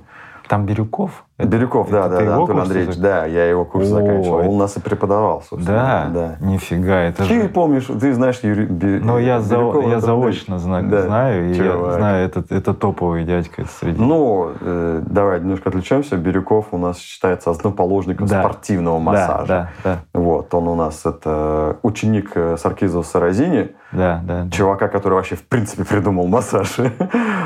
Там 0.49 0.65
Бирюков? 0.65 1.23
Бирюков, 1.39 1.89
да, 1.89 2.09
да, 2.09 2.17
ты 2.19 2.25
да, 2.27 2.35
Антон 2.35 2.59
Андреевич, 2.59 2.95
да, 2.97 3.25
я 3.25 3.49
его 3.49 3.65
курс 3.65 3.87
О, 3.87 3.95
заканчивал. 3.95 4.47
Он 4.51 4.57
нас 4.59 4.77
и 4.77 4.79
преподавал, 4.79 5.41
собственно. 5.41 6.11
Да? 6.13 6.37
Да. 6.39 6.45
Нифига, 6.45 7.01
это 7.01 7.27
Ты 7.27 7.41
же... 7.41 7.49
помнишь, 7.49 7.85
ты 7.85 8.13
знаешь 8.13 8.39
Юрий 8.43 8.67
Би- 8.67 8.99
Ну, 8.99 9.17
я, 9.17 9.39
за- 9.41 9.57
я 9.87 9.99
заочно? 9.99 10.59
Да, 10.83 11.01
знаю, 11.01 11.49
и 11.49 11.53
я 11.55 11.91
знаю, 11.93 12.25
это, 12.27 12.43
это 12.49 12.75
топовый 12.75 13.23
дядька 13.23 13.65
среди... 13.79 13.99
Ну, 13.99 14.51
э, 14.61 15.01
давай 15.07 15.39
немножко 15.39 15.69
отвлечемся. 15.69 16.17
Бирюков 16.17 16.67
у 16.69 16.77
нас 16.77 16.99
считается 16.99 17.49
основоположником 17.49 18.27
Да. 18.27 18.41
спортивного 18.41 18.99
да, 18.99 19.03
массажа. 19.03 19.47
да, 19.47 19.69
да, 19.83 19.99
Вот, 20.19 20.53
он 20.53 20.67
у 20.67 20.75
нас 20.75 21.03
это 21.03 21.77
ученик 21.81 22.31
э, 22.35 22.57
Саркизова 22.59 23.01
Саразини, 23.01 23.71
да, 23.91 24.21
да. 24.23 24.43
да. 24.43 24.51
чувака, 24.51 24.87
который 24.87 25.15
вообще 25.15 25.35
в 25.35 25.47
принципе 25.47 25.83
придумал 25.83 26.27
массаж. 26.27 26.77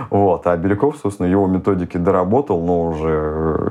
Вот, 0.09 0.47
а 0.47 0.55
Бирюков, 0.55 0.95
собственно, 1.01 1.27
его 1.27 1.47
методики 1.47 1.97
доработал, 1.97 2.63
но 2.63 2.87
уже 2.87 3.09
э, 3.09 3.69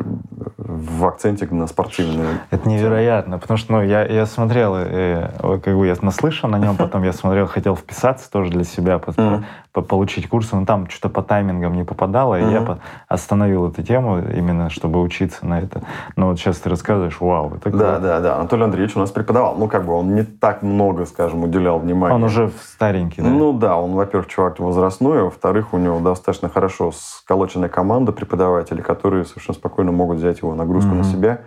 в 0.56 1.06
акценте 1.06 1.46
на 1.46 1.66
спортивные. 1.66 2.40
Это 2.50 2.68
невероятно, 2.68 3.38
потому 3.38 3.58
что 3.58 3.72
ну, 3.74 3.82
я, 3.82 4.04
я 4.04 4.26
смотрел, 4.26 4.74
э, 4.76 5.30
вот 5.42 5.62
как 5.62 5.76
бы 5.76 5.86
я 5.86 5.94
наслышан 6.00 6.54
о 6.54 6.58
нем, 6.58 6.76
потом 6.76 7.02
я 7.02 7.12
смотрел, 7.12 7.46
хотел 7.46 7.76
вписаться 7.76 8.30
тоже 8.30 8.50
для 8.50 8.64
себя, 8.64 8.98
по- 8.98 9.12
Мгм. 9.20 9.44
По- 9.76 9.82
получить 9.82 10.26
курсы, 10.28 10.56
но 10.56 10.64
там 10.64 10.88
что-то 10.88 11.10
по 11.10 11.22
таймингам 11.22 11.74
не 11.74 11.84
попадало, 11.84 12.40
и 12.40 12.50
я 12.50 12.78
остановил 13.08 13.68
эту 13.68 13.82
тему 13.82 14.18
именно, 14.18 14.70
чтобы 14.70 15.02
учиться 15.02 15.44
на 15.46 15.60
это. 15.60 15.82
Но 16.16 16.28
вот 16.28 16.38
сейчас 16.38 16.56
ты 16.58 16.70
рассказываешь, 16.70 17.20
вау, 17.20 17.52
это 17.54 17.70
Да, 17.70 17.78
круто. 17.78 18.00
да, 18.00 18.20
да. 18.20 18.36
Анатолий 18.36 18.64
Андреевич 18.64 18.96
у 18.96 19.00
нас 19.00 19.10
преподавал. 19.10 19.54
Ну, 19.58 19.68
как 19.68 19.84
бы 19.84 19.92
он 19.92 20.14
не 20.14 20.22
так 20.24 20.62
много, 20.62 21.04
скажем, 21.04 21.44
уделял 21.44 21.78
внимания. 21.78 22.14
Он 22.14 22.24
уже 22.24 22.50
старенький, 22.64 23.20
да? 23.20 23.28
Ну 23.28 23.52
да, 23.52 23.76
он, 23.76 23.92
во-первых, 23.92 24.28
чувак 24.28 24.58
возрастной, 24.60 25.20
а 25.20 25.24
во-вторых, 25.24 25.74
у 25.74 25.76
него 25.78 26.00
достаточно 26.00 26.48
хорошо 26.48 26.90
сколоченная 26.94 27.68
команда 27.68 28.12
преподавателей, 28.12 28.82
которые 28.82 29.26
совершенно 29.26 29.58
спокойно 29.58 29.92
могут 29.92 30.16
взять 30.16 30.40
его 30.40 30.54
нагрузку 30.54 30.90
Мгм. 30.90 30.98
на 30.98 31.04
себя 31.04 31.40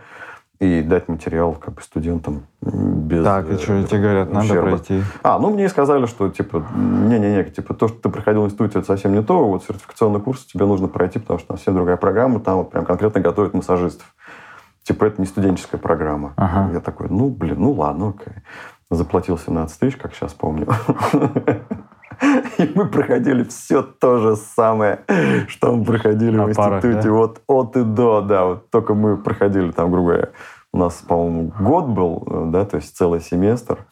и 0.59 0.81
дать 0.81 1.07
материал 1.07 1.53
как 1.53 1.75
бы 1.75 1.81
студентам 1.81 2.45
без 2.61 3.23
так, 3.23 3.49
и 3.49 3.53
э, 3.53 3.57
что, 3.57 3.81
тебе 3.83 4.01
говорят, 4.01 4.33
надо 4.33 4.45
ущерба. 4.45 4.69
пройти. 4.69 5.03
А, 5.23 5.39
ну 5.39 5.51
мне 5.51 5.69
сказали, 5.69 6.05
что 6.05 6.29
типа, 6.29 6.65
не-не-не, 6.75 7.45
типа 7.45 7.73
то, 7.73 7.87
что 7.87 7.97
ты 7.97 8.09
проходил 8.09 8.43
в 8.43 8.45
институте, 8.47 8.79
это 8.79 8.87
совсем 8.87 9.13
не 9.13 9.23
то, 9.23 9.47
вот 9.47 9.63
сертификационный 9.63 10.19
курс 10.19 10.45
тебе 10.45 10.65
нужно 10.65 10.89
пройти, 10.89 11.17
потому 11.19 11.39
что 11.39 11.49
там 11.49 11.57
совсем 11.57 11.75
другая 11.75 11.95
программа, 11.95 12.41
там 12.41 12.57
вот 12.57 12.71
прям 12.71 12.85
конкретно 12.85 13.21
готовят 13.21 13.53
массажистов. 13.53 14.13
Типа 14.83 15.05
это 15.05 15.21
не 15.21 15.27
студенческая 15.27 15.77
программа. 15.77 16.33
Ага. 16.35 16.73
Я 16.73 16.79
такой, 16.81 17.07
ну, 17.09 17.29
блин, 17.29 17.57
ну 17.59 17.71
ладно, 17.71 18.09
окей. 18.09 18.33
Заплатил 18.89 19.37
17 19.37 19.79
тысяч, 19.79 19.97
как 19.97 20.13
сейчас 20.13 20.33
помню. 20.33 20.67
И 22.57 22.71
мы 22.75 22.87
проходили 22.87 23.43
все 23.43 23.81
то 23.81 24.17
же 24.19 24.35
самое, 24.35 24.99
что 25.47 25.75
мы 25.75 25.85
проходили 25.85 26.35
На 26.35 26.47
в 26.47 26.55
парах, 26.55 26.83
институте. 26.83 27.09
да? 27.09 27.13
Вот 27.13 27.41
от 27.47 27.77
и 27.77 27.83
до, 27.83 28.21
да. 28.21 28.45
Вот 28.45 28.69
только 28.69 28.93
мы 28.93 29.17
проходили 29.17 29.71
там, 29.71 29.91
грубо 29.91 30.09
говоря, 30.09 30.29
у 30.71 30.77
нас, 30.77 30.95
по-моему, 30.95 31.51
год 31.59 31.85
был, 31.87 32.23
э, 32.27 32.45
да, 32.51 32.65
то 32.65 32.77
есть 32.77 32.95
целый 32.95 33.21
семестр. 33.21 33.85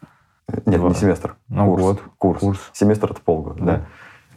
Нет, 0.66 0.80
Два. 0.80 0.90
не 0.90 0.96
семестр. 0.96 1.36
Ну, 1.50 1.66
курс, 1.66 1.82
год. 1.82 2.04
Курс. 2.18 2.40
Курс. 2.40 2.70
Семестр 2.74 3.12
это 3.12 3.22
полгода, 3.22 3.60
да. 3.60 3.66
Да. 3.66 3.86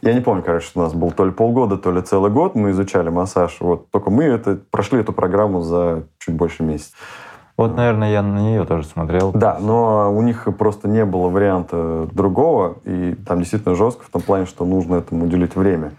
Я 0.01 0.13
не 0.13 0.21
помню, 0.21 0.41
короче, 0.43 0.65
что 0.65 0.79
у 0.79 0.83
нас 0.83 0.93
был 0.93 1.11
то 1.11 1.25
ли 1.25 1.31
полгода, 1.31 1.77
то 1.77 1.91
ли 1.91 2.01
целый 2.01 2.31
год. 2.31 2.55
Мы 2.55 2.71
изучали 2.71 3.09
массаж. 3.09 3.57
Вот 3.59 3.91
только 3.91 4.09
мы 4.09 4.23
это, 4.23 4.55
прошли 4.71 4.99
эту 4.99 5.13
программу 5.13 5.61
за 5.61 6.05
чуть 6.17 6.35
больше 6.35 6.63
месяца. 6.63 6.95
Вот, 7.61 7.75
наверное, 7.77 8.11
я 8.11 8.21
на 8.21 8.39
нее 8.39 8.65
тоже 8.65 8.85
смотрел. 8.85 9.31
Да, 9.33 9.57
но 9.59 10.11
у 10.13 10.21
них 10.21 10.47
просто 10.57 10.87
не 10.87 11.05
было 11.05 11.29
варианта 11.29 12.07
другого, 12.11 12.77
и 12.85 13.15
там 13.27 13.39
действительно 13.39 13.75
жестко 13.75 14.03
в 14.03 14.09
том 14.09 14.21
плане, 14.21 14.45
что 14.45 14.65
нужно 14.65 14.95
этому 14.95 15.25
уделить 15.25 15.55
время. 15.55 15.91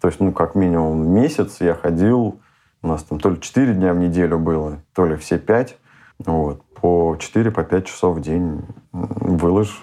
То 0.00 0.08
есть, 0.08 0.20
ну, 0.20 0.32
как 0.32 0.54
минимум 0.54 1.06
месяц 1.08 1.58
я 1.60 1.74
ходил, 1.74 2.38
у 2.82 2.88
нас 2.88 3.02
там 3.04 3.18
то 3.18 3.30
ли 3.30 3.40
4 3.40 3.74
дня 3.74 3.94
в 3.94 3.98
неделю 3.98 4.38
было, 4.38 4.78
то 4.94 5.06
ли 5.06 5.16
все 5.16 5.38
5, 5.38 5.78
вот, 6.26 6.62
по 6.80 7.16
4, 7.18 7.50
по 7.50 7.62
5 7.64 7.86
часов 7.86 8.16
в 8.16 8.20
день 8.20 8.62
выложь 8.92 9.82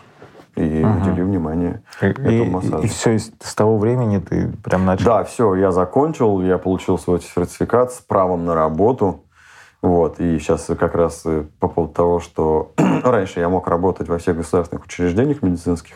и 0.56 0.84
Ага. 0.84 1.02
удели 1.02 1.24
внимание 1.24 1.82
И, 2.02 2.06
этому 2.06 2.52
массажу. 2.52 2.84
и 2.84 2.88
все, 2.88 3.18
с 3.18 3.56
того 3.56 3.78
времени 3.78 4.20
ты 4.20 4.50
прям 4.64 4.86
начал... 4.86 5.06
Да, 5.06 5.24
все, 5.24 5.56
я 5.56 5.72
закончил, 5.72 6.42
я 6.42 6.58
получил 6.58 6.98
свой 6.98 7.22
сертификат 7.22 7.94
с 7.94 8.00
правом 8.02 8.46
на 8.46 8.54
работу. 8.54 9.22
Вот, 9.82 10.20
и 10.20 10.38
сейчас 10.38 10.68
как 10.78 10.94
раз 10.94 11.24
э, 11.26 11.46
по 11.60 11.68
поводу 11.68 11.94
того, 11.94 12.20
что 12.20 12.72
раньше 13.04 13.40
я 13.40 13.50
мог 13.50 13.68
работать 13.68 14.08
во 14.08 14.20
всех 14.20 14.38
государственных 14.38 14.86
учреждениях 14.86 15.42
медицинских, 15.42 15.96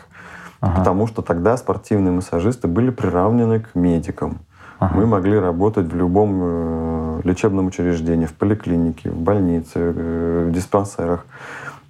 Ага. 0.60 0.78
потому 0.78 1.06
что 1.06 1.22
тогда 1.22 1.56
спортивные 1.56 2.12
массажисты 2.12 2.66
были 2.66 2.90
приравнены 2.90 3.60
к 3.60 3.74
медикам. 3.74 4.40
Ага. 4.78 4.96
Мы 4.96 5.06
могли 5.06 5.38
работать 5.38 5.86
в 5.86 5.96
любом 5.96 6.40
э, 6.42 7.20
лечебном 7.24 7.66
учреждении, 7.66 8.26
в 8.26 8.34
поликлинике, 8.34 9.10
в 9.10 9.18
больнице, 9.18 9.74
э, 9.76 10.46
в 10.48 10.52
диспансерах. 10.52 11.24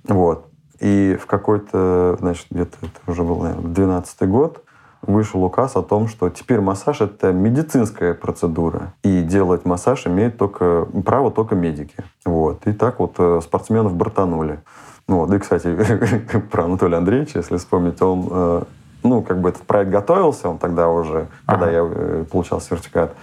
Вот. 0.06 0.46
И 0.78 1.18
в 1.20 1.26
какой-то, 1.26 2.16
значит, 2.20 2.46
где-то 2.50 2.76
это 2.82 3.10
уже 3.10 3.22
был, 3.22 3.40
наверное, 3.40 3.72
12 3.72 4.28
год, 4.28 4.62
вышел 5.06 5.44
указ 5.44 5.76
о 5.76 5.82
том, 5.82 6.08
что 6.08 6.28
теперь 6.30 6.60
массаж— 6.60 7.00
это 7.02 7.32
медицинская 7.32 8.14
процедура. 8.14 8.94
И 9.02 9.22
делать 9.22 9.64
массаж 9.64 10.06
имеют 10.06 10.36
только, 10.36 10.86
право 11.04 11.30
только 11.30 11.54
медики. 11.54 11.96
Вот. 12.24 12.66
И 12.66 12.72
так 12.72 12.98
вот 12.98 13.14
э, 13.18 13.40
спортсменов 13.42 13.94
бортанули. 13.94 14.60
Вот. 15.08 15.32
И, 15.32 15.38
кстати, 15.38 15.76
про 16.50 16.64
Анатолия 16.64 16.96
Андреевича, 16.96 17.38
если 17.38 17.56
вспомнить, 17.56 18.00
он, 18.02 18.28
э, 18.30 18.62
ну, 19.02 19.22
как 19.22 19.40
бы 19.40 19.50
этот 19.50 19.62
проект 19.62 19.90
готовился, 19.90 20.48
он 20.48 20.58
тогда 20.58 20.88
уже, 20.88 21.28
когда 21.46 21.70
я 21.70 21.84
э, 21.84 22.24
получал 22.30 22.60
сертификат, 22.60 23.14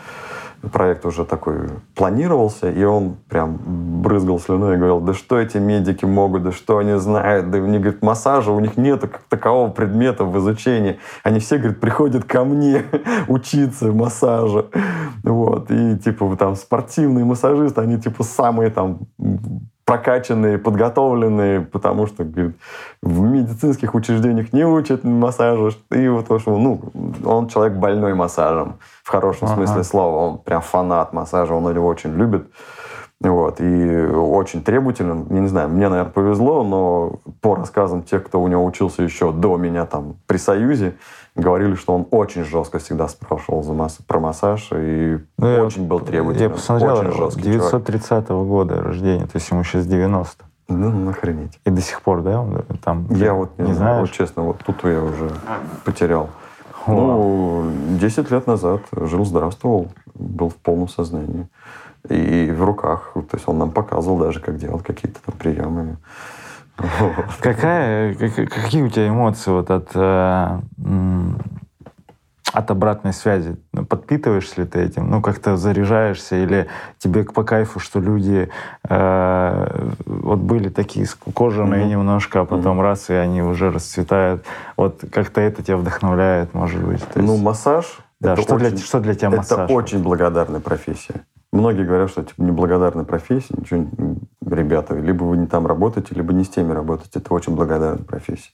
проект 0.72 1.06
уже 1.06 1.26
такой 1.26 1.70
планировался, 1.96 2.70
и 2.70 2.84
он 2.84 3.18
прям 3.30 3.60
брызгал 4.02 4.40
слюной 4.40 4.76
и 4.76 4.78
говорил, 4.78 5.00
да 5.02 5.14
что 5.14 5.40
эти 5.40 5.58
медики 5.58 6.06
могут, 6.06 6.44
да 6.44 6.52
что 6.52 6.78
они 6.78 6.98
знают, 6.98 7.52
да 7.52 7.60
них, 7.60 7.82
говорит, 7.82 8.02
массажа, 8.02 8.52
у 8.52 8.60
них 8.60 8.78
нету 8.78 9.08
как 9.08 9.24
такового 9.24 9.70
предмета 9.70 10.24
в 10.24 10.38
изучении. 10.40 11.00
Они 11.24 11.40
все, 11.40 11.58
говорит, 11.58 11.80
приходят 11.80 12.24
ко 12.24 12.44
мне 12.44 12.84
учиться 13.28 13.92
массажа. 13.92 14.68
Вот. 15.24 15.70
И, 15.70 15.98
типа, 15.98 16.36
там, 16.38 16.56
спортивные 16.56 17.26
массажисты, 17.26 17.82
они, 17.82 18.00
типа, 18.00 18.24
самые 18.24 18.70
там 18.70 19.02
прокачанные, 19.86 20.58
подготовленные, 20.58 21.62
потому 21.62 22.08
что 22.08 22.24
говорит, 22.24 22.56
в 23.02 23.22
медицинских 23.22 23.96
учреждениях 23.96 24.54
не 24.54 24.66
учат 24.66 25.04
массажу. 25.04 25.72
И 25.92 26.08
вот, 26.08 26.30
в 26.30 26.34
общем, 26.34 26.64
ну, 26.64 26.82
он 27.26 27.48
человек 27.48 27.78
больной 27.78 28.14
массажем, 28.14 28.80
в 29.04 29.10
хорошем 29.10 29.48
ага. 29.48 29.56
смысле 29.56 29.84
слова. 29.84 30.18
Он 30.18 30.38
прям 30.38 30.62
фанат 30.62 31.14
массажа, 31.14 31.54
он 31.54 31.70
его 31.70 31.88
очень 31.88 32.16
любит. 32.16 32.48
Вот, 33.22 33.62
и 33.62 34.06
очень 34.06 34.64
требователен. 34.64 35.28
Я 35.30 35.40
не 35.40 35.48
знаю, 35.48 35.70
мне, 35.70 35.88
наверное, 35.88 36.12
повезло, 36.12 36.64
но 36.64 37.20
по 37.40 37.56
рассказам 37.56 38.04
тех, 38.04 38.26
кто 38.26 38.42
у 38.42 38.48
него 38.50 38.66
учился 38.66 39.02
еще 39.02 39.32
до 39.32 39.56
меня 39.56 39.86
там 39.86 40.18
при 40.28 40.38
Союзе, 40.38 40.96
говорили, 41.36 41.76
что 41.76 41.96
он 41.96 42.06
очень 42.12 42.44
жестко 42.44 42.80
всегда 42.80 43.08
спрашивал 43.08 43.64
за 43.64 43.74
масс... 43.74 43.98
про 44.06 44.20
массаж 44.20 44.70
и 44.74 45.20
ну, 45.38 45.56
очень 45.62 45.84
я, 45.84 45.88
был 45.88 46.00
требовательный. 46.02 46.48
Я 46.48 46.50
посмотрел, 46.50 46.98
очень 46.98 47.12
жесткий 47.12 47.42
930 47.44 48.28
-го 48.28 48.46
года 48.46 48.82
рождения, 48.82 49.26
то 49.26 49.36
есть 49.36 49.50
ему 49.50 49.64
сейчас 49.64 49.86
90. 49.86 50.44
Ну, 50.68 50.90
нахренеть. 50.90 51.60
И 51.66 51.70
до 51.70 51.82
сих 51.82 52.02
пор, 52.02 52.22
да, 52.24 52.42
он 52.42 52.64
там? 52.84 53.08
Я 53.10 53.34
вот 53.34 53.58
не, 53.58 53.68
не 53.68 53.74
знаю, 53.74 54.02
вот 54.02 54.12
честно, 54.12 54.44
вот 54.44 54.58
тут 54.66 54.84
я 54.84 55.02
уже 55.02 55.30
потерял. 55.86 56.30
О. 56.86 56.92
Ну, 56.92 57.72
10 58.00 58.32
лет 58.32 58.48
назад 58.48 58.82
жил, 58.92 59.26
здравствовал, 59.26 59.88
был 60.14 60.50
в 60.50 60.56
полном 60.56 60.90
сознании. 60.90 61.48
И 62.10 62.52
в 62.52 62.64
руках. 62.64 63.12
То 63.14 63.38
есть 63.38 63.48
он 63.48 63.58
нам 63.58 63.72
показывал 63.72 64.18
даже, 64.18 64.40
как 64.40 64.58
делать 64.58 64.84
какие-то 64.84 65.20
там 65.26 65.36
приемы. 65.38 65.98
Какая, 67.40 68.16
какие 68.16 68.82
у 68.82 68.90
тебя 68.90 69.08
эмоции 69.08 69.52
вот 69.52 69.70
от, 69.70 69.92
э, 69.94 70.60
от 72.52 72.72
обратной 72.72 73.14
связи? 73.14 73.56
Подпитываешься 73.88 74.62
ли 74.62 74.68
ты 74.68 74.80
этим? 74.80 75.10
Ну, 75.10 75.22
как-то 75.22 75.56
заряжаешься? 75.56 76.36
Или 76.36 76.68
тебе 76.98 77.24
по 77.24 77.44
кайфу, 77.44 77.80
что 77.80 78.00
люди 78.00 78.50
э, 78.90 79.92
вот 80.06 80.40
были 80.40 80.70
такие 80.70 81.06
скукоженные 81.06 81.84
mm-hmm. 81.84 81.90
немножко, 81.90 82.42
а 82.42 82.46
потом 82.46 82.80
mm-hmm. 82.80 82.84
раз, 82.84 83.10
и 83.12 83.14
они 83.14 83.44
уже 83.44 83.72
расцветают. 83.72 84.44
Вот 84.76 85.04
как-то 85.12 85.42
это 85.42 85.62
тебя 85.62 85.78
вдохновляет, 85.78 86.56
может 86.56 86.84
быть? 86.84 87.06
Ну, 87.16 87.22
есть... 87.22 87.34
Ну, 87.34 87.38
массаж... 87.38 88.00
Да, 88.20 88.38
что, 88.38 88.56
очень, 88.56 88.70
для, 88.70 88.78
что 88.78 89.00
для 89.02 89.16
тебя 89.16 89.30
массаж? 89.32 89.66
Это 89.66 89.74
очень 89.74 90.02
благодарная 90.02 90.62
профессия. 90.62 91.26
Многие 91.54 91.86
говорят, 91.86 92.10
что 92.10 92.24
типа 92.24 92.42
неблагодарная 92.42 93.06
профессия, 93.06 93.54
ничего, 93.56 93.86
ребята, 94.44 94.96
либо 94.96 95.24
вы 95.24 95.38
не 95.38 95.46
там 95.46 95.68
работаете, 95.68 96.16
либо 96.16 96.34
не 96.34 96.46
с 96.46 96.50
теми 96.50 96.74
работаете. 96.74 97.20
Это 97.20 97.32
очень 97.32 97.56
благодарная 97.56 98.04
профессия. 98.04 98.50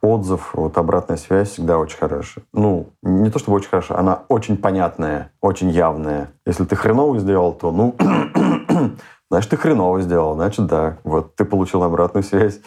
Отзыв, 0.00 0.54
вот 0.54 0.78
обратная 0.78 1.18
связь 1.18 1.50
всегда 1.50 1.76
очень 1.76 1.98
хорошая. 1.98 2.46
Ну, 2.54 2.88
не 3.02 3.30
то 3.30 3.38
чтобы 3.38 3.58
очень 3.58 3.68
хорошая, 3.68 3.98
она 3.98 4.22
очень 4.28 4.56
понятная, 4.56 5.30
очень 5.42 5.68
явная. 5.68 6.30
Если 6.46 6.64
ты 6.64 6.74
хреново 6.74 7.18
сделал, 7.18 7.52
то, 7.52 7.70
ну, 7.70 7.96
значит, 9.30 9.50
ты 9.50 9.58
хреново 9.58 10.00
сделал, 10.00 10.34
значит, 10.34 10.66
да. 10.66 10.96
Вот 11.04 11.36
ты 11.36 11.44
получил 11.44 11.82
обратную 11.82 12.24
связь. 12.24 12.60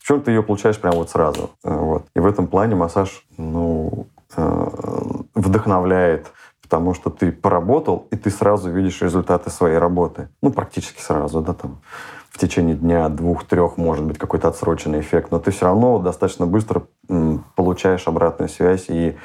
Причем 0.00 0.22
ты 0.22 0.32
ее 0.32 0.42
получаешь 0.42 0.80
прямо 0.80 0.96
вот 0.96 1.10
сразу. 1.10 1.50
Вот. 1.62 2.06
И 2.16 2.18
в 2.18 2.26
этом 2.26 2.48
плане 2.48 2.74
массаж, 2.74 3.24
ну, 3.38 4.08
э, 4.36 4.68
вдохновляет 5.36 6.26
потому 6.72 6.94
что 6.94 7.10
ты 7.10 7.30
поработал, 7.32 8.06
и 8.10 8.16
ты 8.16 8.30
сразу 8.30 8.70
видишь 8.70 9.02
результаты 9.02 9.50
своей 9.50 9.76
работы. 9.76 10.30
Ну, 10.40 10.50
практически 10.50 11.02
сразу, 11.02 11.42
да, 11.42 11.52
там 11.52 11.82
в 12.30 12.38
течение 12.38 12.74
дня, 12.74 13.10
двух, 13.10 13.44
трех, 13.44 13.76
может 13.76 14.06
быть, 14.06 14.16
какой-то 14.16 14.48
отсроченный 14.48 15.00
эффект, 15.00 15.30
но 15.30 15.38
ты 15.38 15.50
все 15.50 15.66
равно 15.66 15.98
достаточно 15.98 16.46
быстро 16.46 16.84
получаешь 17.56 18.08
обратную 18.08 18.48
связь, 18.48 18.86
и 18.88 19.18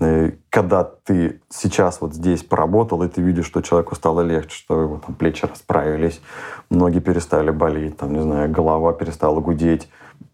э, 0.00 0.32
когда 0.50 0.82
ты 0.82 1.40
сейчас 1.48 2.00
вот 2.00 2.14
здесь 2.14 2.42
поработал, 2.42 3.04
и 3.04 3.08
ты 3.08 3.22
видишь, 3.22 3.46
что 3.46 3.62
человеку 3.62 3.94
стало 3.94 4.22
легче, 4.22 4.56
что 4.56 4.82
его 4.82 4.98
там 4.98 5.14
плечи 5.14 5.46
расправились, 5.46 6.20
ноги 6.68 6.98
перестали 6.98 7.52
болеть, 7.52 7.96
там, 7.96 8.12
не 8.12 8.22
знаю, 8.22 8.50
голова 8.50 8.92
перестала 8.92 9.38
гудеть, 9.38 9.88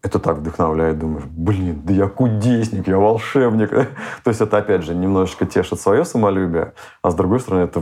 это 0.05 0.19
так 0.19 0.37
вдохновляет, 0.37 0.99
думаешь, 0.99 1.25
блин, 1.25 1.81
да 1.83 1.93
я 1.93 2.07
кудесник, 2.07 2.87
я 2.87 2.97
волшебник. 2.97 3.69
То 4.23 4.29
есть 4.29 4.39
это, 4.39 4.57
опять 4.57 4.83
же, 4.83 4.93
немножечко 4.93 5.45
тешит 5.45 5.79
свое 5.79 6.05
самолюбие, 6.05 6.73
а 7.01 7.09
с 7.09 7.15
другой 7.15 7.39
стороны, 7.39 7.63
это 7.63 7.81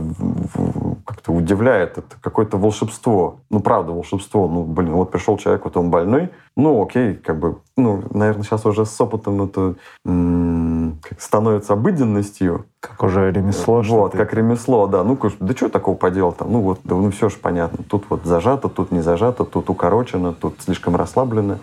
как-то 1.04 1.32
удивляет, 1.32 1.98
это 1.98 2.16
какое-то 2.20 2.56
волшебство. 2.56 3.40
Ну, 3.50 3.60
правда, 3.60 3.92
волшебство. 3.92 4.48
Ну, 4.48 4.64
блин, 4.64 4.92
вот 4.92 5.10
пришел 5.10 5.36
человек, 5.36 5.64
вот 5.64 5.76
он 5.76 5.90
больной, 5.90 6.30
ну, 6.56 6.82
окей, 6.82 7.14
как 7.14 7.38
бы, 7.38 7.58
ну, 7.76 8.02
наверное, 8.10 8.44
сейчас 8.44 8.64
уже 8.64 8.86
с 8.86 9.00
опытом 9.00 9.42
это 9.42 9.74
м- 10.06 10.73
становится 11.18 11.72
обыденностью. 11.72 12.66
Как 12.80 13.02
уже 13.02 13.30
ремесло. 13.30 13.82
Вот, 13.82 14.12
как 14.12 14.34
ремесло, 14.34 14.86
да. 14.86 15.02
Ну, 15.04 15.18
да 15.40 15.54
что 15.54 15.68
такого 15.68 15.96
поделать 15.96 16.36
там? 16.36 16.52
Ну, 16.52 16.60
вот, 16.60 16.80
да, 16.84 16.94
ну, 16.94 17.10
все 17.10 17.28
же 17.28 17.36
понятно. 17.36 17.84
Тут 17.88 18.04
вот 18.10 18.24
зажато, 18.24 18.68
тут 18.68 18.92
не 18.92 19.00
зажато, 19.00 19.44
тут 19.44 19.70
укорочено, 19.70 20.32
тут 20.32 20.54
слишком 20.60 20.96
расслаблено. 20.96 21.58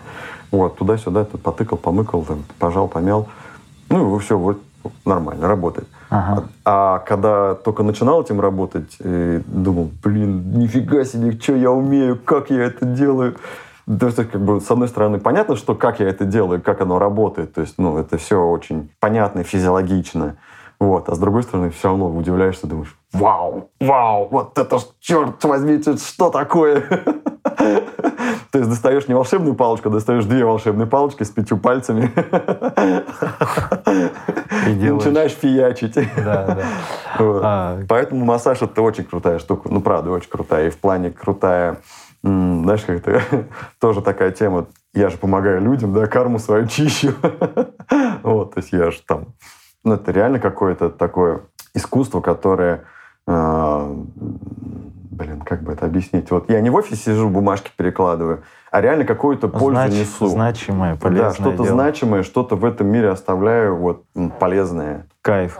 Вот, 0.50 0.76
туда-сюда, 0.76 1.24
тут 1.24 1.42
потыкал, 1.42 1.78
помыкал, 1.78 2.22
там, 2.22 2.44
пожал, 2.58 2.88
помял. 2.88 3.28
Ну, 3.88 4.18
все, 4.18 4.36
вот, 4.36 4.58
нормально, 5.04 5.46
работает. 5.48 5.88
Ага. 6.10 6.44
А, 6.64 6.96
а 6.96 6.98
когда 6.98 7.54
только 7.54 7.82
начинал 7.82 8.22
этим 8.22 8.40
работать, 8.40 8.96
думал, 8.98 9.90
блин, 10.02 10.58
нифига 10.58 11.04
себе, 11.04 11.32
что 11.40 11.54
я 11.54 11.70
умею, 11.70 12.18
как 12.22 12.50
я 12.50 12.64
это 12.64 12.84
делаю. 12.84 13.36
То 13.86 14.06
есть, 14.06 14.16
как 14.16 14.40
бы, 14.44 14.60
с 14.60 14.70
одной 14.70 14.88
стороны, 14.88 15.18
понятно, 15.18 15.56
что 15.56 15.74
как 15.74 16.00
я 16.00 16.08
это 16.08 16.24
делаю, 16.24 16.62
как 16.62 16.80
оно 16.80 16.98
работает. 16.98 17.54
То 17.54 17.60
есть, 17.60 17.74
ну, 17.78 17.98
это 17.98 18.16
все 18.16 18.40
очень 18.40 18.90
понятно, 19.00 19.42
физиологично. 19.42 20.36
Вот. 20.78 21.08
А 21.08 21.14
с 21.14 21.18
другой 21.18 21.42
стороны, 21.42 21.70
все 21.70 21.88
равно 21.88 22.10
удивляешься, 22.10 22.66
думаешь, 22.66 22.96
вау, 23.12 23.70
вау, 23.80 24.28
вот 24.28 24.58
это 24.58 24.78
ж, 24.78 24.82
черт 25.00 25.44
возьми, 25.44 25.80
что 25.80 26.30
такое? 26.30 26.80
То 28.50 28.58
есть 28.58 28.68
достаешь 28.68 29.08
не 29.08 29.14
волшебную 29.14 29.54
палочку, 29.54 29.88
а 29.88 29.92
достаешь 29.92 30.24
две 30.24 30.44
волшебные 30.44 30.86
палочки 30.86 31.22
с 31.22 31.30
пятью 31.30 31.56
пальцами. 31.56 32.10
И, 34.66 34.90
начинаешь 34.90 35.32
фиячить. 35.32 35.94
Да, 36.16 36.46
да. 36.46 36.62
А. 37.18 37.80
Поэтому 37.88 38.24
массаж 38.24 38.60
это 38.62 38.82
очень 38.82 39.04
крутая 39.04 39.38
штука. 39.38 39.68
Ну, 39.70 39.80
правда, 39.80 40.10
очень 40.10 40.28
крутая. 40.28 40.66
И 40.66 40.70
в 40.70 40.78
плане 40.78 41.10
крутая 41.10 41.78
знаешь, 42.22 42.82
как 42.82 43.06
это 43.06 43.46
тоже 43.80 44.02
такая 44.02 44.30
тема. 44.30 44.66
Я 44.94 45.08
же 45.08 45.18
помогаю 45.18 45.60
людям, 45.60 45.92
да, 45.92 46.06
карму 46.06 46.38
свою 46.38 46.66
чищу. 46.66 47.14
вот, 48.22 48.54
то 48.54 48.60
есть 48.60 48.72
я 48.72 48.90
же 48.90 49.00
там... 49.06 49.28
Ну, 49.84 49.94
это 49.94 50.12
реально 50.12 50.38
какое-то 50.38 50.90
такое 50.90 51.42
искусство, 51.74 52.20
которое... 52.20 52.84
Э, 53.26 53.94
блин, 55.12 55.40
как 55.40 55.62
бы 55.62 55.72
это 55.72 55.86
объяснить? 55.86 56.30
Вот 56.30 56.48
я 56.48 56.60
не 56.60 56.70
в 56.70 56.74
офисе 56.74 57.12
сижу, 57.12 57.28
бумажки 57.28 57.70
перекладываю, 57.76 58.42
а 58.70 58.80
реально 58.80 59.04
какую-то 59.04 59.48
пользу 59.48 59.80
Знач, 59.80 59.92
несу. 59.92 60.26
Значимое, 60.28 60.96
полезное 60.96 61.30
Да, 61.30 61.34
что-то 61.34 61.64
значимое, 61.64 62.22
что-то 62.22 62.56
в 62.56 62.64
этом 62.64 62.86
мире 62.86 63.08
оставляю 63.08 63.76
вот 63.76 64.04
полезное. 64.38 65.06
Кайф. 65.22 65.58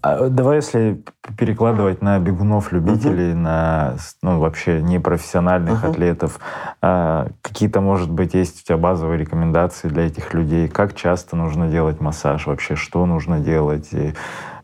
А 0.00 0.28
давай, 0.28 0.56
если 0.56 1.02
перекладывать 1.36 2.02
на 2.02 2.18
бегунов-любителей, 2.20 3.32
uh-huh. 3.32 3.34
на 3.34 3.96
ну, 4.22 4.38
вообще 4.38 4.80
непрофессиональных 4.80 5.84
uh-huh. 5.84 5.90
атлетов, 5.90 6.38
а, 6.80 7.28
какие-то, 7.42 7.80
может 7.80 8.10
быть, 8.10 8.34
есть 8.34 8.62
у 8.62 8.64
тебя 8.64 8.76
базовые 8.76 9.18
рекомендации 9.18 9.88
для 9.88 10.06
этих 10.06 10.34
людей? 10.34 10.68
Как 10.68 10.94
часто 10.94 11.34
нужно 11.34 11.68
делать 11.68 12.00
массаж? 12.00 12.46
Вообще, 12.46 12.76
что 12.76 13.06
нужно 13.06 13.40
делать? 13.40 13.88
И 13.92 14.14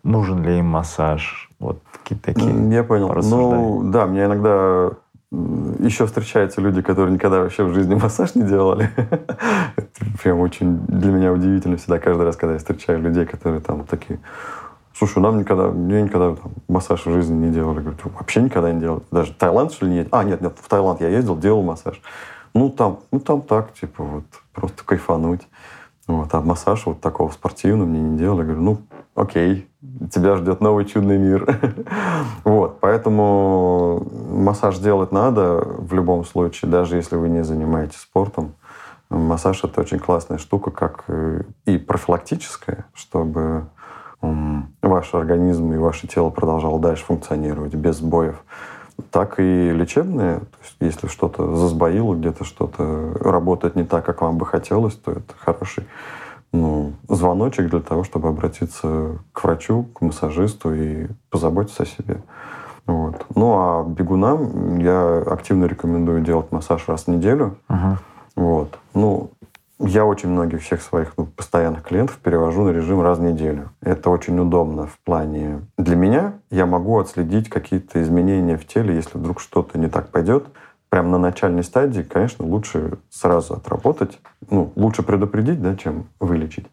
нужен 0.04 0.42
ли 0.44 0.60
им 0.60 0.66
массаж? 0.66 1.50
Вот 1.58 1.82
какие-то 1.90 2.32
такие. 2.32 2.70
Я 2.70 2.84
понял. 2.84 3.12
Ну, 3.24 3.90
да, 3.90 4.06
мне 4.06 4.26
иногда 4.26 4.90
еще 5.80 6.06
встречаются 6.06 6.60
люди, 6.60 6.80
которые 6.80 7.12
никогда 7.12 7.40
вообще 7.40 7.64
в 7.64 7.74
жизни 7.74 7.94
массаж 7.94 8.36
не 8.36 8.42
делали. 8.42 8.90
Это 8.96 10.18
прям 10.22 10.38
очень 10.38 10.78
для 10.86 11.10
меня 11.10 11.32
удивительно 11.32 11.76
всегда 11.76 11.98
каждый 11.98 12.24
раз, 12.24 12.36
когда 12.36 12.52
я 12.52 12.58
встречаю 12.58 13.02
людей, 13.02 13.26
которые 13.26 13.60
там 13.60 13.84
такие 13.84 14.20
Слушай, 14.96 15.18
нам 15.18 15.38
никогда, 15.38 15.68
мне 15.68 16.02
никогда 16.02 16.36
там, 16.36 16.52
массаж 16.68 17.04
в 17.04 17.12
жизни 17.12 17.46
не 17.46 17.52
делали. 17.52 17.80
Говорю, 17.80 17.98
вообще 18.16 18.40
никогда 18.42 18.72
не 18.72 18.80
делали. 18.80 19.02
Даже 19.10 19.32
в 19.32 19.36
Таиланд, 19.36 19.72
что 19.72 19.86
ли, 19.86 19.92
не 19.92 20.08
А, 20.12 20.22
нет, 20.22 20.40
нет, 20.40 20.56
в 20.60 20.68
Таиланд 20.68 21.00
я 21.00 21.08
ездил, 21.08 21.36
делал 21.36 21.62
массаж. 21.62 22.00
Ну, 22.54 22.70
там, 22.70 23.00
ну, 23.10 23.18
там 23.18 23.42
так, 23.42 23.74
типа, 23.74 24.04
вот, 24.04 24.24
просто 24.52 24.84
кайфануть. 24.84 25.42
Вот, 26.06 26.32
а 26.32 26.40
массаж 26.42 26.86
вот 26.86 27.00
такого 27.00 27.30
спортивного 27.32 27.88
мне 27.88 28.00
не 28.00 28.18
делали. 28.18 28.44
говорю, 28.44 28.60
ну, 28.60 28.78
окей, 29.16 29.68
тебя 30.12 30.36
ждет 30.36 30.60
новый 30.60 30.84
чудный 30.84 31.18
мир. 31.18 31.60
вот, 32.44 32.78
поэтому 32.78 34.06
массаж 34.30 34.78
делать 34.78 35.10
надо 35.10 35.64
в 35.66 35.92
любом 35.92 36.24
случае, 36.24 36.70
даже 36.70 36.96
если 36.96 37.16
вы 37.16 37.28
не 37.30 37.42
занимаетесь 37.42 37.98
спортом. 37.98 38.54
Массаж— 39.10 39.60
это 39.64 39.80
очень 39.80 39.98
классная 39.98 40.38
штука, 40.38 40.70
как 40.70 41.04
и 41.66 41.78
профилактическая, 41.78 42.86
чтобы 42.94 43.66
ваш 44.82 45.14
организм 45.14 45.72
и 45.72 45.78
ваше 45.78 46.06
тело 46.06 46.30
продолжало 46.30 46.78
дальше 46.80 47.04
функционировать 47.04 47.74
без 47.74 47.96
сбоев, 47.96 48.42
так 49.10 49.40
и 49.40 49.70
лечебные. 49.70 50.40
То 50.40 50.58
есть, 50.62 50.76
если 50.80 51.06
что-то 51.08 51.54
засбоило, 51.56 52.14
где-то 52.14 52.44
что-то 52.44 53.16
работает 53.20 53.76
не 53.76 53.84
так, 53.84 54.04
как 54.04 54.22
вам 54.22 54.38
бы 54.38 54.46
хотелось, 54.46 54.94
то 54.94 55.12
это 55.12 55.34
хороший 55.38 55.86
ну, 56.52 56.92
звоночек 57.08 57.68
для 57.68 57.80
того, 57.80 58.04
чтобы 58.04 58.28
обратиться 58.28 59.18
к 59.32 59.42
врачу, 59.42 59.88
к 59.92 60.00
массажисту 60.00 60.72
и 60.72 61.08
позаботиться 61.28 61.82
о 61.82 61.86
себе. 61.86 62.22
Вот. 62.86 63.26
Ну 63.34 63.54
а 63.58 63.84
бегунам 63.84 64.78
я 64.78 65.18
активно 65.26 65.64
рекомендую 65.64 66.22
делать 66.22 66.52
массаж 66.52 66.86
раз 66.86 67.04
в 67.04 67.08
неделю. 67.08 67.56
Uh-huh. 67.68 67.96
Вот. 68.36 68.78
Ну, 68.94 69.30
я 69.78 70.04
очень 70.04 70.28
многих 70.28 70.62
всех 70.62 70.82
своих 70.82 71.14
ну, 71.16 71.26
постоянных 71.26 71.82
клиентов 71.82 72.18
перевожу 72.18 72.64
на 72.64 72.70
режим 72.70 73.00
раз 73.00 73.18
в 73.18 73.22
неделю. 73.22 73.70
Это 73.80 74.10
очень 74.10 74.38
удобно 74.38 74.86
в 74.86 74.98
плане... 75.00 75.62
Для 75.76 75.96
меня 75.96 76.34
я 76.50 76.66
могу 76.66 76.98
отследить 76.98 77.48
какие-то 77.48 78.02
изменения 78.02 78.56
в 78.56 78.66
теле, 78.66 78.94
если 78.94 79.18
вдруг 79.18 79.40
что-то 79.40 79.78
не 79.78 79.88
так 79.88 80.10
пойдет. 80.10 80.46
Прямо 80.90 81.10
на 81.10 81.18
начальной 81.18 81.64
стадии, 81.64 82.02
конечно, 82.02 82.44
лучше 82.44 82.98
сразу 83.10 83.54
отработать. 83.54 84.20
Ну, 84.48 84.72
лучше 84.76 85.02
предупредить, 85.02 85.60
да, 85.60 85.74
чем 85.74 86.06
вылечить. 86.20 86.66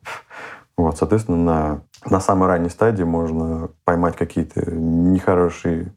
Вот, 0.77 0.97
соответственно, 0.97 1.37
на, 1.37 1.81
на 2.09 2.19
самой 2.19 2.47
ранней 2.47 2.69
стадии 2.69 3.03
можно 3.03 3.69
поймать 3.83 4.15
какие-то 4.15 4.71
нехорошие 4.71 5.91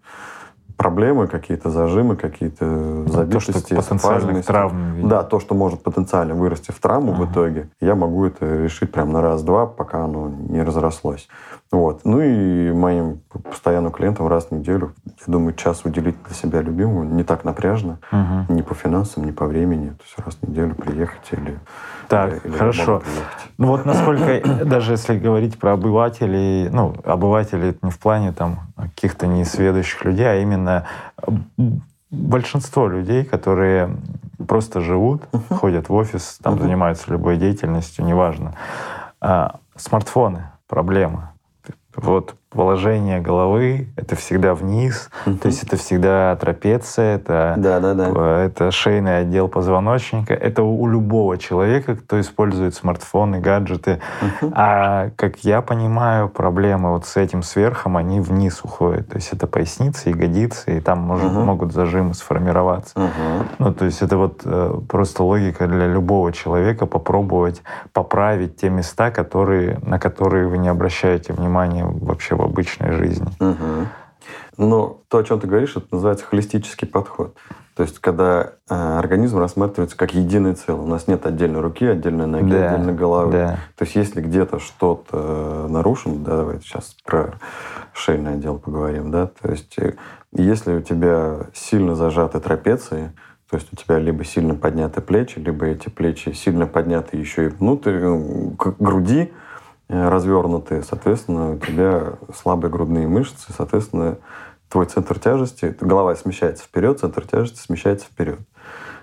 проблемы, 0.85 1.29
какие-то 1.29 1.71
зажимы, 1.71 2.15
какие-то 2.15 3.07
забитости, 3.09 3.53
то, 3.53 3.61
что 3.61 3.77
потенциальных 3.77 4.45
травм. 4.45 5.09
Да, 5.09 5.23
то, 5.23 5.41
что 5.41 5.55
может 5.55 5.83
потенциально 5.83 6.35
вырасти 6.35 6.73
в 6.73 6.79
травму 6.79 7.15
ага. 7.15 7.23
в 7.23 7.33
итоге, 7.33 7.69
я 7.81 7.95
могу 7.95 8.27
это 8.27 8.45
решить 8.65 8.93
прямо 8.93 9.13
на 9.13 9.23
раз-два, 9.23 9.65
пока 9.65 10.05
оно 10.05 10.29
не 10.29 10.63
разрослось. 10.63 11.27
Вот. 11.73 12.03
Ну 12.05 12.21
и 12.21 12.71
моим 12.73 13.21
постоянным 13.29 13.91
клиентам 13.91 14.29
раз 14.29 14.47
в 14.47 14.51
неделю, 14.53 14.95
я 15.05 15.33
думаю, 15.33 15.55
час 15.55 15.85
уделить 15.85 16.15
для 16.25 16.35
себя 16.35 16.63
любимому 16.63 17.05
не 17.05 17.25
так 17.25 17.45
напряжно, 17.45 17.99
угу. 18.13 18.53
ни 18.53 18.63
по 18.63 18.75
финансам, 18.75 19.25
ни 19.25 19.33
по 19.33 19.47
времени. 19.47 19.89
То 19.89 20.05
есть 20.05 20.19
раз 20.19 20.37
в 20.41 20.49
неделю 20.49 20.75
приехать 20.75 21.33
или 21.33 21.59
так, 22.09 22.45
или 22.45 22.53
хорошо. 22.53 23.03
Ну 23.59 23.69
вот 23.69 23.85
насколько, 23.87 24.41
даже 24.65 24.93
если 24.93 25.19
говорить 25.19 25.59
про 25.59 25.73
обывателей, 25.73 26.69
ну, 26.71 26.95
обывателей 27.05 27.71
это 27.71 27.79
не 27.83 27.91
в 27.91 27.99
плане 27.99 28.33
там 28.33 28.61
каких-то 28.77 29.27
несведущих 29.27 30.05
людей, 30.05 30.27
а 30.27 30.37
именно 30.37 30.87
большинство 32.11 32.87
людей, 32.87 33.25
которые 33.25 33.97
просто 34.47 34.81
живут, 34.81 35.23
uh-huh. 35.33 35.57
ходят 35.57 35.89
в 35.89 35.95
офис, 35.95 36.39
там 36.43 36.55
uh-huh. 36.55 36.63
занимаются 36.63 37.11
любой 37.11 37.37
деятельностью, 37.37 38.05
неважно. 38.05 38.55
А, 39.21 39.57
смартфоны, 39.77 40.51
проблема. 40.69 41.34
Вот 41.97 42.37
положение 42.55 43.21
головы 43.21 43.89
это 43.97 44.17
всегда 44.17 44.55
вниз, 44.55 45.11
угу. 45.27 45.37
то 45.37 45.49
есть 45.49 45.63
это 45.63 45.77
всегда 45.77 46.37
трапеция, 46.37 47.17
это, 47.17 47.55
да, 47.59 47.81
да, 47.81 47.95
да. 47.95 48.41
это 48.41 48.71
шейный 48.71 49.19
отдел 49.19 49.49
позвоночника. 49.49 50.35
Это 50.35 50.63
у 50.63 50.87
любого 50.87 51.37
человека, 51.37 51.97
кто 51.97 52.21
использует 52.21 52.75
смартфоны, 52.75 53.41
гаджеты. 53.41 54.01
Угу. 54.23 54.53
А 54.55 55.11
как 55.17 55.39
я 55.39 55.61
понимаю, 55.61 56.29
проблемы 56.29 56.93
вот 56.93 57.07
с 57.07 57.17
этим 57.17 57.43
сверхом, 57.43 57.97
они 57.97 58.21
вниз 58.21 58.61
уходят. 58.63 59.09
То 59.09 59.17
есть 59.17 59.33
это 59.33 59.47
поясница, 59.47 60.11
ягодицы, 60.11 60.79
и 60.79 60.81
там 60.81 61.01
может, 61.01 61.33
угу. 61.33 61.41
могут 61.41 61.73
зажимы 61.73 62.15
сформироваться. 62.15 62.99
Угу. 62.99 63.47
Ну, 63.59 63.75
то 63.75 63.85
есть 63.85 64.03
это 64.03 64.17
вот 64.17 64.43
э, 64.45 64.81
просто 64.89 65.23
логика 65.25 65.67
для 65.67 65.87
любого 65.87 66.33
человека 66.33 66.87
попробовать 66.87 67.63
поправить 67.93 68.57
те 68.57 68.71
места, 68.71 69.11
которые, 69.11 69.79
на 69.83 69.99
которые 69.99 70.49
вы 70.49 70.59
не 70.59 70.69
обращаете 70.69 71.33
внимания 71.33 71.85
вообще 71.85 72.35
обычной 72.45 72.93
жизни. 72.93 73.29
Угу. 73.41 73.89
Но 74.57 75.03
то, 75.09 75.19
о 75.19 75.25
чем 75.25 75.41
ты 75.41 75.47
говоришь, 75.47 75.77
это 75.77 75.87
называется 75.91 76.25
холистический 76.25 76.87
подход. 76.87 77.37
То 77.75 77.83
есть, 77.83 77.99
когда 77.99 78.53
э, 78.71 78.75
организм 78.75 79.39
рассматривается 79.39 79.97
как 79.97 80.15
единое 80.15 80.55
целое. 80.55 80.83
У 80.83 80.87
нас 80.87 81.09
нет 81.09 81.27
отдельной 81.27 81.61
руки, 81.61 81.85
отдельной 81.85 82.27
ноги, 82.27 82.51
да, 82.51 82.71
отдельной 82.71 82.95
головы. 82.95 83.33
Да. 83.33 83.59
То 83.77 83.85
есть, 83.85 83.97
если 83.97 84.21
где-то 84.21 84.61
что-то 84.61 85.67
э, 85.67 85.73
нарушено, 85.73 86.17
да, 86.25 86.37
давайте 86.37 86.65
сейчас 86.65 86.95
про 87.05 87.35
шейное 87.93 88.35
отдел 88.35 88.59
поговорим, 88.59 89.11
да, 89.11 89.27
то 89.27 89.51
есть, 89.51 89.77
э, 89.79 89.95
если 90.33 90.75
у 90.75 90.83
тебя 90.83 91.49
сильно 91.53 91.97
зажаты 91.97 92.39
трапеции, 92.39 93.13
то 93.51 93.57
есть 93.57 93.73
у 93.73 93.77
тебя 93.77 93.99
либо 93.99 94.25
сильно 94.25 94.55
подняты 94.55 95.01
плечи, 95.01 95.39
либо 95.39 95.67
эти 95.67 95.89
плечи 95.89 96.31
сильно 96.31 96.67
подняты 96.67 97.17
еще 97.17 97.47
и 97.47 97.49
внутрь, 97.49 97.99
ну, 97.99 98.55
к 98.57 98.77
груди, 98.79 99.33
Э, 99.33 99.44
развернутые, 99.89 100.83
соответственно, 100.83 101.53
у 101.53 101.59
тебя 101.59 102.15
слабые 102.35 102.71
грудные 102.71 103.07
мышцы, 103.07 103.53
соответственно, 103.57 104.19
твой 104.69 104.87
центр 104.87 105.19
тяжести, 105.19 105.77
голова 105.81 106.15
смещается 106.17 106.65
вперед, 106.65 106.99
центр 106.99 107.27
тяжести 107.27 107.59
смещается 107.59 108.07
вперед. 108.07 108.41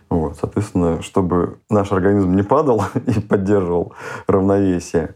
Вот, 0.09 0.37
соответственно, 0.37 1.01
чтобы 1.01 1.59
наш 1.69 1.91
организм 1.93 2.35
не 2.35 2.43
падал 2.43 2.83
и 3.07 3.19
поддерживал 3.21 3.93
равновесие, 4.27 5.15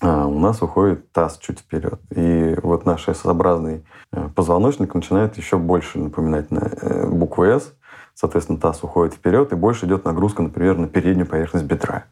а, 0.00 0.26
у 0.26 0.38
нас 0.38 0.62
уходит 0.62 1.12
таз 1.12 1.36
чуть 1.38 1.58
вперед. 1.58 2.00
И 2.14 2.56
вот 2.62 2.86
наш 2.86 3.08
S-образный 3.08 3.84
э, 4.12 4.28
позвоночник 4.34 4.94
начинает 4.94 5.36
еще 5.36 5.58
больше 5.58 5.98
напоминать 5.98 6.50
на 6.50 6.60
э, 6.60 7.06
букву 7.06 7.44
S. 7.44 7.74
Соответственно, 8.14 8.58
таз 8.58 8.82
уходит 8.82 9.14
вперед, 9.14 9.52
и 9.52 9.56
больше 9.56 9.86
идет 9.86 10.04
нагрузка, 10.04 10.42
например, 10.42 10.78
на 10.78 10.88
переднюю 10.88 11.26
поверхность 11.26 11.66
бедра 11.66 12.04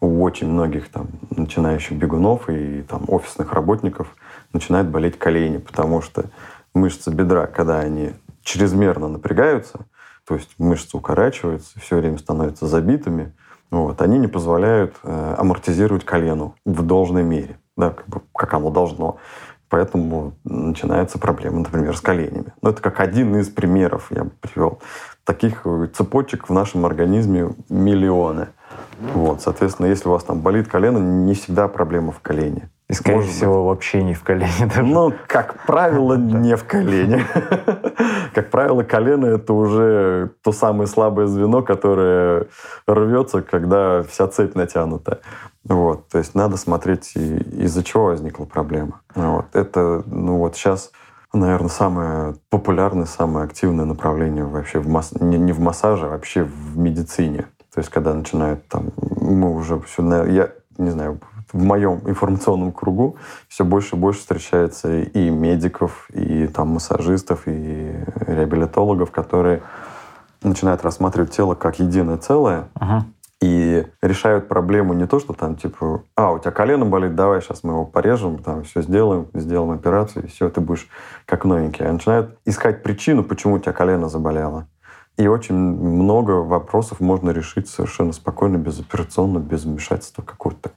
у 0.00 0.22
очень 0.22 0.48
многих 0.48 0.88
там 0.88 1.08
начинающих 1.48 1.96
бегунов 1.96 2.50
и 2.50 2.82
там 2.82 3.04
офисных 3.08 3.54
работников 3.54 4.14
начинает 4.52 4.88
болеть 4.88 5.18
колени, 5.18 5.56
потому 5.56 6.02
что 6.02 6.26
мышцы 6.74 7.10
бедра, 7.10 7.46
когда 7.46 7.80
они 7.80 8.12
чрезмерно 8.42 9.08
напрягаются, 9.08 9.86
то 10.26 10.34
есть 10.34 10.50
мышцы 10.58 10.94
укорачиваются, 10.96 11.80
все 11.80 11.96
время 11.96 12.18
становятся 12.18 12.66
забитыми, 12.66 13.32
вот, 13.70 14.02
они 14.02 14.18
не 14.18 14.28
позволяют 14.28 14.96
э, 15.02 15.34
амортизировать 15.38 16.04
колену 16.04 16.54
в 16.66 16.82
должной 16.82 17.22
мере, 17.22 17.58
да, 17.76 17.90
как, 17.90 18.06
бы, 18.08 18.20
как 18.34 18.52
оно 18.54 18.70
должно. 18.70 19.16
Поэтому 19.70 20.32
начинаются 20.44 21.18
проблемы, 21.18 21.60
например, 21.60 21.94
с 21.94 22.00
коленями. 22.00 22.52
Но 22.62 22.70
это 22.70 22.80
как 22.80 23.00
один 23.00 23.36
из 23.36 23.48
примеров 23.50 24.10
я 24.10 24.26
привел. 24.40 24.80
Таких 25.24 25.66
цепочек 25.94 26.48
в 26.48 26.52
нашем 26.54 26.86
организме 26.86 27.50
миллионы. 27.68 28.48
Вот, 29.14 29.42
соответственно, 29.42 29.86
если 29.86 30.08
у 30.08 30.12
вас 30.12 30.24
там 30.24 30.40
болит 30.40 30.68
колено, 30.68 30.98
не 30.98 31.34
всегда 31.34 31.68
проблема 31.68 32.12
в 32.12 32.20
колене. 32.20 32.70
И, 32.88 32.94
скорее 32.94 33.16
Может 33.16 33.30
всего, 33.32 33.62
быть. 33.62 33.68
вообще 33.68 34.02
не 34.02 34.14
в 34.14 34.22
колене 34.22 34.66
даже. 34.66 34.82
Ну, 34.82 35.12
как 35.26 35.66
правило, 35.66 36.14
не 36.16 36.56
в 36.56 36.64
колене. 36.64 37.24
Как 38.34 38.50
правило, 38.50 38.82
колено— 38.84 39.26
это 39.26 39.52
уже 39.52 40.30
то 40.42 40.52
самое 40.52 40.86
слабое 40.86 41.26
звено, 41.26 41.62
которое 41.62 42.46
рвется, 42.86 43.42
когда 43.42 44.02
вся 44.04 44.28
цепь 44.28 44.54
натянута. 44.54 45.20
Вот. 45.64 46.08
То 46.08 46.18
есть 46.18 46.34
надо 46.34 46.56
смотреть, 46.56 47.16
из-за 47.16 47.82
чего 47.82 48.06
возникла 48.06 48.44
проблема. 48.44 49.00
Вот. 49.14 49.46
Это, 49.54 50.04
ну 50.06 50.38
вот 50.38 50.54
сейчас, 50.56 50.92
наверное, 51.32 51.68
самое 51.68 52.36
популярное, 52.48 53.06
самое 53.06 53.44
активное 53.44 53.86
направление 53.86 54.44
вообще 54.44 54.78
в 54.78 54.88
масс... 54.88 55.12
не, 55.18 55.36
не 55.36 55.52
в 55.52 55.58
массаже, 55.58 56.06
а 56.06 56.10
вообще 56.10 56.44
в 56.44 56.78
медицине. 56.78 57.46
То 57.74 57.80
есть, 57.80 57.90
когда 57.90 58.14
начинают 58.14 58.66
там, 58.68 58.90
мы 59.20 59.54
уже 59.54 59.80
все, 59.80 60.02
я 60.24 60.50
не 60.78 60.90
знаю, 60.90 61.20
в 61.52 61.62
моем 61.62 62.00
информационном 62.06 62.72
кругу 62.72 63.16
все 63.48 63.64
больше 63.64 63.96
и 63.96 63.98
больше 63.98 64.20
встречается 64.20 65.00
и 65.00 65.30
медиков, 65.30 66.08
и 66.10 66.46
там 66.46 66.68
массажистов, 66.68 67.42
и 67.46 67.94
реабилитологов, 68.26 69.10
которые 69.10 69.62
начинают 70.42 70.82
рассматривать 70.82 71.32
тело 71.32 71.54
как 71.54 71.78
единое 71.78 72.18
целое. 72.18 72.68
Uh-huh. 72.74 73.02
И 73.40 73.86
решают 74.02 74.48
проблему 74.48 74.94
не 74.94 75.06
то, 75.06 75.20
что 75.20 75.32
там 75.32 75.56
типа, 75.56 76.02
а, 76.16 76.32
у 76.32 76.38
тебя 76.40 76.50
колено 76.50 76.84
болит, 76.84 77.14
давай 77.14 77.40
сейчас 77.40 77.62
мы 77.62 77.72
его 77.72 77.84
порежем, 77.84 78.38
там 78.42 78.64
все 78.64 78.82
сделаем, 78.82 79.28
сделаем 79.32 79.70
операцию, 79.70 80.24
и 80.24 80.28
все, 80.28 80.50
ты 80.50 80.60
будешь 80.60 80.88
как 81.24 81.44
новенький. 81.44 81.86
А 81.86 81.92
начинают 81.92 82.36
искать 82.44 82.82
причину, 82.82 83.22
почему 83.22 83.54
у 83.54 83.58
тебя 83.60 83.72
колено 83.72 84.08
заболело. 84.08 84.66
И 85.18 85.26
очень 85.26 85.56
много 85.56 86.32
вопросов 86.32 87.00
можно 87.00 87.30
решить 87.30 87.68
совершенно 87.68 88.12
спокойно, 88.12 88.56
безоперационно, 88.56 89.38
без 89.38 89.64
вмешательства 89.64 90.22
какого-то 90.22 90.70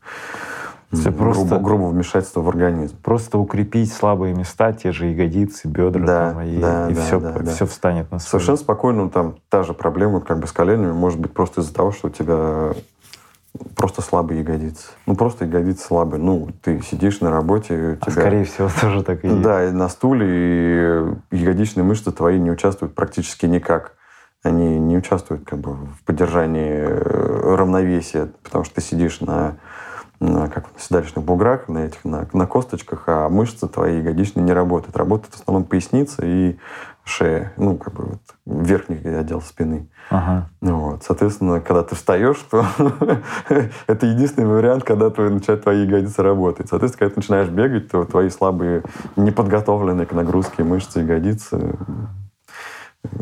все 0.94 1.12
просто 1.12 1.46
грубо, 1.46 1.64
грубо 1.64 1.84
вмешательство 1.86 2.42
в 2.42 2.50
организм. 2.50 2.98
Просто 3.02 3.38
укрепить 3.38 3.94
слабые 3.94 4.34
места, 4.34 4.74
те 4.74 4.92
же 4.92 5.08
ягодицы, 5.08 5.68
бедра, 5.68 6.06
да, 6.06 6.32
там, 6.32 6.42
и, 6.42 6.58
да, 6.58 6.90
и 6.90 6.94
да, 6.94 7.02
все, 7.02 7.20
да, 7.20 7.52
все 7.52 7.66
да. 7.66 7.72
встанет 7.72 8.12
на 8.12 8.20
свой. 8.20 8.30
Совершенно 8.30 8.58
спокойно, 8.58 9.10
там 9.10 9.36
та 9.50 9.64
же 9.64 9.74
проблема 9.74 10.20
как 10.20 10.40
бы 10.40 10.48
с 10.48 10.52
коленями 10.52 10.92
может 10.92 11.20
быть 11.20 11.32
просто 11.32 11.62
из-за 11.62 11.74
того, 11.74 11.92
что 11.92 12.08
у 12.08 12.12
тебя 12.12 12.74
просто 13.76 14.02
слабые 14.02 14.42
ягодицы. 14.42 14.88
Ну, 15.06 15.16
просто 15.16 15.46
ягодицы 15.46 15.86
слабые. 15.86 16.22
Ну, 16.22 16.50
ты 16.62 16.82
сидишь 16.82 17.22
на 17.22 17.32
работе, 17.32 17.74
у 17.74 17.94
а 17.94 18.12
тебя... 18.12 18.22
скорее 18.22 18.44
всего, 18.44 18.70
тоже 18.82 19.04
так 19.04 19.24
и 19.24 19.30
есть. 19.30 19.42
Да, 19.42 19.66
и 19.66 19.72
на 19.72 19.88
стуле, 19.88 21.16
и 21.32 21.38
ягодичные 21.38 21.86
мышцы 21.86 22.12
твои 22.12 22.38
не 22.38 22.52
участвуют 22.52 22.96
практически 22.96 23.46
никак. 23.46 23.96
Они 24.44 24.80
не 24.80 24.98
участвуют 24.98 25.46
как 25.46 25.60
бы 25.60 25.74
в 25.74 26.04
поддержании 26.06 26.80
э, 26.80 27.56
равновесия, 27.56 28.30
потому 28.44 28.64
что 28.64 28.76
ты 28.76 28.82
сидишь 28.82 29.22
на 29.22 29.58
на, 30.22 30.48
как 30.50 30.72
на 30.72 30.80
седалищных 30.80 31.26
буграх, 31.26 31.68
на 31.68 31.80
этих, 31.80 32.06
на, 32.06 32.28
на 32.32 32.46
косточках, 32.46 33.06
а 33.08 33.28
мышцы 33.28 33.68
твои 33.68 33.98
ягодичные 33.98 34.44
не 34.44 34.54
работают. 34.54 34.96
Работает 34.96 35.34
в 35.34 35.42
основном 35.42 35.64
поясница 35.64 36.24
и 36.24 36.58
шея, 37.04 37.54
ну, 37.58 37.76
как 37.76 37.94
бы 37.94 38.04
вот 38.04 38.22
верхний 38.46 38.98
отдел 38.98 39.42
спины. 39.42 39.90
Ага. 40.12 40.50
Ну 40.62 40.78
вот. 40.78 41.04
Соответственно, 41.04 41.60
когда 41.60 41.84
ты 41.84 41.96
встаешь, 41.96 42.38
то 42.52 42.64
это 43.88 44.06
единственный 44.06 44.48
вариант, 44.48 44.84
когда 44.84 45.10
твои, 45.10 45.30
начинают 45.30 45.64
твои 45.64 45.86
ягодицы 45.86 46.22
работать. 46.22 46.70
Соответственно, 46.70 47.00
когда 47.00 47.14
ты 47.16 47.20
начинаешь 47.22 47.50
бегать, 47.50 47.90
то 47.90 48.06
твои 48.06 48.30
слабые, 48.30 48.84
неподготовленные 49.16 50.06
к 50.06 50.14
нагрузке 50.14 50.64
мышцы 50.64 51.00
ягодицы 51.00 51.78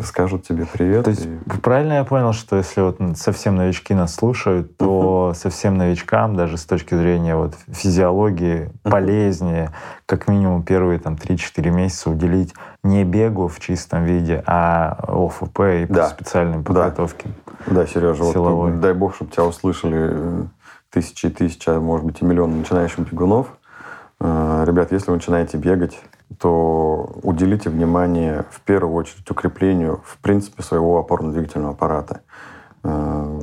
скажут 0.04 0.46
тебе 0.46 0.66
привет. 0.66 1.06
То 1.06 1.12
есть 1.12 1.26
и... 1.26 1.60
правильно 1.62 1.94
я 1.94 2.04
понял, 2.04 2.34
что 2.34 2.58
если 2.58 2.82
вот 2.82 3.00
совсем 3.18 3.56
новички 3.56 3.94
нас 3.94 4.16
слушают, 4.16 4.78
то 4.78 5.32
uh-huh. 5.32 5.38
совсем 5.38 5.78
новичкам 5.78 6.36
даже 6.36 6.58
с 6.58 6.66
точки 6.66 6.96
зрения 6.96 7.36
вот 7.36 7.56
физиологии 7.72 8.72
uh-huh. 8.84 8.92
полезнее 8.92 9.72
как 10.06 10.28
минимум 10.28 10.64
первые 10.64 11.00
там 11.00 11.16
3-4 11.16 11.70
месяца 11.70 12.10
уделить 12.10 12.54
не 12.84 13.04
бегу 13.04 13.48
в 13.48 13.60
чистом 13.60 14.06
виде, 14.06 14.44
а 14.46 14.98
ОФП 15.08 15.60
и 15.60 15.86
да. 15.88 16.10
специальной 16.10 16.64
подготовке. 16.64 17.30
Да, 17.68 17.76
да 17.76 17.88
Сережа, 17.88 18.24
силовой. 18.32 18.72
вот 18.72 18.80
дай 18.80 18.94
бог, 18.94 19.16
чтобы 19.16 19.32
тебя 19.32 19.46
услышали 19.46 20.10
э, 20.12 20.44
тысячи 20.90 21.28
и 21.28 21.30
тысячи, 21.30 21.70
а 21.70 21.80
может 21.80 22.06
быть 22.06 22.22
и 22.22 22.26
миллион 22.26 22.58
начинающих 22.60 23.00
бегунов. 23.00 23.48
Э, 24.20 24.64
ребят, 24.66 24.92
если 24.92 25.12
вы 25.12 25.18
начинаете 25.18 25.58
бегать, 25.58 26.00
то 26.38 27.10
уделите 27.24 27.70
внимание 27.70 28.46
в 28.52 28.62
первую 28.62 28.96
очередь 28.96 29.30
укреплению, 29.30 30.02
в 30.06 30.18
принципе, 30.20 30.64
своего 30.64 31.00
опорно-двигательного 31.00 31.72
аппарата. 31.72 32.22
Э, 32.84 33.40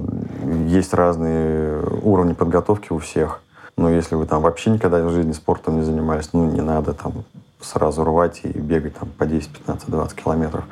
есть 0.66 0.94
разные 0.94 1.82
уровни 2.02 2.32
подготовки 2.32 2.92
у 2.92 2.98
всех. 2.98 3.42
Но 3.76 3.90
если 3.90 4.14
вы 4.14 4.26
там 4.26 4.42
вообще 4.42 4.70
никогда 4.70 5.04
в 5.04 5.10
жизни 5.10 5.32
спортом 5.32 5.76
не 5.76 5.82
занимались, 5.82 6.32
ну, 6.32 6.46
не 6.50 6.62
надо 6.62 6.94
там 6.94 7.24
сразу 7.60 8.04
рвать 8.04 8.40
и 8.44 8.48
бегать 8.48 8.96
там 8.96 9.08
по 9.10 9.26
10, 9.26 9.50
15, 9.50 9.90
20 9.90 10.16
километров. 10.22 10.64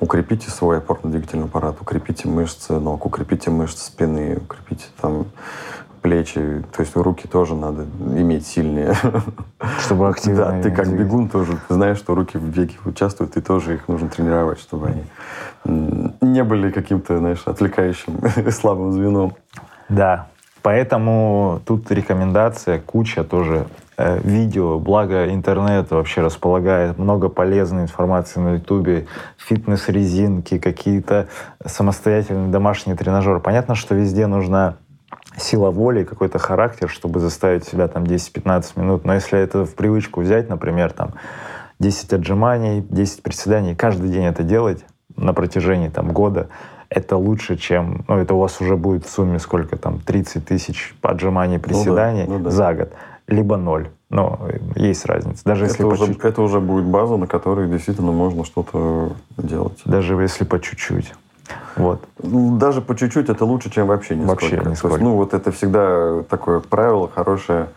Укрепите 0.00 0.50
свой 0.50 0.78
опорно-двигательный 0.78 1.46
аппарат, 1.46 1.80
укрепите 1.80 2.28
мышцы 2.28 2.78
ног, 2.78 3.04
укрепите 3.06 3.50
мышцы 3.50 3.86
спины, 3.86 4.36
укрепите 4.36 4.84
там 5.00 5.26
плечи, 6.06 6.62
то 6.72 6.82
есть 6.82 6.94
руки 6.94 7.26
тоже 7.26 7.56
надо 7.56 7.84
иметь 8.00 8.46
сильные. 8.46 8.94
Чтобы 9.80 10.08
активно. 10.10 10.52
Да, 10.52 10.62
ты 10.62 10.70
как 10.70 10.88
бегун 10.88 11.28
тоже 11.28 11.58
знаешь, 11.68 11.98
что 11.98 12.14
руки 12.14 12.38
в 12.38 12.44
беге 12.44 12.74
участвуют, 12.84 13.36
и 13.36 13.40
тоже 13.40 13.74
их 13.74 13.88
нужно 13.88 14.08
тренировать, 14.08 14.60
чтобы 14.60 14.86
они 14.86 16.12
не 16.20 16.44
были 16.44 16.70
каким-то, 16.70 17.18
знаешь, 17.18 17.42
отвлекающим 17.44 18.20
слабым 18.52 18.92
звеном. 18.92 19.34
Да, 19.88 20.28
поэтому 20.62 21.60
тут 21.66 21.90
рекомендация, 21.90 22.78
куча 22.78 23.24
тоже 23.24 23.66
э, 23.96 24.20
видео, 24.22 24.78
благо 24.78 25.28
интернет 25.34 25.90
вообще 25.90 26.20
располагает 26.20 26.98
много 26.98 27.28
полезной 27.28 27.82
информации 27.82 28.38
на 28.38 28.52
ютубе, 28.54 29.08
фитнес-резинки, 29.38 30.58
какие-то 30.58 31.26
самостоятельные 31.64 32.52
домашние 32.52 32.96
тренажеры. 32.96 33.40
Понятно, 33.40 33.74
что 33.74 33.96
везде 33.96 34.28
нужна 34.28 34.76
сила 35.36 35.70
воли, 35.70 36.04
какой-то 36.04 36.38
характер, 36.38 36.88
чтобы 36.88 37.20
заставить 37.20 37.64
себя 37.64 37.88
там 37.88 38.04
10-15 38.04 38.80
минут. 38.80 39.04
Но 39.04 39.14
если 39.14 39.38
это 39.38 39.64
в 39.64 39.74
привычку 39.74 40.20
взять, 40.20 40.48
например, 40.48 40.92
там 40.92 41.12
10 41.78 42.12
отжиманий, 42.14 42.84
10 42.88 43.22
приседаний, 43.22 43.74
каждый 43.74 44.10
день 44.10 44.24
это 44.24 44.42
делать 44.42 44.84
на 45.16 45.32
протяжении 45.32 45.88
там 45.88 46.12
года, 46.12 46.48
это 46.88 47.16
лучше, 47.16 47.56
чем... 47.56 48.04
Ну, 48.08 48.18
это 48.18 48.34
у 48.34 48.38
вас 48.38 48.60
уже 48.60 48.76
будет 48.76 49.04
в 49.04 49.10
сумме 49.10 49.38
сколько 49.38 49.76
там, 49.76 50.00
30 50.00 50.44
тысяч 50.44 50.94
отжиманий, 51.02 51.58
приседаний 51.58 52.24
ну 52.26 52.32
да, 52.32 52.38
ну 52.38 52.44
да. 52.44 52.50
за 52.50 52.74
год. 52.74 52.92
Либо 53.26 53.56
ноль. 53.56 53.88
Но 54.08 54.48
есть 54.76 55.04
разница. 55.04 55.42
Даже 55.44 55.64
это 55.64 55.72
если 55.72 55.84
уже, 55.84 56.14
по 56.14 56.26
это 56.26 56.42
уже 56.42 56.60
будет 56.60 56.84
база, 56.84 57.16
на 57.16 57.26
которой 57.26 57.68
действительно 57.68 58.12
можно 58.12 58.44
что-то 58.44 59.12
делать. 59.36 59.80
Даже 59.84 60.14
если 60.14 60.44
по 60.44 60.60
чуть-чуть. 60.60 61.12
Вот. 61.76 62.02
Ну, 62.22 62.56
даже 62.56 62.80
по 62.80 62.96
чуть-чуть 62.96 63.28
это 63.28 63.44
лучше, 63.44 63.70
чем 63.70 63.86
вообще 63.86 64.16
нисколько. 64.16 64.44
Вообще 64.44 64.56
нисколько. 64.56 64.80
То 64.80 64.88
есть, 64.88 65.00
ну, 65.00 65.16
вот 65.16 65.34
это 65.34 65.52
всегда 65.52 66.22
такое 66.24 66.60
правило 66.60 67.08
хорошее. 67.08 67.68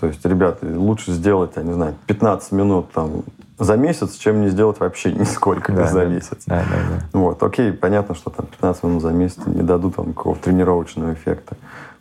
То 0.00 0.06
есть, 0.06 0.24
ребята, 0.24 0.66
лучше 0.66 1.12
сделать, 1.12 1.52
я 1.56 1.62
не 1.62 1.72
знаю, 1.72 1.94
15 2.06 2.52
минут 2.52 2.92
там 2.92 3.24
за 3.58 3.76
месяц, 3.76 4.16
чем 4.16 4.42
не 4.42 4.48
сделать 4.48 4.80
вообще 4.80 5.12
нисколько 5.14 5.72
да, 5.72 5.86
за 5.86 6.00
да, 6.00 6.04
месяц. 6.06 6.42
Да, 6.46 6.56
да, 6.56 6.98
да. 7.12 7.18
Вот, 7.18 7.42
окей, 7.42 7.72
понятно, 7.72 8.14
что 8.14 8.30
там 8.30 8.46
15 8.46 8.82
минут 8.84 9.02
за 9.02 9.10
месяц 9.10 9.38
не 9.46 9.62
дадут 9.62 9.96
там 9.96 10.12
какого-то 10.12 10.44
тренировочного 10.44 11.12
эффекта. 11.12 11.56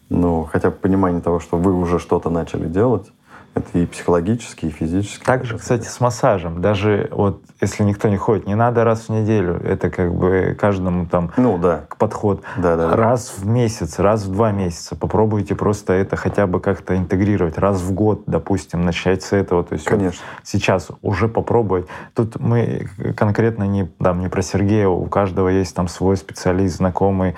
Но 0.09 0.43
хотя 0.43 0.69
бы 0.69 0.75
понимание 0.75 1.21
того, 1.21 1.39
что 1.39 1.57
вы 1.57 1.73
уже 1.73 1.99
что-то 1.99 2.29
начали 2.29 2.67
делать, 2.67 3.11
это 3.55 3.79
и 3.79 3.85
психологически, 3.85 4.65
и 4.65 4.69
физически. 4.69 5.23
Также, 5.23 5.57
кстати, 5.57 5.87
с 5.87 5.99
массажем. 6.01 6.61
Даже 6.61 7.07
вот 7.11 7.41
если 7.61 7.83
никто 7.83 8.09
не 8.09 8.17
ходит, 8.17 8.47
не 8.47 8.55
надо 8.55 8.83
раз 8.83 9.07
в 9.07 9.09
неделю. 9.09 9.59
Это 9.63 9.89
как 9.89 10.13
бы 10.13 10.55
каждому 10.59 11.05
там 11.05 11.31
ну, 11.37 11.57
да. 11.57 11.85
подход. 11.97 12.43
Да, 12.57 12.75
да, 12.75 12.95
раз 12.95 13.33
да. 13.37 13.43
в 13.43 13.47
месяц, 13.47 13.97
раз 13.99 14.25
в 14.25 14.31
два 14.31 14.51
месяца. 14.51 14.95
Попробуйте 14.95 15.55
просто 15.55 15.93
это 15.93 16.17
хотя 16.17 16.47
бы 16.47 16.59
как-то 16.59 16.97
интегрировать. 16.97 17.57
Раз 17.57 17.81
в 17.81 17.93
год, 17.93 18.23
допустим, 18.27 18.83
начать 18.83 19.23
с 19.23 19.31
этого. 19.31 19.63
То 19.63 19.73
есть 19.73 19.85
Конечно. 19.85 20.21
Вот 20.35 20.47
сейчас 20.47 20.89
уже 21.01 21.29
попробовать. 21.29 21.87
Тут 22.13 22.37
мы 22.39 22.89
конкретно 23.15 23.63
не, 23.63 23.89
да, 23.99 24.13
не 24.13 24.27
про 24.27 24.41
Сергея. 24.41 24.89
У 24.89 25.05
каждого 25.05 25.47
есть 25.47 25.73
там 25.75 25.87
свой 25.87 26.17
специалист, 26.17 26.75
знакомый. 26.75 27.35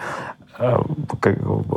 Э, 0.59 0.77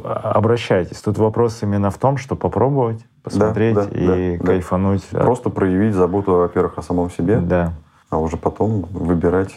обращайтесь. 0.05 1.01
Тут 1.01 1.19
вопрос 1.19 1.63
именно 1.63 1.91
в 1.91 1.99
том, 1.99 2.17
что 2.17 2.37
попробовать, 2.37 3.05
посмотреть 3.23 3.75
да, 3.75 3.85
да, 3.85 4.17
и 4.17 4.39
да, 4.39 4.45
кайфануть. 4.45 5.07
Да. 5.13 5.21
Просто 5.21 5.51
проявить 5.51 5.95
заботу, 5.95 6.33
во-первых, 6.33 6.79
о 6.79 6.83
самом 6.83 7.11
себе, 7.11 7.39
да. 7.39 7.73
а 8.11 8.19
уже 8.19 8.37
потом 8.37 8.83
выбирать 8.91 9.57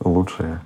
лучшее 0.00 0.60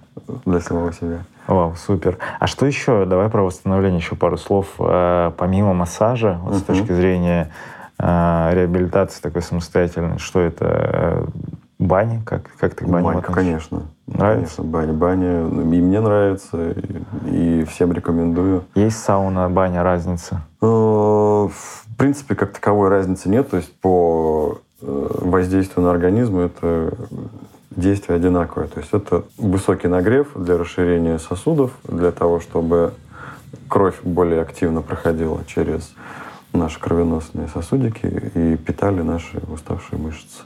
для 0.44 0.60
самого 0.60 0.92
себя. 0.92 1.24
Вау, 1.46 1.74
супер. 1.76 2.18
А 2.40 2.46
что 2.46 2.66
еще? 2.66 3.04
Давай 3.04 3.28
про 3.28 3.42
восстановление 3.42 3.98
еще 3.98 4.16
пару 4.16 4.36
слов. 4.36 4.66
Э, 4.78 5.30
помимо 5.36 5.74
массажа, 5.74 6.40
вот 6.42 6.54
uh-huh. 6.54 6.58
с 6.58 6.62
точки 6.62 6.92
зрения 6.92 7.52
э, 7.98 8.50
реабилитации 8.52 9.20
такой 9.20 9.42
самостоятельной, 9.42 10.18
что 10.18 10.40
это? 10.40 11.26
Бани? 11.78 12.22
Как, 12.24 12.50
как 12.58 12.74
ты 12.74 12.84
к 12.84 12.88
бане 12.88 13.04
Банька, 13.04 13.32
конечно. 13.32 13.82
Нравится? 14.06 14.62
Конечно, 14.62 14.64
баня. 14.64 14.92
Баня 14.92 15.40
и 15.46 15.80
мне 15.80 16.00
нравится, 16.00 16.70
и, 16.70 17.60
и 17.60 17.64
всем 17.64 17.92
рекомендую. 17.92 18.64
Есть 18.74 18.98
сауна, 18.98 19.50
баня, 19.50 19.82
разница? 19.82 20.42
Э, 20.62 20.66
в 20.66 21.96
принципе, 21.98 22.34
как 22.34 22.52
таковой 22.52 22.88
разницы 22.88 23.28
нет. 23.28 23.50
То 23.50 23.58
есть 23.58 23.72
по 23.80 24.58
э, 24.80 25.08
воздействию 25.20 25.84
на 25.84 25.90
организм 25.90 26.38
это 26.38 26.94
действие 27.70 28.16
одинаковое. 28.16 28.68
То 28.68 28.80
есть 28.80 28.92
это 28.92 29.24
высокий 29.36 29.88
нагрев 29.88 30.28
для 30.34 30.56
расширения 30.56 31.18
сосудов, 31.18 31.72
для 31.84 32.10
того, 32.10 32.40
чтобы 32.40 32.94
кровь 33.68 34.00
более 34.02 34.40
активно 34.40 34.80
проходила 34.80 35.44
через 35.46 35.94
наши 36.52 36.80
кровеносные 36.80 37.48
сосудики 37.48 38.06
и 38.34 38.56
питали 38.56 39.02
наши 39.02 39.42
уставшие 39.52 39.98
мышцы. 40.00 40.42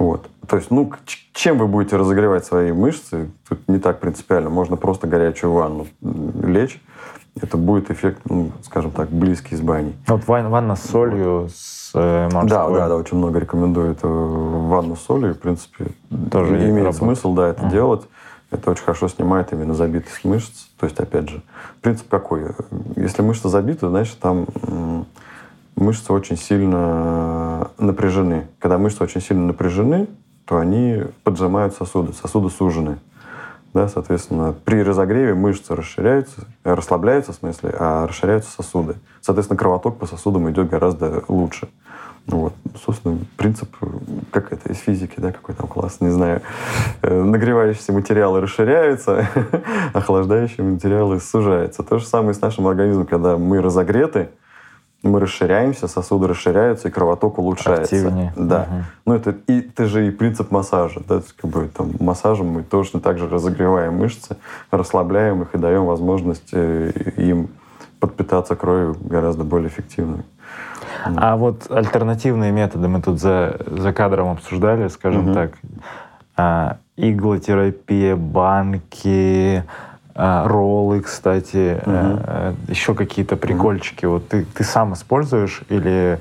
Вот. 0.00 0.30
То 0.48 0.56
есть, 0.56 0.70
ну, 0.70 0.90
чем 1.34 1.58
вы 1.58 1.68
будете 1.68 1.96
разогревать 1.96 2.46
свои 2.46 2.72
мышцы, 2.72 3.30
тут 3.46 3.68
не 3.68 3.78
так 3.78 4.00
принципиально. 4.00 4.48
Можно 4.48 4.76
просто 4.76 5.06
горячую 5.06 5.52
ванну 5.52 5.86
лечь. 6.42 6.82
Это 7.40 7.58
будет 7.58 7.90
эффект, 7.90 8.22
ну, 8.24 8.50
скажем 8.62 8.92
так, 8.92 9.10
близкий 9.10 9.56
с 9.56 9.60
баней. 9.60 9.94
Вот 10.06 10.26
ванна 10.26 10.74
с 10.74 10.82
солью, 10.84 11.50
с 11.54 11.92
э, 11.94 12.30
морской. 12.32 12.48
Да, 12.48 12.70
да, 12.70 12.88
да, 12.88 12.96
очень 12.96 13.18
много 13.18 13.38
рекомендуют 13.40 13.98
э, 14.02 14.08
ванну 14.08 14.96
с 14.96 15.00
солью. 15.00 15.34
В 15.34 15.38
принципе, 15.38 15.88
Тоже 16.30 16.54
имеет 16.56 16.86
работает. 16.86 16.96
смысл, 16.96 17.34
да, 17.34 17.48
это 17.48 17.66
uh-huh. 17.66 17.70
делать. 17.70 18.02
Это 18.50 18.70
очень 18.70 18.84
хорошо 18.84 19.06
снимает 19.08 19.52
именно 19.52 19.74
забитость 19.74 20.24
мышц. 20.24 20.64
То 20.78 20.86
есть, 20.86 20.98
опять 20.98 21.28
же, 21.28 21.42
принцип 21.82 22.08
какой? 22.08 22.46
Если 22.96 23.20
мышца 23.20 23.50
забита, 23.50 23.90
значит, 23.90 24.18
там 24.18 24.46
мышцы 25.80 26.12
очень 26.12 26.36
сильно 26.36 27.70
напряжены. 27.78 28.46
Когда 28.58 28.78
мышцы 28.78 29.02
очень 29.02 29.20
сильно 29.20 29.46
напряжены, 29.46 30.08
то 30.44 30.58
они 30.58 31.04
поджимают 31.24 31.74
сосуды, 31.74 32.12
сосуды 32.12 32.50
сужены. 32.50 32.98
Да, 33.72 33.86
соответственно, 33.86 34.52
при 34.64 34.82
разогреве 34.82 35.34
мышцы 35.34 35.76
расширяются, 35.76 36.42
э, 36.64 36.74
расслабляются, 36.74 37.32
в 37.32 37.36
смысле, 37.36 37.72
а 37.78 38.06
расширяются 38.06 38.50
сосуды. 38.50 38.96
Соответственно, 39.20 39.58
кровоток 39.58 39.96
по 39.96 40.06
сосудам 40.06 40.50
идет 40.50 40.68
гораздо 40.68 41.22
лучше. 41.28 41.68
Вот, 42.26 42.52
собственно, 42.84 43.18
принцип, 43.36 43.74
как 44.30 44.52
это 44.52 44.72
из 44.72 44.78
физики, 44.78 45.14
да, 45.18 45.32
какой 45.32 45.54
там 45.54 45.68
класс, 45.68 45.98
не 46.00 46.10
знаю. 46.10 46.42
Э, 47.02 47.22
нагревающиеся 47.22 47.92
материалы 47.92 48.40
расширяются, 48.40 49.28
охлаждающие 49.92 50.66
материалы 50.66 51.20
сужаются. 51.20 51.84
То 51.84 51.98
же 51.98 52.06
самое 52.06 52.34
с 52.34 52.40
нашим 52.40 52.66
организмом, 52.66 53.06
когда 53.06 53.38
мы 53.38 53.62
разогреты, 53.62 54.30
мы 55.02 55.20
расширяемся, 55.20 55.88
сосуды 55.88 56.26
расширяются, 56.28 56.88
и 56.88 56.90
кровоток 56.90 57.38
улучшается. 57.38 57.96
Активнее. 57.96 58.32
Да. 58.36 58.62
Угу. 58.62 58.84
Ну, 59.06 59.14
это, 59.14 59.34
и, 59.46 59.60
это 59.60 59.86
же 59.86 60.08
и 60.08 60.10
принцип 60.10 60.50
массажа. 60.50 61.00
Да? 61.08 61.22
Как 61.36 61.50
бы, 61.50 61.68
там, 61.74 61.92
массажем 62.00 62.48
мы 62.48 62.62
точно 62.62 63.00
так 63.00 63.18
же 63.18 63.28
разогреваем 63.28 63.94
мышцы, 63.94 64.36
расслабляем 64.70 65.42
их 65.42 65.54
и 65.54 65.58
даем 65.58 65.86
возможность 65.86 66.50
э, 66.52 66.90
им 67.16 67.48
подпитаться 67.98 68.56
кровью 68.56 68.96
гораздо 69.00 69.44
более 69.44 69.68
эффективно. 69.68 70.24
А 71.04 71.36
вот 71.36 71.70
альтернативные 71.70 72.52
методы 72.52 72.88
мы 72.88 73.00
тут 73.00 73.20
за, 73.20 73.58
за 73.66 73.92
кадром 73.92 74.30
обсуждали, 74.30 74.88
скажем 74.88 75.28
угу. 75.28 75.34
так. 75.34 75.52
А, 76.36 76.78
иглотерапия, 76.96 78.16
банки, 78.16 79.64
роллы, 80.20 81.00
кстати, 81.00 81.74
угу. 81.76 81.82
а, 81.86 82.54
еще 82.68 82.94
какие-то 82.94 83.36
прикольчики. 83.36 84.04
Угу. 84.04 84.14
Вот 84.14 84.28
ты, 84.28 84.44
ты 84.44 84.64
сам 84.64 84.92
используешь 84.94 85.62
или 85.68 86.18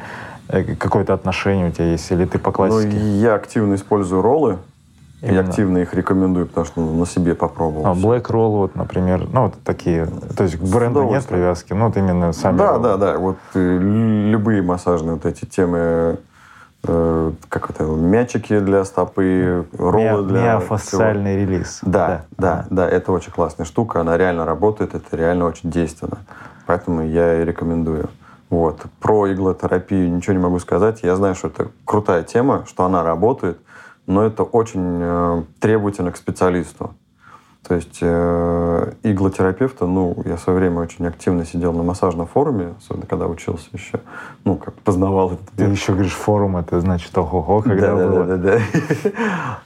э, 0.47 0.75
какое-то 0.75 1.13
отношение 1.13 1.69
у 1.69 1.71
тебя 1.71 1.91
есть, 1.91 2.09
или 2.11 2.25
ты 2.25 2.39
по 2.39 2.51
классике? 2.51 2.97
Ну, 2.97 3.19
я 3.19 3.35
активно 3.35 3.75
использую 3.75 4.21
роллы. 4.21 4.57
Именно. 5.21 5.33
Я 5.33 5.41
активно 5.41 5.77
их 5.79 5.93
рекомендую, 5.93 6.45
потому 6.47 6.65
что 6.65 6.79
ну, 6.79 6.97
на 6.97 7.05
себе 7.05 7.35
попробовал. 7.35 7.87
А, 7.87 7.93
Black 7.93 8.27
Roll, 8.27 8.51
вот, 8.51 8.75
например, 8.75 9.27
ну, 9.33 9.43
вот 9.43 9.55
такие, 9.65 10.07
то 10.37 10.45
есть 10.45 10.55
к 10.55 10.61
бренду 10.61 11.03
нет 11.03 11.25
привязки, 11.25 11.73
ну, 11.73 11.87
вот 11.87 11.97
именно 11.97 12.31
сами 12.31 12.57
Да, 12.57 12.71
роллы. 12.71 12.83
да, 12.83 12.97
да, 12.97 13.17
вот 13.17 13.37
э, 13.53 13.77
любые 13.79 14.61
массажные 14.61 15.15
вот 15.15 15.25
эти 15.25 15.43
темы, 15.43 16.19
э, 16.83 17.31
как 17.49 17.69
это, 17.69 17.83
мячики 17.83 18.59
для 18.59 18.85
стопы, 18.85 19.65
роллы 19.77 20.03
Мио, 20.03 20.21
для... 20.23 20.41
Миофасциальный 20.43 21.37
релиз. 21.37 21.79
Да, 21.81 22.07
да, 22.07 22.25
да, 22.37 22.65
да, 22.69 22.89
это 22.89 23.11
очень 23.11 23.31
классная 23.31 23.65
штука, 23.65 24.01
она 24.01 24.17
реально 24.17 24.45
работает, 24.45 24.95
это 24.95 25.15
реально 25.15 25.45
очень 25.45 25.69
действенно, 25.69 26.19
поэтому 26.65 27.03
я 27.05 27.41
и 27.41 27.45
рекомендую. 27.45 28.09
Вот. 28.49 28.81
Про 28.99 29.31
иглотерапию 29.31 30.11
ничего 30.11 30.33
не 30.33 30.39
могу 30.39 30.59
сказать. 30.59 31.01
Я 31.03 31.15
знаю, 31.15 31.35
что 31.35 31.49
это 31.49 31.67
крутая 31.85 32.23
тема, 32.23 32.65
что 32.67 32.83
она 32.83 33.03
работает, 33.03 33.59
но 34.07 34.23
это 34.23 34.41
очень 34.43 34.99
э, 35.01 35.43
требовательно 35.59 36.11
к 36.11 36.17
специалисту. 36.17 36.95
То 37.67 37.75
есть 37.75 37.99
э, 38.01 38.93
иглотерапевта, 39.03 39.85
ну, 39.85 40.15
я 40.25 40.37
в 40.37 40.39
свое 40.39 40.59
время 40.59 40.79
очень 40.79 41.05
активно 41.05 41.45
сидел 41.45 41.73
на 41.73 41.83
массажном 41.83 42.25
форуме, 42.25 42.73
особенно 42.79 43.05
когда 43.05 43.27
учился 43.27 43.67
еще, 43.73 43.99
ну, 44.45 44.55
как 44.55 44.73
познавал 44.75 45.33
этот 45.33 45.49
Ты 45.57 45.65
еще 45.65 45.91
говоришь 45.91 46.13
форум, 46.13 46.55
это 46.57 46.79
значит 46.79 47.15
ого-го, 47.17 47.61
когда 47.61 47.95
да, 47.95 48.07
было. 48.07 48.23
Да, 48.23 48.37
да, 48.37 48.57
да, 48.57 48.61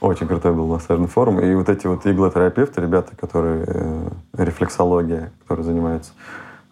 Очень 0.00 0.26
крутой 0.26 0.52
был 0.52 0.66
массажный 0.66 1.06
форум. 1.06 1.40
И 1.40 1.54
вот 1.54 1.68
эти 1.68 1.86
вот 1.86 2.04
иглотерапевты, 2.04 2.80
ребята, 2.80 3.16
которые, 3.16 3.64
э, 3.66 4.08
рефлексология, 4.38 5.32
которые 5.42 5.64
занимаются, 5.64 6.12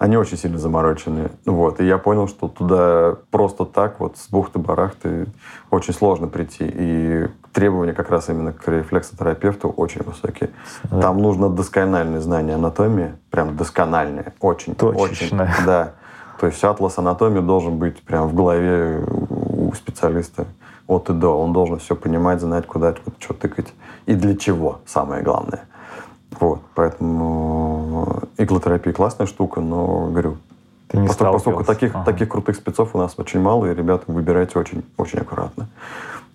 они 0.03 0.17
очень 0.17 0.37
сильно 0.37 0.59
заморочены. 0.59 1.31
Вот. 1.47 1.81
И 1.81 1.87
я 1.87 1.97
понял, 1.97 2.27
что 2.27 2.49
туда 2.49 3.17
просто 3.31 3.65
так, 3.65 4.01
вот 4.01 4.17
с 4.17 4.29
бухты-барахты, 4.31 5.29
очень 5.71 5.95
сложно 5.95 6.27
прийти. 6.27 6.65
И 6.69 7.29
требования 7.53 7.93
как 7.93 8.11
раз 8.11 8.29
именно 8.29 8.53
к 8.53 8.67
рефлексотерапевту 8.67 9.69
очень 9.69 10.03
высокие. 10.03 10.51
Да. 10.85 11.03
Там 11.03 11.19
нужно 11.19 11.49
доскональное 11.49 12.21
знание 12.21 12.57
анатомии, 12.57 13.15
прям 13.31 13.57
доскональное, 13.57 14.35
очень. 14.41 14.75
Точечное. 14.75 15.53
Очень, 15.55 15.67
да. 15.67 15.93
То 16.41 16.47
есть 16.47 16.65
атлас 16.65 16.99
анатомии 16.99 17.41
должен 17.41 17.79
быть 17.79 18.03
прям 18.03 18.27
в 18.27 18.35
голове 18.35 19.05
у 19.07 19.73
специалиста 19.75 20.47
от 20.89 21.11
и 21.11 21.13
до. 21.13 21.29
Он 21.29 21.53
должен 21.53 21.79
все 21.79 21.95
понимать, 21.95 22.41
знать, 22.41 22.67
куда 22.67 22.95
что 23.21 23.35
тыкать 23.35 23.73
и 24.07 24.15
для 24.15 24.37
чего, 24.37 24.81
самое 24.85 25.23
главное. 25.23 25.61
Вот, 26.41 26.61
поэтому 26.75 28.23
иглотерапия 28.39 28.93
классная 28.93 29.27
штука, 29.27 29.61
но, 29.61 30.09
говорю, 30.11 30.37
Ты 30.89 30.99
не 30.99 31.09
поскольку, 31.09 31.33
поскольку 31.35 31.65
таких, 31.65 31.95
ага. 31.95 32.05
таких 32.05 32.29
крутых 32.29 32.57
спецов 32.57 32.95
у 32.95 32.99
нас 32.99 33.15
очень 33.17 33.41
мало, 33.41 33.67
и 33.67 33.75
ребята 33.75 34.05
выбирайте 34.07 34.59
очень, 34.59 34.83
очень 34.97 35.21
аккуратно. 35.21 35.69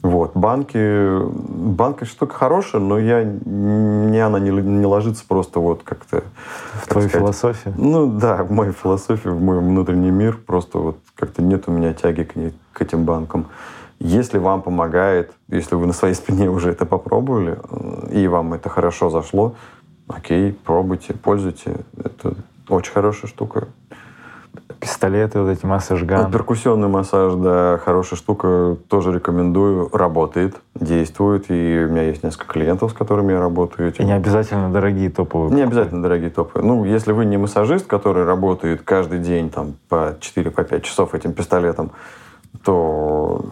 Вот. 0.03 0.31
Банки, 0.35 1.19
банка 1.25 2.05
штука 2.05 2.35
хорошая, 2.35 2.81
но 2.81 2.99
я, 2.99 3.23
мне 3.23 4.23
она 4.23 4.39
не, 4.39 4.51
не 4.51 4.85
ложится 4.85 5.25
просто 5.27 5.59
вот 5.59 5.81
как-то... 5.83 6.23
В 6.73 6.81
как 6.81 6.89
твою 6.89 7.09
сказать, 7.09 7.23
философию? 7.23 7.73
Ну 7.77 8.07
да, 8.07 8.43
в 8.43 8.51
мою 8.51 8.73
философию, 8.73 9.35
в 9.35 9.41
мой 9.41 9.59
внутренний 9.59 10.11
мир. 10.11 10.37
Просто 10.45 10.77
вот 10.77 10.97
как-то 11.15 11.41
нет 11.41 11.63
у 11.67 11.71
меня 11.71 11.93
тяги 11.93 12.23
к, 12.23 12.35
ней, 12.35 12.53
к 12.73 12.81
этим 12.81 13.05
банкам. 13.05 13.47
Если 13.99 14.37
вам 14.37 14.61
помогает, 14.61 15.31
если 15.47 15.73
вы 15.73 15.87
на 15.87 15.93
своей 15.93 16.13
спине 16.13 16.49
уже 16.49 16.69
это 16.69 16.85
попробовали, 16.85 17.57
и 18.11 18.27
вам 18.27 18.53
это 18.53 18.69
хорошо 18.69 19.09
зашло, 19.09 19.55
окей, 20.07 20.51
пробуйте, 20.51 21.13
пользуйте. 21.13 21.77
Это 21.97 22.35
очень 22.69 22.93
хорошая 22.93 23.29
штука. 23.29 23.67
Пистолеты, 24.79 25.41
вот 25.41 25.49
эти 25.49 25.65
массаж-ган. 25.65 26.25
Ну, 26.25 26.31
перкуссионный 26.31 26.87
массаж, 26.87 27.33
да, 27.35 27.79
хорошая 27.83 28.17
штука, 28.17 28.77
тоже 28.87 29.11
рекомендую. 29.11 29.89
Работает, 29.91 30.55
действует. 30.75 31.49
И 31.49 31.85
у 31.87 31.91
меня 31.91 32.03
есть 32.03 32.23
несколько 32.23 32.53
клиентов, 32.53 32.91
с 32.91 32.93
которыми 32.93 33.31
я 33.33 33.39
работаю. 33.39 33.93
И 33.93 34.03
не 34.03 34.11
обязательно 34.11 34.71
дорогие 34.71 35.09
топовые. 35.09 35.55
Не 35.55 35.63
обязательно 35.63 36.03
дорогие 36.03 36.29
топовые. 36.29 36.67
Ну, 36.67 36.85
если 36.85 37.11
вы 37.11 37.25
не 37.25 37.37
массажист, 37.37 37.87
который 37.87 38.23
работает 38.25 38.81
каждый 38.83 39.19
день 39.19 39.49
там, 39.49 39.75
по 39.89 40.15
4-5 40.19 40.51
по 40.51 40.81
часов 40.81 41.15
этим 41.15 41.33
пистолетом, 41.33 41.91
то 42.63 43.45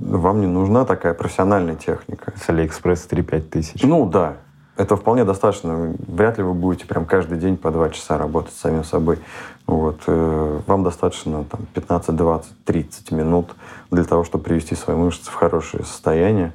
вам 0.00 0.40
не 0.40 0.46
нужна 0.46 0.84
такая 0.84 1.14
профессиональная 1.14 1.76
техника. 1.76 2.32
С 2.36 2.48
Алиэкспресс 2.48 3.06
3-5 3.10 3.40
тысяч. 3.42 3.82
Ну 3.82 4.06
да, 4.06 4.34
это 4.76 4.96
вполне 4.96 5.24
достаточно. 5.24 5.94
Вряд 6.06 6.38
ли 6.38 6.44
вы 6.44 6.54
будете 6.54 6.86
прям 6.86 7.04
каждый 7.04 7.38
день 7.38 7.56
по 7.56 7.70
два 7.70 7.90
часа 7.90 8.18
работать 8.18 8.54
с 8.54 8.60
самим 8.60 8.84
собой. 8.84 9.18
Вот. 9.66 10.00
Э, 10.06 10.60
вам 10.66 10.82
достаточно 10.82 11.44
там, 11.44 11.60
15, 11.74 12.14
20, 12.14 12.64
30 12.64 13.12
минут 13.12 13.54
для 13.90 14.04
того, 14.04 14.24
чтобы 14.24 14.44
привести 14.44 14.74
свои 14.74 14.96
мышцы 14.96 15.30
в 15.30 15.34
хорошее 15.34 15.84
состояние. 15.84 16.52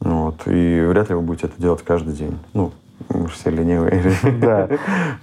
Вот. 0.00 0.42
И 0.46 0.84
вряд 0.88 1.10
ли 1.10 1.14
вы 1.14 1.20
будете 1.20 1.46
это 1.46 1.60
делать 1.60 1.82
каждый 1.82 2.14
день. 2.14 2.38
Ну, 2.54 2.72
мы 3.08 3.28
все 3.28 3.50
ленивые. 3.50 4.02
Да. 4.40 4.68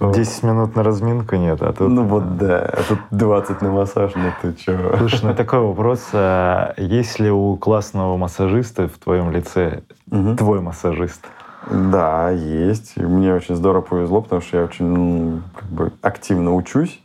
10 0.12 0.42
минут 0.44 0.76
на 0.76 0.82
разминку 0.82 1.36
нет, 1.36 1.60
а 1.62 1.72
тут... 1.72 1.88
Ну 1.88 2.04
вот 2.04 2.36
да, 2.36 2.60
а 2.60 2.82
тут 2.88 2.98
20 3.10 3.62
на 3.62 3.70
массаж, 3.70 4.12
ну 4.14 4.30
ты 4.40 4.54
чего? 4.54 4.96
Слушай, 4.98 5.20
ну 5.24 5.34
такой 5.34 5.60
вопрос. 5.60 6.08
А 6.12 6.74
есть 6.76 7.18
ли 7.18 7.30
у 7.30 7.56
классного 7.56 8.16
массажиста 8.16 8.88
в 8.88 8.98
твоем 8.98 9.30
лице 9.30 9.82
твой 10.08 10.60
массажист? 10.60 11.20
Да, 11.68 12.30
есть. 12.30 12.92
И 12.96 13.02
мне 13.02 13.34
очень 13.34 13.54
здорово 13.54 13.82
повезло, 13.82 14.22
потому 14.22 14.40
что 14.40 14.58
я 14.58 14.64
очень 14.64 14.86
ну, 14.86 15.42
как 15.54 15.68
бы 15.68 15.92
активно 16.00 16.54
учусь. 16.54 17.00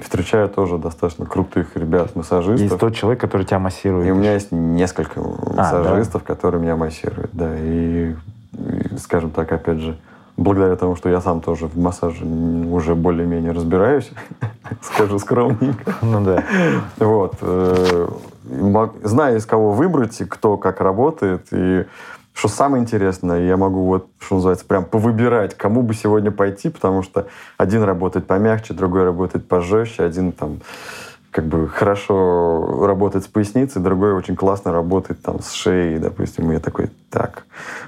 Встречаю 0.00 0.48
тоже 0.48 0.78
достаточно 0.78 1.26
крутых 1.26 1.76
ребят, 1.76 2.16
массажистов. 2.16 2.60
Есть 2.60 2.78
тот 2.78 2.94
человек, 2.94 3.20
который 3.20 3.44
тебя 3.44 3.58
массирует. 3.58 4.08
И 4.08 4.10
у 4.10 4.14
меня 4.14 4.34
есть 4.34 4.50
несколько 4.50 5.20
массажистов, 5.20 6.22
а, 6.22 6.26
да? 6.26 6.34
которые 6.34 6.62
меня 6.62 6.76
массируют. 6.76 7.30
Да, 7.32 7.54
и, 7.56 8.14
и, 8.54 8.96
скажем 8.98 9.30
так, 9.30 9.52
опять 9.52 9.78
же, 9.78 9.98
благодаря 10.36 10.74
тому, 10.76 10.96
что 10.96 11.08
я 11.10 11.20
сам 11.20 11.40
тоже 11.40 11.66
в 11.66 11.76
массаже 11.78 12.24
уже 12.24 12.94
более-менее 12.94 13.52
разбираюсь, 13.52 14.10
скажу 14.82 15.18
скромненько. 15.18 15.94
Ну 16.00 16.24
да. 16.24 16.44
Вот. 16.98 17.34
Э, 17.42 18.08
знаю, 19.02 19.36
из 19.36 19.44
кого 19.44 19.72
выбрать, 19.72 20.20
и 20.20 20.24
кто 20.24 20.56
как 20.56 20.80
работает, 20.80 21.48
и 21.52 21.84
что 22.34 22.48
самое 22.48 22.82
интересное, 22.82 23.46
я 23.46 23.56
могу 23.56 23.84
вот, 23.84 24.08
что 24.18 24.36
называется, 24.36 24.64
прям 24.64 24.84
повыбирать, 24.84 25.56
кому 25.56 25.82
бы 25.82 25.94
сегодня 25.94 26.30
пойти, 26.30 26.70
потому 26.70 27.02
что 27.02 27.26
один 27.58 27.82
работает 27.82 28.26
помягче, 28.26 28.74
другой 28.74 29.04
работает 29.04 29.46
пожестче, 29.46 30.04
один 30.04 30.32
там 30.32 30.60
как 31.30 31.46
бы 31.46 31.68
хорошо 31.68 32.86
работает 32.86 33.24
с 33.24 33.28
поясницей, 33.28 33.80
другой 33.80 34.14
очень 34.14 34.34
классно 34.34 34.72
работает 34.72 35.22
там 35.22 35.40
с 35.40 35.52
шеей, 35.52 35.98
допустим. 35.98 36.50
И 36.50 36.54
я 36.54 36.60
такой, 36.60 36.90
так, 37.08 37.44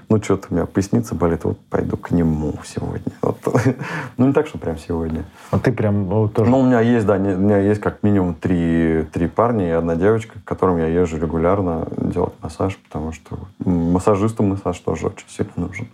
ну 0.09 0.23
что-то 0.23 0.49
у 0.51 0.55
меня 0.55 0.67
поясница 0.67 1.15
болит, 1.15 1.45
вот 1.45 1.59
пойду 1.71 1.97
к 1.97 2.13
нему 2.13 2.55
сегодня. 2.65 3.13
Вот. 3.21 3.39
ну 4.17 4.29
не 4.29 4.33
так, 4.33 4.47
что 4.47 4.59
прям 4.59 4.79
сегодня. 4.79 5.25
А 5.51 5.59
ты 5.59 5.73
прям 5.73 6.09
ну, 6.09 6.29
тоже... 6.29 6.51
Ну 6.51 6.61
у 6.61 6.65
меня 6.65 6.81
есть, 6.81 7.05
да, 7.05 7.15
у 7.15 7.19
меня 7.19 7.59
есть 7.59 7.81
как 7.81 8.03
минимум 8.03 8.35
три, 8.35 9.07
три 9.13 9.27
парня 9.27 9.69
и 9.69 9.71
одна 9.71 9.97
девочка, 9.97 10.39
к 10.39 10.45
которым 10.45 10.79
я 10.79 10.87
езжу 10.87 11.19
регулярно 11.19 11.89
делать 11.97 12.35
массаж, 12.43 12.77
потому 12.77 13.13
что 13.13 13.39
массажисту 13.65 14.45
массаж 14.45 14.79
тоже 14.79 15.09
очень 15.09 15.29
сильно 15.29 15.53
нужен. 15.57 15.89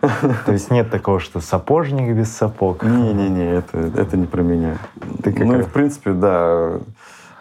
То 0.00 0.52
есть 0.52 0.70
нет 0.70 0.90
такого, 0.90 1.20
что 1.20 1.40
сапожник 1.40 2.14
без 2.14 2.30
сапог? 2.30 2.82
Не-не-не, 2.82 3.56
это, 3.56 3.78
это 3.78 4.16
не 4.16 4.26
про 4.26 4.42
меня. 4.42 4.78
Ты 5.22 5.34
ну 5.44 5.60
и 5.60 5.62
в 5.62 5.72
принципе, 5.72 6.12
да, 6.12 6.78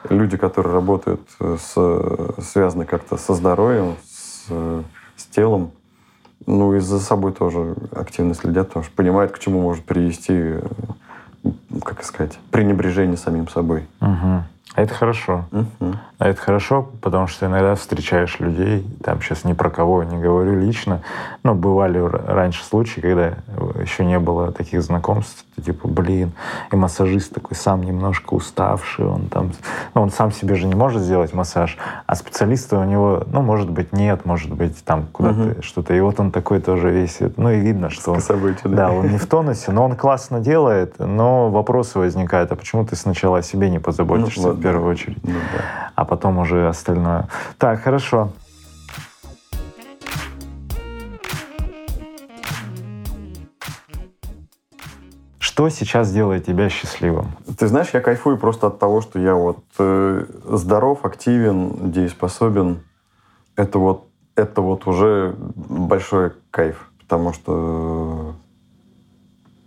люди, 0.09 0.37
которые 0.37 0.73
работают, 0.73 1.21
с, 1.39 2.33
связаны 2.41 2.85
как-то 2.85 3.17
со 3.17 3.33
здоровьем, 3.33 3.95
с, 4.05 4.51
с 5.15 5.25
телом, 5.27 5.71
ну 6.45 6.75
и 6.75 6.79
за 6.79 6.99
собой 6.99 7.33
тоже 7.33 7.75
активно 7.91 8.33
следят, 8.33 8.67
потому 8.67 8.83
что 8.83 8.95
понимают, 8.95 9.31
к 9.31 9.39
чему 9.39 9.61
может 9.61 9.83
привести 9.83 10.55
как 11.83 12.03
сказать, 12.03 12.37
пренебрежение 12.51 13.17
самим 13.17 13.47
собой. 13.47 13.85
Угу. 14.01 14.43
А 14.75 14.81
это 14.81 14.93
хорошо. 14.93 15.45
Угу. 15.51 15.95
А 16.19 16.27
это 16.27 16.41
хорошо, 16.41 16.89
потому 17.01 17.27
что 17.27 17.45
иногда 17.45 17.75
встречаешь 17.75 18.39
людей, 18.39 18.85
там 19.03 19.21
сейчас 19.21 19.43
ни 19.43 19.53
про 19.53 19.69
кого 19.69 20.03
не 20.03 20.17
говорю 20.17 20.59
лично, 20.59 21.01
но 21.43 21.53
бывали 21.53 21.99
раньше 21.99 22.63
случаи, 22.63 22.99
когда 22.99 23.35
еще 23.79 24.03
не 24.03 24.17
было 24.17 24.51
таких 24.51 24.81
знакомств, 24.81 25.45
ты 25.55 25.61
типа, 25.61 25.87
блин, 25.87 26.31
и 26.71 26.75
массажист 26.75 27.33
такой 27.33 27.55
сам 27.55 27.83
немножко 27.83 28.33
уставший, 28.33 29.05
он 29.05 29.27
там, 29.27 29.51
ну, 29.93 30.01
он 30.01 30.09
сам 30.09 30.31
себе 30.31 30.55
же 30.55 30.65
не 30.65 30.75
может 30.75 31.03
сделать 31.03 31.33
массаж, 31.33 31.77
а 32.07 32.15
специалиста 32.15 32.79
у 32.79 32.83
него, 32.83 33.23
ну, 33.27 33.41
может 33.41 33.69
быть, 33.69 33.93
нет, 33.93 34.25
может 34.25 34.51
быть, 34.51 34.83
там 34.83 35.05
куда-то 35.11 35.41
угу. 35.41 35.61
что-то, 35.61 35.93
и 35.93 35.99
вот 35.99 36.19
он 36.19 36.31
такой 36.31 36.59
тоже 36.61 36.89
весь, 36.89 37.19
ну, 37.37 37.51
и 37.51 37.59
видно, 37.59 37.89
что 37.91 38.13
он, 38.13 38.21
да, 38.65 38.91
он 38.91 39.09
не 39.09 39.17
в 39.17 39.27
тонусе, 39.27 39.71
но 39.71 39.85
он 39.85 39.95
классно 39.95 40.39
делает, 40.39 40.95
но 40.97 41.49
вопросы 41.49 41.99
возникают, 41.99 42.51
а 42.51 42.55
почему 42.55 42.85
ты 42.85 42.95
сначала 42.95 43.39
о 43.39 43.41
себе 43.43 43.69
не 43.69 43.79
позаботишься 43.79 44.47
ну, 44.47 44.53
в 44.57 44.61
первую 44.61 44.89
очередь, 44.89 45.23
ну, 45.23 45.39
да. 45.53 45.91
а 45.95 46.05
потом 46.05 46.39
уже 46.39 46.67
остальное. 46.67 47.27
Так, 47.57 47.81
хорошо. 47.81 48.31
Что 55.39 55.69
сейчас 55.69 56.11
делает 56.11 56.45
тебя 56.45 56.69
счастливым? 56.69 57.31
Ты 57.57 57.67
знаешь, 57.67 57.89
я 57.93 58.01
кайфую 58.01 58.37
просто 58.37 58.67
от 58.67 58.77
того, 58.77 59.01
что 59.01 59.17
я 59.17 59.33
вот 59.33 59.63
э, 59.79 60.25
здоров, 60.49 61.03
активен, 61.03 61.91
дееспособен. 61.91 62.81
Это 63.55 63.79
вот, 63.79 64.07
это 64.35 64.61
вот 64.61 64.85
уже 64.85 65.35
большой 65.55 66.33
кайф, 66.51 66.91
потому 66.99 67.33
что 67.33 68.35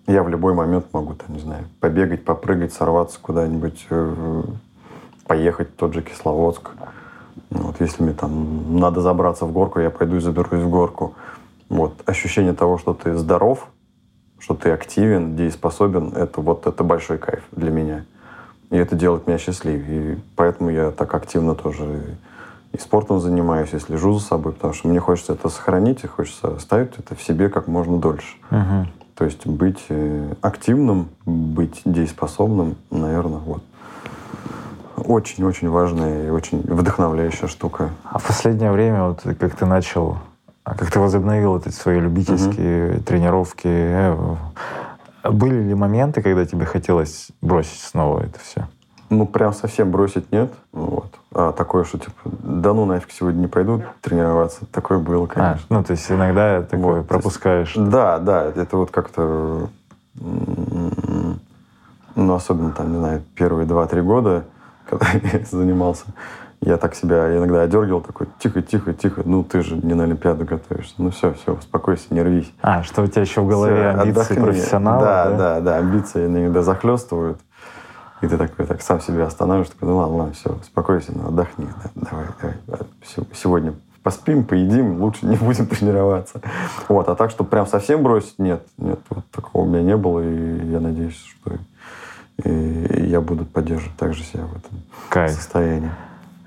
я 0.06 0.22
в 0.22 0.28
любой 0.28 0.54
момент 0.54 0.86
могу, 0.92 1.14
там, 1.14 1.34
не 1.34 1.40
знаю, 1.40 1.64
побегать, 1.80 2.24
попрыгать, 2.24 2.72
сорваться 2.72 3.18
куда-нибудь, 3.20 3.86
э, 3.90 4.42
поехать 5.30 5.68
в 5.68 5.76
тот 5.76 5.94
же 5.94 6.02
Кисловодск. 6.02 6.70
Вот, 7.50 7.76
если 7.80 8.02
мне 8.02 8.14
там 8.14 8.80
надо 8.80 9.00
забраться 9.00 9.46
в 9.46 9.52
горку, 9.52 9.78
я 9.78 9.88
пойду 9.88 10.16
и 10.16 10.20
заберусь 10.20 10.64
в 10.64 10.68
горку. 10.68 11.14
Вот. 11.68 11.92
Ощущение 12.04 12.52
того, 12.52 12.78
что 12.78 12.94
ты 12.94 13.16
здоров, 13.16 13.68
что 14.40 14.56
ты 14.56 14.72
активен, 14.72 15.36
дееспособен, 15.36 16.14
это 16.16 16.40
вот 16.40 16.66
это 16.66 16.82
большой 16.82 17.18
кайф 17.18 17.44
для 17.52 17.70
меня. 17.70 18.04
И 18.70 18.76
это 18.76 18.96
делает 18.96 19.28
меня 19.28 19.38
счастливее. 19.38 20.14
И 20.14 20.18
поэтому 20.34 20.68
я 20.70 20.90
так 20.90 21.14
активно 21.14 21.54
тоже 21.54 22.16
и 22.72 22.78
спортом 22.78 23.20
занимаюсь, 23.20 23.72
и 23.72 23.78
слежу 23.78 24.14
за 24.14 24.26
собой, 24.26 24.52
потому 24.52 24.74
что 24.74 24.88
мне 24.88 24.98
хочется 24.98 25.34
это 25.34 25.48
сохранить, 25.48 26.02
и 26.02 26.08
хочется 26.08 26.56
оставить 26.56 26.98
это 26.98 27.14
в 27.14 27.22
себе 27.22 27.48
как 27.50 27.68
можно 27.68 27.98
дольше. 27.98 28.34
Угу. 28.50 28.86
То 29.14 29.24
есть 29.26 29.46
быть 29.46 29.84
э, 29.90 30.34
активным, 30.40 31.10
быть 31.24 31.82
дееспособным, 31.84 32.74
наверное, 32.90 33.38
вот. 33.38 33.62
Очень-очень 35.04 35.68
важная 35.68 36.28
и 36.28 36.30
очень 36.30 36.60
вдохновляющая 36.60 37.48
штука. 37.48 37.90
А 38.04 38.18
в 38.18 38.26
последнее 38.26 38.70
время, 38.70 39.04
вот 39.04 39.22
как 39.38 39.54
ты 39.56 39.66
начал 39.66 40.18
а 40.64 40.74
как 40.74 40.90
ты 40.90 41.00
возобновил 41.00 41.56
эти 41.56 41.70
свои 41.70 41.98
любительские 41.98 42.92
угу. 42.92 43.02
тренировки? 43.02 43.66
Э, 43.66 44.36
были 45.24 45.62
ли 45.62 45.74
моменты, 45.74 46.22
когда 46.22 46.44
тебе 46.44 46.64
хотелось 46.64 47.28
бросить 47.40 47.80
снова 47.80 48.20
это 48.20 48.38
все? 48.38 48.68
Ну, 49.08 49.26
прям 49.26 49.52
совсем 49.52 49.90
бросить 49.90 50.30
нет. 50.30 50.52
Вот. 50.72 51.12
А 51.34 51.50
такое, 51.52 51.82
что 51.82 51.98
типа, 51.98 52.12
да 52.24 52.72
ну 52.72 52.84
нафиг 52.84 53.10
сегодня 53.10 53.40
не 53.40 53.46
пойду 53.48 53.82
тренироваться. 54.00 54.66
Такое 54.66 54.98
было, 54.98 55.24
а, 55.24 55.26
конечно. 55.26 55.66
А, 55.68 55.74
ну, 55.74 55.82
то 55.82 55.90
есть 55.92 56.08
иногда 56.10 56.62
такое 56.62 56.98
вот, 56.98 57.08
пропускаешь. 57.08 57.74
Есть, 57.74 57.90
да, 57.90 58.18
да. 58.18 58.44
Это 58.44 58.76
вот 58.76 58.90
как-то... 58.90 59.68
Ну, 62.14 62.34
особенно 62.34 62.70
там, 62.70 62.92
не 62.92 62.98
знаю, 62.98 63.22
первые 63.34 63.66
два-три 63.66 64.02
года, 64.02 64.44
когда 64.88 65.06
я 65.32 65.44
занимался 65.44 66.06
я 66.62 66.76
так 66.76 66.94
себя 66.94 67.36
иногда 67.36 67.62
одергивал, 67.62 68.02
такой, 68.02 68.28
тихо, 68.38 68.60
тихо, 68.60 68.92
тихо, 68.92 69.22
ну 69.24 69.42
ты 69.42 69.62
же 69.62 69.76
не 69.76 69.94
на 69.94 70.04
Олимпиаду 70.04 70.44
готовишься. 70.44 70.94
Ну 70.98 71.10
все, 71.10 71.32
все, 71.32 71.54
успокойся, 71.54 72.06
не 72.10 72.22
рвись. 72.22 72.52
А, 72.60 72.82
что 72.82 73.02
у 73.02 73.06
тебя 73.06 73.22
еще 73.22 73.40
в 73.40 73.48
голове 73.48 73.92
все, 73.92 74.00
амбиции 74.00 74.20
отдохни. 74.20 74.44
профессионала? 74.44 75.00
Да, 75.00 75.24
да, 75.24 75.36
да, 75.36 75.60
да, 75.60 75.76
амбиции 75.78 76.26
иногда 76.26 76.62
захлестывают. 76.62 77.40
И 78.20 78.26
ты 78.26 78.36
такой 78.36 78.66
так 78.66 78.82
сам 78.82 79.00
себя 79.00 79.24
останавливаешь, 79.24 79.70
такой, 79.70 79.88
ну 79.88 79.96
ладно, 79.96 80.16
ладно, 80.16 80.34
все, 80.34 80.50
успокойся, 80.50 81.12
ну 81.14 81.28
отдохни, 81.28 81.66
да, 81.82 82.08
давай, 82.10 82.26
давай, 82.66 82.86
сегодня 83.32 83.72
поспим, 84.02 84.44
поедим, 84.44 85.00
лучше 85.00 85.24
не 85.24 85.36
будем 85.36 85.66
тренироваться. 85.68 86.42
Вот, 86.88 87.08
а 87.08 87.14
так, 87.14 87.30
что 87.30 87.44
прям 87.44 87.66
совсем 87.66 88.02
бросить, 88.02 88.38
нет, 88.38 88.62
нет, 88.76 89.00
вот 89.08 89.24
такого 89.30 89.62
у 89.62 89.66
меня 89.66 89.82
не 89.82 89.96
было, 89.96 90.20
и 90.20 90.66
я 90.66 90.80
надеюсь, 90.80 91.16
что 91.16 91.52
и 92.44 93.06
я 93.08 93.20
буду 93.20 93.44
поддерживать 93.44 93.96
также 93.96 94.22
себя 94.22 94.44
в 94.44 94.56
этом 94.56 94.82
Кайф. 95.08 95.32
состоянии. 95.32 95.90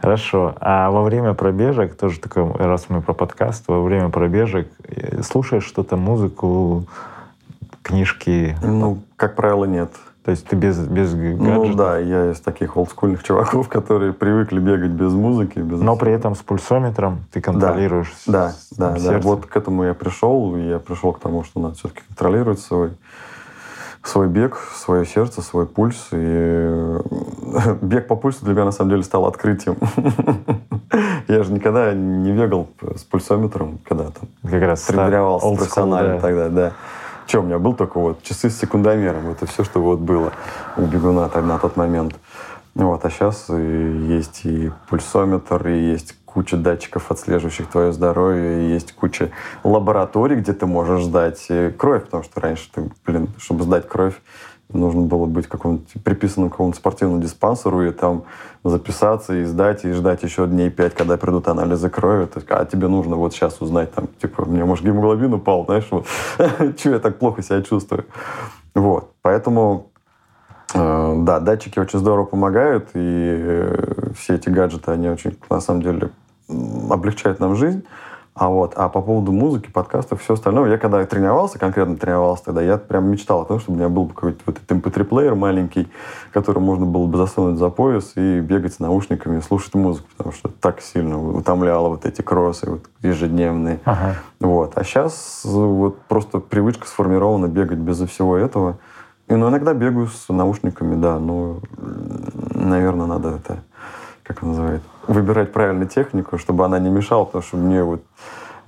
Хорошо. 0.02 0.56
А 0.60 0.92
во 0.92 1.02
время 1.04 1.34
пробежек, 1.34 1.96
тоже 1.96 2.20
такой, 2.20 2.52
раз 2.58 2.88
мы 2.90 3.02
про 3.02 3.14
подкаст, 3.14 3.64
во 3.68 3.82
время 3.82 4.10
пробежек 4.10 4.68
э, 4.84 5.22
слушаешь 5.24 5.64
что-то, 5.64 5.96
музыку, 5.96 6.86
книжки? 7.82 8.58
Ну, 8.62 9.00
как 9.16 9.36
правило, 9.36 9.64
нет. 9.64 9.92
То 10.26 10.32
есть 10.32 10.46
ты 10.46 10.56
без, 10.56 10.78
без 10.80 11.14
гаджетов? 11.14 11.68
Ну 11.68 11.74
да, 11.76 11.98
я 11.98 12.32
из 12.32 12.40
таких 12.40 12.78
олдскульных 12.78 13.24
чуваков, 13.24 13.68
которые 13.68 14.14
привыкли 14.14 14.60
бегать 14.60 14.92
без 14.92 15.12
музыки. 15.12 15.60
Без... 15.60 15.80
Но 15.80 15.98
при 15.98 16.14
этом 16.14 16.36
с 16.36 16.40
пульсометром 16.40 17.26
ты 17.32 17.42
контролируешь 17.42 18.14
Да, 18.26 18.54
да, 18.78 18.92
да, 18.92 19.12
да. 19.12 19.20
Вот 19.20 19.46
к 19.46 19.56
этому 19.56 19.84
я 19.84 19.94
пришел. 19.94 20.56
Я 20.56 20.80
пришел 20.80 21.12
к 21.12 21.20
тому, 21.20 21.44
что 21.44 21.60
надо 21.60 21.76
все-таки 21.76 22.02
контролировать 22.08 22.60
свой 22.60 22.92
свой 24.04 24.28
бег, 24.28 24.58
свое 24.76 25.06
сердце, 25.06 25.42
свой 25.42 25.66
пульс. 25.66 26.08
И 26.12 26.18
э, 26.20 27.02
бег 27.82 28.08
по 28.08 28.16
пульсу 28.16 28.46
для 28.46 28.54
меня 28.54 28.66
на 28.66 28.72
самом 28.72 28.92
деле 28.92 29.04
стал 29.04 29.26
открытием. 29.26 29.78
Я 31.28 31.44
же 31.44 31.52
никогда 31.52 31.94
не 31.94 32.32
бегал 32.32 32.68
с 32.96 33.04
пульсометром, 33.04 33.80
когда 33.88 34.06
там 34.06 34.30
как 34.44 34.62
раз 34.62 34.84
тренировался 34.84 35.56
профессионально 35.56 36.20
тогда, 36.20 36.50
да. 36.50 36.74
Че, 37.26 37.40
у 37.40 37.44
меня 37.44 37.58
был 37.58 37.74
только 37.74 38.00
вот 38.00 38.22
часы 38.22 38.50
с 38.50 38.60
секундомером. 38.60 39.30
Это 39.30 39.46
все, 39.46 39.64
что 39.64 39.82
вот 39.82 40.00
было 40.00 40.34
у 40.76 40.82
бегуна 40.82 41.30
тогда 41.30 41.54
на 41.54 41.60
тот 41.60 41.78
момент. 41.78 42.16
Вот, 42.76 43.06
а 43.06 43.10
сейчас 43.10 43.48
есть 43.50 44.42
и 44.46 44.72
пульсометр, 44.90 45.68
и 45.68 45.92
есть 45.92 46.16
куча 46.34 46.58
датчиков, 46.58 47.12
отслеживающих 47.12 47.68
твое 47.68 47.94
здоровье, 47.94 48.64
и 48.64 48.74
есть 48.74 48.94
куча 48.94 49.32
лабораторий, 49.64 50.38
где 50.38 50.54
ты 50.54 50.66
можешь 50.66 51.04
сдать 51.04 51.46
э, 51.50 51.72
кровь, 51.72 52.06
потому 52.06 52.24
что 52.24 52.40
раньше 52.42 52.70
ты, 52.74 52.90
блин, 53.06 53.30
чтобы 53.38 53.64
сдать 53.64 53.88
кровь, 53.88 54.16
нужно 54.74 55.02
было 55.02 55.26
быть 55.26 55.48
каком-то 55.48 56.00
приписанным 56.00 56.50
к 56.50 56.54
какому-то 56.54 56.78
спортивному 56.78 57.22
диспансеру 57.22 57.84
и 57.84 57.92
там 57.92 58.24
записаться 58.64 59.36
и 59.36 59.44
сдать, 59.44 59.86
и 59.86 59.92
ждать 59.92 60.24
еще 60.24 60.48
дней 60.48 60.70
пять, 60.70 60.96
когда 60.96 61.18
придут 61.18 61.48
анализы 61.48 61.90
крови. 61.90 62.26
То 62.26 62.40
есть, 62.40 62.48
а 62.50 62.66
тебе 62.66 62.88
нужно 62.88 63.16
вот 63.16 63.34
сейчас 63.34 63.62
узнать, 63.62 63.94
там, 63.94 64.08
типа, 64.22 64.46
мне, 64.46 64.66
может, 64.66 64.86
гемоглобин 64.86 65.34
упал, 65.34 65.66
знаешь, 65.68 65.88
вот, 65.92 66.08
чего 66.78 66.96
я 66.96 67.00
так 67.00 67.20
плохо 67.20 67.42
себя 67.44 67.62
чувствую. 67.62 68.06
Вот, 68.74 69.12
поэтому 69.22 69.92
э, 70.74 71.16
да, 71.20 71.40
датчики 71.40 71.78
очень 71.78 72.00
здорово 72.00 72.26
помогают, 72.26 72.90
и 72.96 73.36
э, 73.40 74.12
все 74.18 74.36
эти 74.36 74.50
гаджеты, 74.50 74.92
они 74.92 75.10
очень, 75.10 75.38
на 75.50 75.62
самом 75.62 75.84
деле, 75.84 76.10
облегчает 76.48 77.40
нам 77.40 77.56
жизнь. 77.56 77.84
А 78.36 78.50
вот, 78.50 78.74
а 78.76 78.90
по 78.90 79.02
поводу 79.02 79.32
музыки, 79.32 79.70
подкастов, 79.70 80.24
все 80.24 80.34
остальное, 80.34 80.72
я 80.72 80.80
когда 80.80 81.06
тренировался, 81.06 81.60
конкретно 81.60 81.98
тренировался 81.98 82.46
тогда, 82.46 82.64
я 82.64 82.80
прям 82.80 83.12
мечтал 83.12 83.42
о 83.42 83.46
том, 83.46 83.60
чтобы 83.60 83.76
у 83.76 83.80
меня 83.80 83.90
был 83.90 84.08
какой-то 84.08 84.40
вот 84.48 84.58
этот 84.58 84.72
MP3-плеер 84.72 85.36
маленький, 85.36 85.88
который 86.32 86.58
можно 86.58 86.88
было 86.88 87.06
бы 87.06 87.16
засунуть 87.20 87.60
за 87.60 87.70
пояс 87.70 88.14
и 88.16 88.40
бегать 88.40 88.74
с 88.74 88.80
наушниками, 88.80 89.40
слушать 89.40 89.76
музыку, 89.76 90.08
потому 90.18 90.34
что 90.34 90.50
так 90.50 90.82
сильно 90.82 91.24
утомляло 91.24 91.90
вот 91.90 92.08
эти 92.08 92.24
кроссы 92.24 92.72
вот, 92.72 92.82
ежедневные. 93.04 93.80
Ага. 93.86 94.16
Вот. 94.40 94.80
А 94.80 94.84
сейчас 94.84 95.42
вот 95.44 96.00
просто 96.08 96.40
привычка 96.40 96.88
сформирована 96.88 97.48
бегать 97.48 97.78
безо 97.78 98.08
всего 98.08 98.36
этого. 98.36 98.80
И, 99.28 99.36
ну, 99.36 99.50
иногда 99.50 99.76
бегаю 99.76 100.08
с 100.08 100.28
наушниками, 100.30 101.00
да, 101.00 101.20
но, 101.20 101.60
наверное, 102.56 103.06
надо 103.06 103.36
это, 103.36 103.60
как 104.24 104.42
называется, 104.42 104.88
выбирать 105.08 105.52
правильную 105.54 105.88
технику, 105.88 106.38
чтобы 106.38 106.66
она 106.66 106.80
не 106.80 106.90
мешала, 106.90 107.26
потому 107.26 107.44
что 107.44 107.58
мне 107.58 107.84
вот 107.84 108.04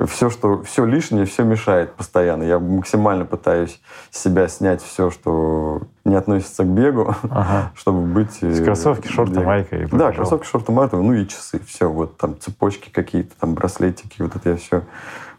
все, 0.08 0.30
что 0.30 0.62
все 0.64 0.84
лишнее, 0.84 1.26
все 1.26 1.44
мешает 1.44 1.94
постоянно. 1.94 2.44
Я 2.44 2.60
максимально 2.60 3.24
пытаюсь 3.26 3.80
себя 4.12 4.48
снять 4.50 4.82
все, 4.82 5.10
что 5.10 5.84
не 6.04 6.16
относится 6.16 6.64
к 6.64 6.68
бегу, 6.68 7.16
ага. 7.24 7.72
чтобы 7.76 8.02
быть... 8.02 8.42
С 8.42 8.64
кроссовки, 8.64 9.08
шорты, 9.08 9.40
майка. 9.40 9.78
И 9.78 9.86
да, 9.86 10.12
кроссовки, 10.12 10.46
шорты, 10.46 10.72
майка, 10.74 10.98
ну 10.98 11.14
и 11.14 11.26
часы. 11.26 11.62
Все, 11.66 11.90
вот 11.90 12.18
там 12.18 12.38
цепочки 12.40 12.90
какие-то, 12.90 13.34
там 13.40 13.54
браслетики, 13.54 14.22
вот 14.22 14.36
это 14.36 14.50
я 14.50 14.58
все 14.58 14.84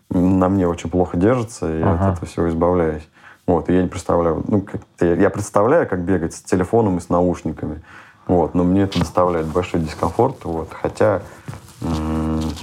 на 0.09 0.49
мне 0.49 0.69
очень 0.69 0.89
плохо 0.89 1.17
держится, 1.17 1.71
и 1.71 1.83
ага. 1.83 2.09
от 2.09 2.15
этого 2.15 2.27
всего 2.27 2.49
избавляюсь. 2.49 3.07
Вот, 3.47 3.69
и 3.69 3.75
я 3.75 3.83
не 3.83 3.89
представляю, 3.89 4.43
ну, 4.47 4.61
как 4.61 4.81
я 5.01 5.31
представляю, 5.31 5.89
как 5.89 6.01
бегать 6.01 6.35
с 6.35 6.43
телефоном 6.43 6.99
и 6.99 7.01
с 7.01 7.09
наушниками. 7.09 7.83
Вот, 8.27 8.55
но 8.55 8.65
мне 8.65 8.83
это 8.83 8.99
доставляет 8.99 9.47
большой 9.47 9.81
дискомфорт. 9.81 10.45
Вот, 10.45 10.71
хотя 10.73 11.23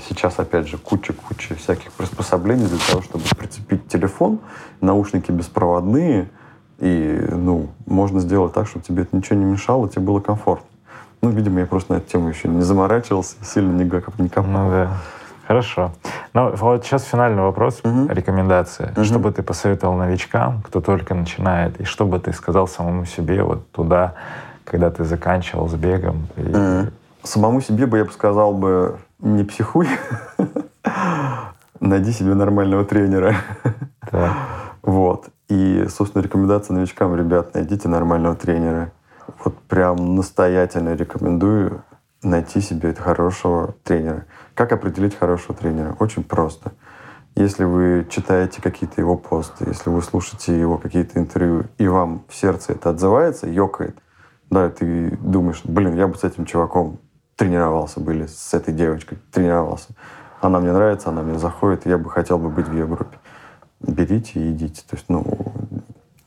сейчас, 0.09 0.39
опять 0.39 0.67
же, 0.67 0.77
куча-куча 0.77 1.55
всяких 1.55 1.91
приспособлений 1.93 2.67
для 2.67 2.79
того, 2.89 3.01
чтобы 3.01 3.23
прицепить 3.37 3.87
телефон, 3.87 4.39
наушники 4.81 5.31
беспроводные, 5.31 6.29
И, 6.79 7.27
ну, 7.31 7.69
можно 7.85 8.19
сделать 8.19 8.53
так, 8.53 8.67
чтобы 8.67 8.83
тебе 8.83 9.03
это 9.03 9.15
ничего 9.15 9.37
не 9.37 9.45
мешало, 9.45 9.87
тебе 9.87 10.01
было 10.01 10.19
комфортно. 10.19 10.67
Ну, 11.21 11.29
видимо, 11.29 11.61
я 11.61 11.65
просто 11.65 11.93
на 11.93 11.97
эту 11.97 12.09
тему 12.09 12.27
еще 12.29 12.49
не 12.49 12.61
заморачивался, 12.61 13.35
сильно 13.45 13.71
не, 13.71 13.85
не 13.85 14.29
копал. 14.29 14.51
Ну 14.51 14.69
да. 14.69 14.97
Хорошо. 15.47 15.91
Ну, 16.33 16.53
вот 16.55 16.83
сейчас 16.83 17.03
финальный 17.03 17.41
вопрос, 17.41 17.79
угу. 17.83 18.07
рекомендация. 18.09 18.91
Угу. 18.91 19.03
Что 19.03 19.19
бы 19.19 19.31
ты 19.31 19.43
посоветовал 19.43 19.95
новичкам, 19.95 20.61
кто 20.61 20.81
только 20.81 21.13
начинает, 21.13 21.79
и 21.79 21.83
что 21.85 22.05
бы 22.05 22.19
ты 22.19 22.33
сказал 22.33 22.67
самому 22.67 23.05
себе 23.05 23.43
вот 23.43 23.69
туда, 23.71 24.15
когда 24.73 24.89
ты 24.89 25.03
заканчивал 25.03 25.69
с 25.69 25.75
бегом? 25.75 26.27
И... 26.35 26.41
Угу. 26.41 26.91
Самому 27.21 27.61
себе 27.61 27.85
бы 27.85 27.99
я 27.99 28.05
бы 28.05 28.11
сказал 28.11 28.55
бы, 28.55 28.97
не 29.19 29.43
психуй, 29.43 29.87
найди 31.79 32.11
себе 32.11 32.33
нормального 32.33 32.83
тренера. 32.83 33.35
Да. 34.11 34.33
Вот. 34.81 35.29
И, 35.47 35.85
собственно, 35.89 36.23
рекомендация 36.23 36.73
новичкам, 36.73 37.15
ребят, 37.15 37.53
найдите 37.53 37.87
нормального 37.87 38.35
тренера. 38.35 38.91
Вот 39.43 39.55
прям 39.69 40.15
настоятельно 40.15 40.95
рекомендую 40.95 41.83
найти 42.23 42.59
себе 42.59 42.95
хорошего 42.95 43.75
тренера. 43.83 44.25
Как 44.55 44.71
определить 44.71 45.15
хорошего 45.15 45.55
тренера? 45.55 45.95
Очень 45.99 46.23
просто. 46.23 46.71
Если 47.35 47.63
вы 47.63 48.07
читаете 48.09 48.59
какие-то 48.59 48.99
его 49.01 49.17
посты, 49.17 49.65
если 49.67 49.91
вы 49.91 50.01
слушаете 50.01 50.59
его 50.59 50.79
какие-то 50.79 51.19
интервью, 51.19 51.65
и 51.77 51.87
вам 51.87 52.23
в 52.27 52.33
сердце 52.35 52.73
это 52.73 52.89
отзывается, 52.89 53.47
ёкает, 53.47 53.99
да, 54.53 54.69
ты 54.69 55.17
думаешь, 55.17 55.61
блин, 55.63 55.95
я 55.95 56.07
бы 56.07 56.15
с 56.15 56.23
этим 56.23 56.45
чуваком 56.45 56.99
тренировался 57.35 57.99
бы, 57.99 58.13
или 58.13 58.27
с 58.27 58.53
этой 58.53 58.73
девочкой 58.73 59.17
тренировался. 59.31 59.89
Она 60.41 60.59
мне 60.59 60.71
нравится, 60.71 61.09
она 61.09 61.23
мне 61.23 61.39
заходит, 61.39 61.85
я 61.85 61.97
бы 61.97 62.09
хотел 62.09 62.37
бы 62.37 62.49
быть 62.49 62.67
в 62.67 62.73
ее 62.73 62.85
группе. 62.85 63.17
Берите 63.81 64.39
и 64.39 64.51
идите. 64.51 64.81
То 64.89 64.95
есть, 64.95 65.05
ну, 65.09 65.25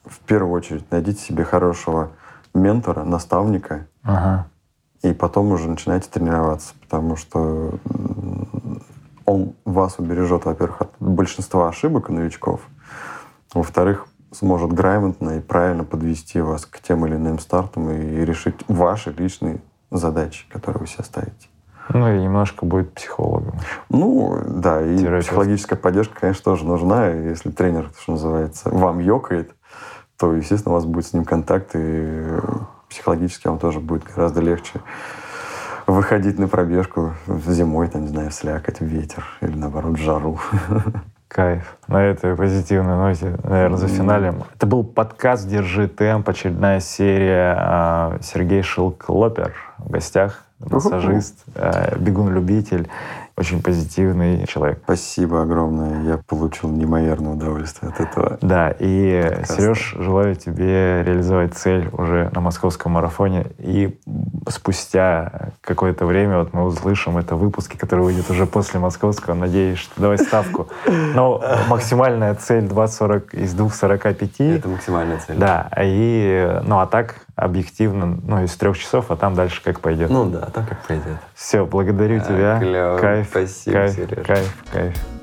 в 0.04 0.18
первую 0.20 0.52
очередь, 0.52 0.90
найдите 0.90 1.20
себе 1.20 1.44
хорошего 1.44 2.10
ментора, 2.54 3.04
наставника, 3.04 3.86
ага. 4.02 4.46
и 5.02 5.12
потом 5.12 5.52
уже 5.52 5.68
начинайте 5.68 6.08
тренироваться, 6.10 6.74
потому 6.80 7.16
что 7.16 7.78
он 9.24 9.54
вас 9.64 9.98
убережет, 9.98 10.44
во-первых, 10.44 10.80
от 10.80 10.92
большинства 10.98 11.68
ошибок 11.68 12.08
новичков, 12.08 12.62
во-вторых, 13.52 14.06
сможет 14.32 14.72
грамотно 14.72 15.38
и 15.38 15.40
правильно 15.40 15.84
подвести 15.84 16.40
вас 16.40 16.66
к 16.66 16.80
тем 16.80 17.06
или 17.06 17.14
иным 17.16 17.38
стартам 17.38 17.90
и 17.90 18.24
решить 18.24 18.56
ваши 18.68 19.12
личные 19.12 19.60
задачи, 19.90 20.46
которые 20.50 20.80
вы 20.80 20.86
себе 20.86 21.04
ставите. 21.04 21.48
Ну 21.88 22.12
и 22.12 22.20
немножко 22.20 22.66
будет 22.66 22.92
психологом. 22.94 23.60
Ну, 23.88 24.38
да, 24.44 24.82
и 24.82 24.98
Терапевт. 24.98 25.26
психологическая 25.26 25.78
поддержка, 25.78 26.20
конечно, 26.20 26.42
тоже 26.42 26.64
нужна. 26.64 27.08
Если 27.08 27.50
тренер, 27.50 27.90
что 28.00 28.12
называется, 28.12 28.70
вам 28.70 28.98
ёкает, 28.98 29.54
то, 30.18 30.34
естественно, 30.34 30.72
у 30.72 30.78
вас 30.78 30.84
будет 30.84 31.06
с 31.06 31.12
ним 31.12 31.24
контакт, 31.24 31.70
и 31.74 32.38
психологически 32.88 33.46
вам 33.46 33.58
тоже 33.58 33.78
будет 33.80 34.04
гораздо 34.04 34.40
легче 34.40 34.80
выходить 35.86 36.38
на 36.38 36.48
пробежку 36.48 37.14
зимой, 37.28 37.88
там, 37.88 38.02
не 38.02 38.08
знаю, 38.08 38.30
слякоть, 38.32 38.80
ветер 38.80 39.24
или, 39.40 39.56
наоборот, 39.56 39.96
в 39.96 40.02
жару. 40.02 40.40
Кайф. 41.28 41.76
На 41.88 42.04
этой 42.04 42.36
позитивной 42.36 42.96
ноте, 42.96 43.36
наверное, 43.42 43.78
за 43.78 43.88
финалем. 43.88 44.44
Это 44.54 44.66
был 44.66 44.84
подкаст 44.84 45.48
«Держи 45.48 45.88
темп», 45.88 46.28
очередная 46.28 46.80
серия. 46.80 47.54
А, 47.58 48.18
Сергей 48.22 48.62
Шилклопер 48.62 49.52
в 49.78 49.90
гостях, 49.90 50.44
массажист, 50.60 51.44
а, 51.54 51.96
бегун-любитель 51.98 52.88
очень 53.36 53.62
позитивный 53.62 54.46
человек. 54.46 54.80
Спасибо 54.84 55.42
огромное. 55.42 56.02
Я 56.04 56.18
получил 56.26 56.70
неимоверное 56.70 57.34
удовольствие 57.34 57.92
от 57.92 58.00
этого. 58.00 58.38
Да, 58.40 58.74
и, 58.78 59.22
подкаста. 59.22 59.54
Сереж, 59.54 59.96
желаю 59.98 60.36
тебе 60.36 61.02
реализовать 61.02 61.54
цель 61.54 61.88
уже 61.92 62.30
на 62.34 62.40
московском 62.40 62.92
марафоне. 62.92 63.48
И 63.58 63.98
спустя 64.48 65.50
какое-то 65.60 66.06
время 66.06 66.38
вот 66.38 66.54
мы 66.54 66.64
услышим 66.64 67.18
это 67.18 67.36
в 67.36 67.40
выпуске, 67.40 67.78
который 67.78 68.06
выйдет 68.06 68.30
уже 68.30 68.46
после 68.46 68.80
московского. 68.80 69.34
Надеюсь, 69.34 69.78
что 69.78 70.00
давай 70.00 70.16
ставку. 70.18 70.68
Но 70.86 71.42
максимальная 71.68 72.34
цель 72.34 72.64
2.40 72.64 73.36
из 73.36 73.54
2.45. 73.54 74.56
Это 74.56 74.68
максимальная 74.68 75.18
цель. 75.18 75.36
Да, 75.36 75.70
и, 75.78 76.60
ну 76.64 76.78
а 76.78 76.86
так 76.86 77.25
объективно, 77.36 78.18
ну, 78.22 78.42
из 78.42 78.56
трех 78.56 78.78
часов, 78.78 79.10
а 79.10 79.16
там 79.16 79.34
дальше 79.34 79.62
как 79.62 79.80
пойдет. 79.80 80.10
Ну 80.10 80.28
да, 80.28 80.46
так 80.46 80.68
как 80.68 80.86
пойдет. 80.86 81.18
Все, 81.34 81.64
благодарю 81.66 82.16
а, 82.16 82.20
тебя. 82.20 82.58
Клево. 82.58 82.98
Кайф. 82.98 83.28
Спасибо, 83.28 83.76
кайф, 83.76 83.94
Сереж. 83.94 84.26
Кайф, 84.26 84.64
кайф. 84.72 85.15